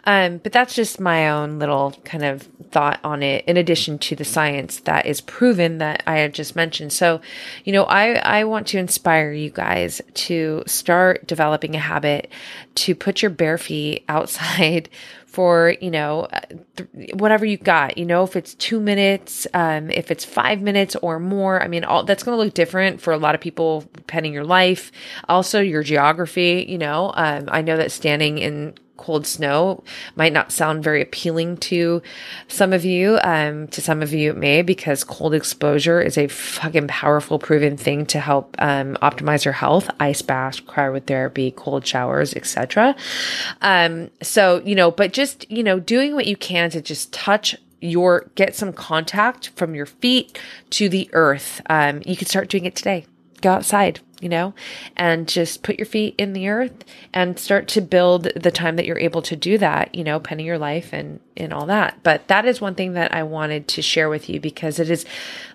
Um, 0.04 0.38
but 0.38 0.52
that's 0.52 0.74
just 0.74 1.00
my 1.00 1.30
own 1.30 1.58
little 1.58 1.92
kind 2.04 2.24
of 2.24 2.42
thought 2.70 3.00
on 3.02 3.22
it, 3.22 3.44
in 3.46 3.56
addition 3.56 3.98
to 4.00 4.16
the 4.16 4.24
science 4.24 4.80
that 4.80 5.06
is 5.06 5.22
proven 5.22 5.78
that 5.78 6.02
I 6.06 6.28
just 6.28 6.54
mentioned. 6.54 6.92
So, 6.92 7.22
you 7.64 7.72
know, 7.72 7.84
I, 7.84 8.14
I 8.16 8.44
want 8.44 8.66
to 8.68 8.78
inspire 8.78 9.32
you 9.32 9.50
guys 9.50 10.02
to 10.14 10.62
start 10.66 11.26
developing 11.26 11.74
a 11.74 11.78
habit 11.78 12.30
to 12.76 12.94
put 12.94 13.22
your 13.22 13.30
bare 13.30 13.58
feet 13.58 14.04
outside 14.08 14.90
for, 15.32 15.74
you 15.80 15.90
know, 15.90 16.28
th- 16.76 17.14
whatever 17.14 17.46
you 17.46 17.56
got, 17.56 17.96
you 17.96 18.04
know, 18.04 18.22
if 18.22 18.36
it's 18.36 18.54
two 18.54 18.78
minutes, 18.78 19.46
um, 19.54 19.90
if 19.90 20.10
it's 20.10 20.26
five 20.26 20.60
minutes 20.60 20.94
or 20.96 21.18
more, 21.18 21.62
I 21.62 21.68
mean, 21.68 21.84
all 21.84 22.04
that's 22.04 22.22
going 22.22 22.36
to 22.36 22.44
look 22.44 22.52
different 22.52 23.00
for 23.00 23.14
a 23.14 23.16
lot 23.16 23.34
of 23.34 23.40
people, 23.40 23.84
depending 23.94 24.34
your 24.34 24.44
life, 24.44 24.92
also 25.30 25.60
your 25.60 25.82
geography, 25.82 26.66
you 26.68 26.76
know, 26.76 27.12
um, 27.14 27.48
I 27.48 27.62
know 27.62 27.78
that 27.78 27.90
standing 27.90 28.36
in 28.36 28.74
cold 29.02 29.26
snow 29.26 29.82
might 30.14 30.32
not 30.32 30.52
sound 30.52 30.84
very 30.84 31.02
appealing 31.02 31.56
to 31.56 32.00
some 32.46 32.72
of 32.72 32.84
you. 32.84 33.18
Um, 33.24 33.66
to 33.68 33.80
some 33.80 34.00
of 34.00 34.12
you, 34.12 34.30
it 34.30 34.36
may 34.36 34.62
because 34.62 35.02
cold 35.02 35.34
exposure 35.34 36.00
is 36.00 36.16
a 36.16 36.28
fucking 36.28 36.86
powerful, 36.86 37.40
proven 37.40 37.76
thing 37.76 38.06
to 38.06 38.20
help 38.20 38.54
um, 38.60 38.96
optimize 39.02 39.44
your 39.44 39.54
health. 39.54 39.90
Ice 39.98 40.22
baths, 40.22 40.60
cryotherapy, 40.60 41.54
cold 41.54 41.84
showers, 41.84 42.32
etc. 42.34 42.94
Um, 43.60 44.10
so 44.22 44.62
you 44.64 44.76
know, 44.76 44.92
but 44.92 45.12
just 45.12 45.50
you 45.50 45.64
know, 45.64 45.80
doing 45.80 46.14
what 46.14 46.26
you 46.26 46.36
can 46.36 46.70
to 46.70 46.80
just 46.80 47.12
touch 47.12 47.56
your 47.80 48.30
get 48.36 48.54
some 48.54 48.72
contact 48.72 49.48
from 49.56 49.74
your 49.74 49.86
feet 49.86 50.38
to 50.70 50.88
the 50.88 51.10
earth. 51.12 51.60
Um, 51.68 52.02
you 52.06 52.16
can 52.16 52.28
start 52.28 52.48
doing 52.48 52.64
it 52.66 52.76
today. 52.76 53.06
Go 53.40 53.50
outside 53.50 54.00
you 54.22 54.28
know, 54.28 54.54
and 54.96 55.26
just 55.26 55.64
put 55.64 55.78
your 55.78 55.84
feet 55.84 56.14
in 56.16 56.32
the 56.32 56.48
earth 56.48 56.84
and 57.12 57.38
start 57.38 57.66
to 57.66 57.80
build 57.80 58.28
the 58.36 58.52
time 58.52 58.76
that 58.76 58.86
you're 58.86 58.98
able 58.98 59.20
to 59.20 59.34
do 59.34 59.58
that, 59.58 59.92
you 59.92 60.04
know, 60.04 60.20
penny 60.20 60.44
your 60.44 60.58
life 60.58 60.92
and, 60.92 61.18
and 61.36 61.52
all 61.52 61.66
that. 61.66 61.98
But 62.04 62.28
that 62.28 62.46
is 62.46 62.60
one 62.60 62.76
thing 62.76 62.92
that 62.92 63.12
I 63.12 63.24
wanted 63.24 63.66
to 63.68 63.82
share 63.82 64.08
with 64.08 64.28
you 64.28 64.38
because 64.38 64.78
it 64.78 64.88
is, 64.90 65.04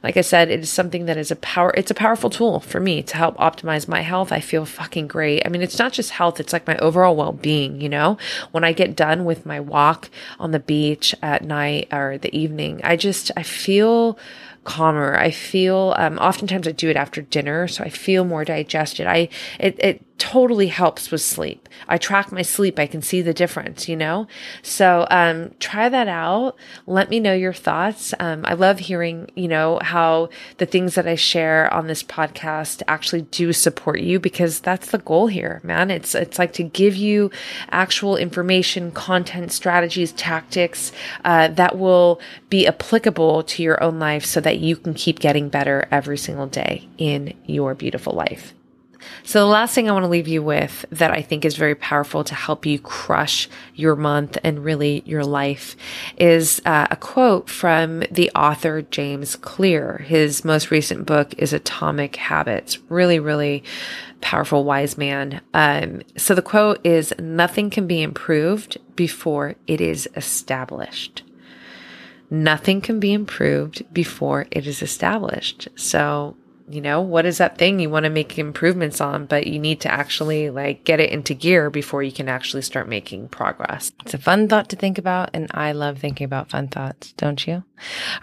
like 0.03 0.17
I 0.17 0.21
said, 0.21 0.49
it 0.49 0.59
is 0.59 0.69
something 0.69 1.05
that 1.05 1.15
is 1.15 1.31
a 1.31 1.37
power, 1.37 1.73
it's 1.77 1.91
a 1.91 1.95
powerful 1.95 2.29
tool 2.29 2.59
for 2.59 2.81
me 2.81 3.01
to 3.03 3.15
help 3.15 3.37
optimize 3.37 3.87
my 3.87 4.01
health. 4.01 4.33
I 4.33 4.41
feel 4.41 4.65
fucking 4.65 5.07
great. 5.07 5.45
I 5.45 5.49
mean, 5.49 5.61
it's 5.61 5.79
not 5.79 5.93
just 5.93 6.11
health, 6.11 6.41
it's 6.41 6.51
like 6.51 6.67
my 6.67 6.77
overall 6.79 7.15
well 7.15 7.31
being, 7.31 7.79
you 7.79 7.87
know, 7.87 8.17
when 8.51 8.65
I 8.65 8.73
get 8.73 8.97
done 8.97 9.23
with 9.23 9.45
my 9.45 9.61
walk 9.61 10.09
on 10.39 10.51
the 10.51 10.59
beach 10.59 11.15
at 11.21 11.45
night 11.45 11.87
or 11.93 12.17
the 12.17 12.35
evening, 12.37 12.81
I 12.83 12.97
just, 12.97 13.31
I 13.37 13.43
feel, 13.43 14.19
calmer. 14.67 15.17
I 15.17 15.31
feel 15.31 15.95
um, 15.97 16.17
oftentimes 16.19 16.67
I 16.67 16.71
do 16.71 16.89
it 16.89 16.97
after 16.97 17.21
dinner, 17.21 17.67
so 17.67 17.83
I 17.83 17.89
feel 17.89 18.25
more 18.25 18.45
digested. 18.45 19.07
I 19.07 19.29
it 19.59 19.75
it 19.79 20.03
totally 20.17 20.67
helps 20.67 21.11
with 21.11 21.21
sleep. 21.21 21.69
I 21.87 21.97
track 21.97 22.31
my 22.31 22.41
sleep. 22.41 22.79
I 22.79 22.87
can 22.87 23.01
see 23.01 23.21
the 23.21 23.33
difference, 23.33 23.87
you 23.87 23.95
know? 23.95 24.27
So, 24.61 25.07
um, 25.11 25.51
try 25.59 25.89
that 25.89 26.07
out. 26.07 26.55
Let 26.85 27.09
me 27.09 27.19
know 27.19 27.33
your 27.33 27.53
thoughts. 27.53 28.13
Um, 28.19 28.43
I 28.45 28.53
love 28.53 28.79
hearing, 28.79 29.29
you 29.35 29.47
know, 29.47 29.79
how 29.81 30.29
the 30.57 30.65
things 30.65 30.95
that 30.95 31.07
I 31.07 31.15
share 31.15 31.71
on 31.73 31.87
this 31.87 32.03
podcast 32.03 32.81
actually 32.87 33.23
do 33.23 33.53
support 33.53 34.01
you 34.01 34.19
because 34.19 34.59
that's 34.59 34.91
the 34.91 34.97
goal 34.97 35.27
here, 35.27 35.61
man. 35.63 35.91
It's, 35.91 36.15
it's 36.15 36.39
like 36.39 36.53
to 36.53 36.63
give 36.63 36.95
you 36.95 37.29
actual 37.69 38.17
information, 38.17 38.91
content, 38.91 39.51
strategies, 39.51 40.11
tactics, 40.13 40.91
uh, 41.25 41.49
that 41.49 41.77
will 41.77 42.19
be 42.49 42.65
applicable 42.65 43.43
to 43.43 43.63
your 43.63 43.81
own 43.83 43.99
life 43.99 44.25
so 44.25 44.41
that 44.41 44.59
you 44.59 44.75
can 44.75 44.93
keep 44.93 45.19
getting 45.19 45.49
better 45.49 45.87
every 45.91 46.17
single 46.17 46.47
day 46.47 46.87
in 46.97 47.33
your 47.45 47.75
beautiful 47.75 48.13
life. 48.13 48.53
So, 49.23 49.39
the 49.39 49.45
last 49.45 49.75
thing 49.75 49.89
I 49.89 49.93
want 49.93 50.03
to 50.03 50.09
leave 50.09 50.27
you 50.27 50.41
with 50.41 50.85
that 50.91 51.11
I 51.11 51.21
think 51.21 51.43
is 51.43 51.55
very 51.55 51.75
powerful 51.75 52.23
to 52.23 52.35
help 52.35 52.65
you 52.65 52.79
crush 52.79 53.49
your 53.75 53.95
month 53.95 54.37
and 54.43 54.63
really 54.63 55.03
your 55.05 55.25
life 55.25 55.75
is 56.17 56.61
uh, 56.65 56.87
a 56.89 56.95
quote 56.95 57.49
from 57.49 58.03
the 58.11 58.31
author 58.35 58.81
James 58.81 59.35
Clear. 59.35 59.97
His 59.99 60.45
most 60.45 60.71
recent 60.71 61.05
book 61.05 61.33
is 61.37 61.53
Atomic 61.53 62.15
Habits. 62.15 62.79
Really, 62.89 63.19
really 63.19 63.63
powerful, 64.21 64.63
wise 64.63 64.97
man. 64.97 65.41
Um, 65.53 66.01
so, 66.15 66.33
the 66.33 66.41
quote 66.41 66.85
is 66.85 67.13
Nothing 67.19 67.69
can 67.69 67.87
be 67.87 68.01
improved 68.01 68.77
before 68.95 69.55
it 69.67 69.81
is 69.81 70.07
established. 70.15 71.23
Nothing 72.29 72.81
can 72.81 72.99
be 72.99 73.13
improved 73.13 73.83
before 73.93 74.47
it 74.51 74.67
is 74.67 74.81
established. 74.81 75.69
So, 75.75 76.35
you 76.69 76.81
know, 76.81 77.01
what 77.01 77.25
is 77.25 77.37
that 77.37 77.57
thing 77.57 77.79
you 77.79 77.89
want 77.89 78.03
to 78.03 78.09
make 78.09 78.37
improvements 78.37 78.99
on, 78.99 79.25
but 79.25 79.47
you 79.47 79.57
need 79.57 79.79
to 79.81 79.91
actually 79.91 80.49
like 80.49 80.83
get 80.83 80.99
it 80.99 81.11
into 81.11 81.33
gear 81.33 81.69
before 81.69 82.03
you 82.03 82.11
can 82.11 82.27
actually 82.27 82.61
start 82.61 82.89
making 82.89 83.29
progress. 83.29 83.93
It's 84.03 84.13
a 84.13 84.17
fun 84.17 84.49
thought 84.49 84.69
to 84.69 84.75
think 84.75 84.97
about. 84.97 85.29
And 85.33 85.47
I 85.53 85.71
love 85.71 85.99
thinking 85.99 86.25
about 86.25 86.49
fun 86.49 86.67
thoughts, 86.67 87.13
don't 87.13 87.47
you? 87.47 87.53
All 87.53 87.63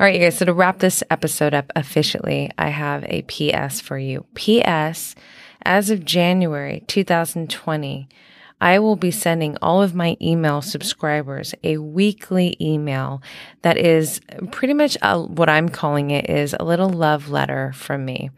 right, 0.01 0.15
you 0.15 0.21
guys. 0.21 0.37
So 0.37 0.45
to 0.45 0.53
wrap 0.53 0.81
this 0.81 1.03
episode 1.11 1.55
up 1.55 1.73
officially, 1.75 2.51
I 2.59 2.69
have 2.69 3.05
a 3.05 3.23
PS 3.23 3.81
for 3.81 3.97
you. 3.97 4.27
PS, 4.35 5.15
as 5.63 5.89
of 5.89 6.05
January 6.05 6.85
2020, 6.87 8.09
I 8.61 8.79
will 8.79 8.97
be 8.97 9.11
sending 9.11 9.59
all 9.61 9.83
of 9.83 9.95
my 9.95 10.17
email 10.23 10.63
subscribers 10.63 11.55
a 11.63 11.79
weekly 11.79 12.57
email 12.61 13.23
that 13.63 13.77
is 13.77 14.21
pretty 14.53 14.75
much 14.75 14.97
a, 15.03 15.21
what 15.21 15.49
I'm 15.49 15.69
calling 15.69 16.11
it 16.11 16.31
is 16.31 16.55
a 16.59 16.65
little 16.65 16.89
love 16.89 17.29
letter 17.29 17.73
from 17.75 18.05
me. 18.05 18.31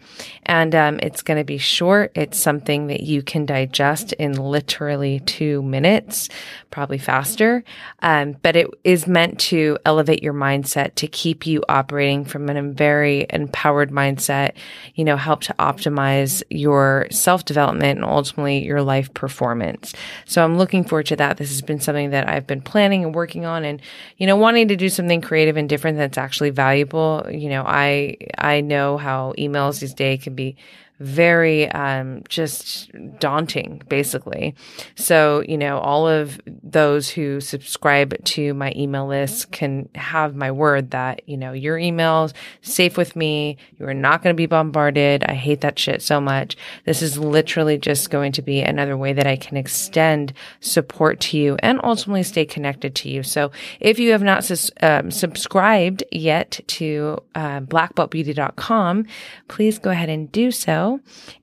And 0.44 0.74
um, 0.74 0.98
it's 1.02 1.22
going 1.22 1.38
to 1.38 1.44
be 1.44 1.58
short. 1.58 2.12
It's 2.14 2.38
something 2.38 2.86
that 2.86 3.00
you 3.00 3.22
can 3.22 3.46
digest 3.46 4.14
in 4.14 4.32
literally 4.32 5.20
two 5.20 5.62
minutes, 5.62 6.28
probably 6.70 6.98
faster. 6.98 7.62
Um, 8.00 8.36
but 8.42 8.56
it 8.56 8.68
is 8.84 9.06
meant 9.06 9.38
to 9.40 9.78
elevate 9.84 10.22
your 10.22 10.34
mindset 10.34 10.94
to 10.96 11.06
keep 11.06 11.46
you 11.46 11.62
operating 11.68 12.24
from 12.24 12.48
a 12.48 12.62
very 12.72 13.26
empowered 13.30 13.90
mindset, 13.90 14.52
you 14.94 15.04
know, 15.04 15.16
help 15.16 15.42
to 15.42 15.54
optimize 15.58 16.42
your 16.48 17.06
self 17.10 17.44
development 17.44 17.98
and 17.98 18.04
ultimately 18.04 18.64
your 18.64 18.82
life 18.82 19.12
performance. 19.12 19.92
So 20.24 20.44
I'm 20.44 20.58
looking 20.58 20.84
forward 20.84 21.06
to 21.06 21.16
that. 21.16 21.36
This 21.36 21.50
has 21.50 21.62
been 21.62 21.80
something 21.80 22.10
that 22.10 22.28
I've 22.28 22.46
been 22.46 22.62
planning 22.62 23.04
and 23.04 23.14
working 23.14 23.44
on 23.44 23.64
and, 23.64 23.80
you 24.16 24.26
know, 24.26 24.36
wanting 24.36 24.68
to 24.68 24.76
do 24.76 24.88
something 24.88 25.20
creative 25.20 25.56
and 25.56 25.68
different 25.68 25.98
that's 25.98 26.18
actually 26.18 26.50
valuable. 26.50 27.26
You 27.30 27.48
know, 27.48 27.64
I, 27.66 28.16
I 28.38 28.60
know 28.60 28.96
how 28.96 29.34
emails 29.38 29.80
these 29.80 29.94
days 29.94 30.22
can 30.22 30.34
be 30.34 30.56
very 30.98 31.70
um, 31.72 32.22
just 32.28 32.90
daunting, 33.18 33.82
basically. 33.88 34.54
So, 34.94 35.42
you 35.46 35.58
know, 35.58 35.78
all 35.78 36.08
of 36.08 36.40
those 36.46 37.08
who 37.10 37.40
subscribe 37.40 38.22
to 38.24 38.54
my 38.54 38.72
email 38.74 39.06
list 39.06 39.52
can 39.52 39.88
have 39.94 40.34
my 40.34 40.50
word 40.50 40.92
that, 40.92 41.28
you 41.28 41.36
know, 41.36 41.52
your 41.52 41.78
email's 41.78 42.32
safe 42.62 42.96
with 42.96 43.14
me. 43.14 43.58
You 43.78 43.86
are 43.86 43.94
not 43.94 44.22
going 44.22 44.34
to 44.34 44.36
be 44.36 44.46
bombarded. 44.46 45.24
I 45.24 45.34
hate 45.34 45.60
that 45.60 45.78
shit 45.78 46.00
so 46.00 46.20
much. 46.20 46.56
This 46.84 47.02
is 47.02 47.18
literally 47.18 47.76
just 47.76 48.10
going 48.10 48.32
to 48.32 48.42
be 48.42 48.62
another 48.62 48.96
way 48.96 49.12
that 49.12 49.26
I 49.26 49.36
can 49.36 49.56
extend 49.56 50.32
support 50.60 51.20
to 51.20 51.38
you 51.38 51.56
and 51.60 51.80
ultimately 51.84 52.22
stay 52.22 52.46
connected 52.46 52.94
to 52.96 53.10
you. 53.10 53.22
So 53.22 53.50
if 53.80 53.98
you 53.98 54.12
have 54.12 54.22
not 54.22 54.50
um, 54.82 55.10
subscribed 55.10 56.04
yet 56.10 56.60
to 56.68 57.22
uh, 57.34 57.60
blackbeltbeauty.com, 57.60 59.06
please 59.48 59.78
go 59.78 59.90
ahead 59.90 60.08
and 60.08 60.32
do 60.32 60.50
so. 60.50 60.85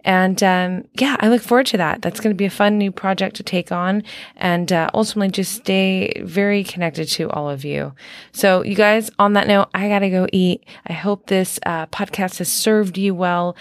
And 0.03 0.41
um, 0.43 0.87
yeah, 0.93 1.15
I 1.19 1.29
look 1.29 1.41
forward 1.41 1.67
to 1.67 1.77
that. 1.77 2.01
That's 2.01 2.19
going 2.19 2.33
to 2.33 2.37
be 2.37 2.45
a 2.45 2.49
fun 2.49 2.77
new 2.77 2.91
project 2.91 3.35
to 3.37 3.43
take 3.43 3.71
on 3.71 4.03
and 4.35 4.71
uh, 4.71 4.89
ultimately 4.93 5.31
just 5.31 5.53
stay 5.53 6.13
very 6.23 6.63
connected 6.63 7.07
to 7.09 7.29
all 7.29 7.49
of 7.49 7.63
you. 7.63 7.93
So, 8.31 8.63
you 8.63 8.75
guys, 8.75 9.09
on 9.19 9.33
that 9.33 9.47
note, 9.47 9.69
I 9.73 9.89
got 9.89 9.99
to 9.99 10.09
go 10.09 10.27
eat. 10.31 10.65
I 10.87 10.93
hope 10.93 11.27
this 11.27 11.59
uh, 11.65 11.85
podcast 11.87 12.39
has 12.39 12.51
served 12.51 12.97
you 12.97 13.15
well 13.15 13.55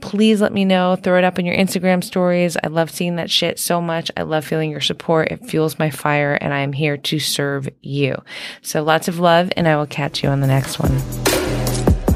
please 0.00 0.40
let 0.40 0.52
me 0.52 0.64
know. 0.64 0.96
Throw 0.96 1.18
it 1.18 1.24
up 1.24 1.38
in 1.38 1.46
your 1.46 1.56
Instagram 1.56 2.02
stories. 2.02 2.56
I 2.62 2.68
love 2.68 2.90
seeing 2.90 3.16
that 3.16 3.30
shit 3.30 3.58
so 3.58 3.80
much. 3.80 4.10
I 4.16 4.22
love 4.22 4.44
feeling 4.44 4.70
your 4.70 4.80
support. 4.80 5.28
It 5.32 5.46
fuels 5.46 5.78
my 5.78 5.90
fire, 5.90 6.34
and 6.34 6.54
I 6.54 6.60
am 6.60 6.72
here 6.72 6.96
to 6.96 7.18
serve 7.18 7.68
you. 7.82 8.16
So 8.62 8.82
lots 8.82 9.08
of 9.08 9.18
love, 9.18 9.50
and 9.56 9.66
I 9.66 9.76
will 9.76 9.86
catch 9.86 10.22
you 10.22 10.28
on 10.28 10.40
the 10.40 10.46
next 10.46 10.78
one. 10.78 11.37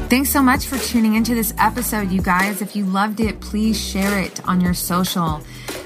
Thanks 0.09 0.29
so 0.29 0.43
much 0.43 0.67
for 0.67 0.77
tuning 0.77 1.15
into 1.15 1.33
this 1.33 1.53
episode, 1.57 2.11
you 2.11 2.21
guys. 2.21 2.61
If 2.61 2.75
you 2.75 2.85
loved 2.85 3.19
it, 3.19 3.39
please 3.41 3.79
share 3.79 4.19
it 4.19 4.47
on 4.47 4.61
your 4.61 4.75
social. 4.75 5.39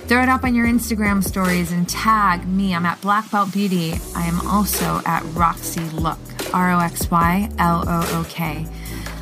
Throw 0.07 0.21
it 0.21 0.27
up 0.29 0.43
on 0.43 0.53
your 0.53 0.67
Instagram 0.67 1.23
stories 1.23 1.71
and 1.71 1.87
tag 1.87 2.45
me. 2.45 2.75
I'm 2.75 2.85
at 2.85 2.99
Black 3.01 3.29
Belt 3.31 3.53
Beauty. 3.53 3.93
I 4.15 4.25
am 4.25 4.45
also 4.47 5.01
at 5.05 5.23
Roxy 5.33 5.81
Look, 5.91 6.19
R 6.53 6.71
O 6.71 6.79
X 6.79 7.09
Y 7.09 7.49
L 7.57 7.83
O 7.87 8.19
O 8.19 8.25
K. 8.27 8.65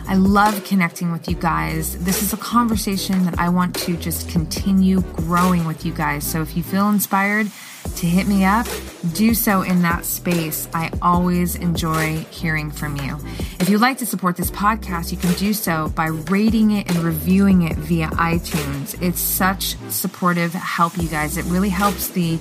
I 0.08 0.16
love 0.16 0.64
connecting 0.64 1.12
with 1.12 1.28
you 1.28 1.36
guys. 1.36 1.98
This 2.04 2.22
is 2.22 2.32
a 2.32 2.38
conversation 2.38 3.26
that 3.26 3.40
I 3.40 3.50
want 3.50 3.76
to 3.82 3.98
just 3.98 4.30
continue 4.30 5.02
growing 5.02 5.66
with 5.66 5.86
you 5.86 5.94
guys. 5.94 6.26
So 6.26 6.42
if 6.42 6.56
you 6.56 6.64
feel 6.64 6.90
inspired, 6.90 7.48
to 7.96 8.08
hit 8.08 8.28
me 8.28 8.44
up, 8.44 8.68
do 9.14 9.34
so 9.34 9.62
in 9.62 9.82
that 9.84 10.06
space. 10.06 10.68
I 10.74 10.92
always 11.02 11.56
enjoy 11.56 12.18
hearing 12.30 12.72
from 12.72 12.98
you. 12.98 13.18
If 13.60 13.70
you'd 13.70 13.82
like 13.82 14.00
to 14.00 14.06
support 14.06 14.36
this 14.36 14.52
podcast, 14.52 15.12
you 15.12 15.18
can 15.18 15.34
do 15.36 15.54
so 15.54 15.90
by 15.90 16.08
rating 16.08 16.72
it 16.72 16.90
and 16.90 16.98
reviewing 17.00 17.62
it 17.62 17.78
via 17.78 18.08
iTunes. 18.08 19.02
It's 19.02 19.22
such 19.22 19.78
supportive 19.90 20.54
help, 20.54 20.98
you 20.98 21.08
guys. 21.08 21.38
It 21.38 21.46
really 21.46 21.70
helps 21.70 22.10
the 22.10 22.40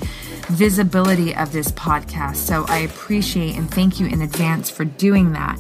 visibility 0.49 1.35
of 1.35 1.53
this 1.53 1.69
podcast. 1.73 2.37
So 2.37 2.65
I 2.69 2.79
appreciate 2.79 3.57
and 3.57 3.71
thank 3.71 3.99
you 3.99 4.07
in 4.07 4.23
advance 4.23 4.71
for 4.71 4.85
doing 4.85 5.33
that. 5.33 5.59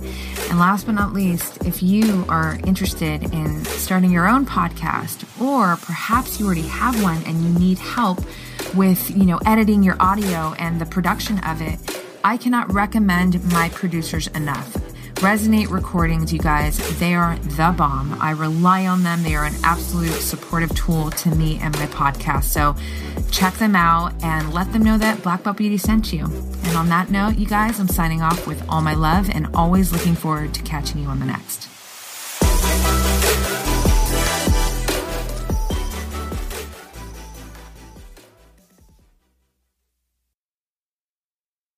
And 0.51 0.59
last 0.59 0.87
but 0.87 0.95
not 0.95 1.13
least, 1.13 1.65
if 1.65 1.83
you 1.83 2.25
are 2.29 2.59
interested 2.67 3.33
in 3.33 3.65
starting 3.65 4.11
your 4.11 4.29
own 4.29 4.47
podcast, 4.47 5.25
or 5.41 5.77
perhaps 5.77 6.39
you 6.39 6.47
already 6.47 6.63
have 6.63 7.03
one 7.03 7.23
and 7.25 7.43
you 7.43 7.59
need 7.59 7.79
help 7.79 8.21
with, 8.75 9.11
you 9.11 9.25
know, 9.25 9.39
editing 9.47 9.83
your 9.83 9.97
audio 10.01 10.55
and 10.59 10.81
the 10.81 10.87
production 10.87 11.39
of 11.41 11.61
it, 11.61 11.79
I 12.23 12.37
cannot 12.37 12.73
recommend 12.73 13.45
my 13.53 13.69
producers 13.71 14.29
enough. 14.29 14.94
Resonate 15.25 15.71
Recordings, 15.71 16.35
you 16.35 16.39
guys, 16.39 16.77
they 16.99 17.15
are 17.15 17.37
the 17.39 17.75
bomb. 17.75 18.15
I 18.21 18.33
rely 18.33 18.87
on 18.87 19.05
them. 19.05 19.23
They 19.23 19.35
are 19.35 19.47
an 19.47 19.55
absolute 19.65 20.13
supportive 20.21 20.75
tool 20.77 21.11
to 21.13 21.31
me 21.31 21.59
and 21.63 21.75
my 21.79 21.87
podcast. 21.87 22.45
So 22.45 22.77
check 23.31 23.55
them 23.55 23.75
out 23.75 24.13
and 24.23 24.53
let 24.53 24.71
them 24.75 24.83
know 24.83 24.99
that 24.99 25.23
Black 25.23 25.43
Belt 25.43 25.57
Beauty 25.57 25.79
sent 25.79 26.13
you. 26.13 26.27
And 26.27 26.77
on 26.77 26.91
that 26.91 27.09
note, 27.11 27.37
you 27.37 27.47
guys, 27.47 27.81
I'm 27.81 27.89
signing 27.89 28.21
off 28.21 28.47
with 28.47 28.63
all 28.69 28.83
my 28.83 28.93
love 28.93 29.31
and 29.31 29.49
always 29.57 29.93
looking 29.93 30.15
forward 30.15 30.53
to 30.53 30.63
catching 30.63 31.01
you 31.01 31.09
on 31.09 31.21
the 31.21 31.27
next. 31.27 31.74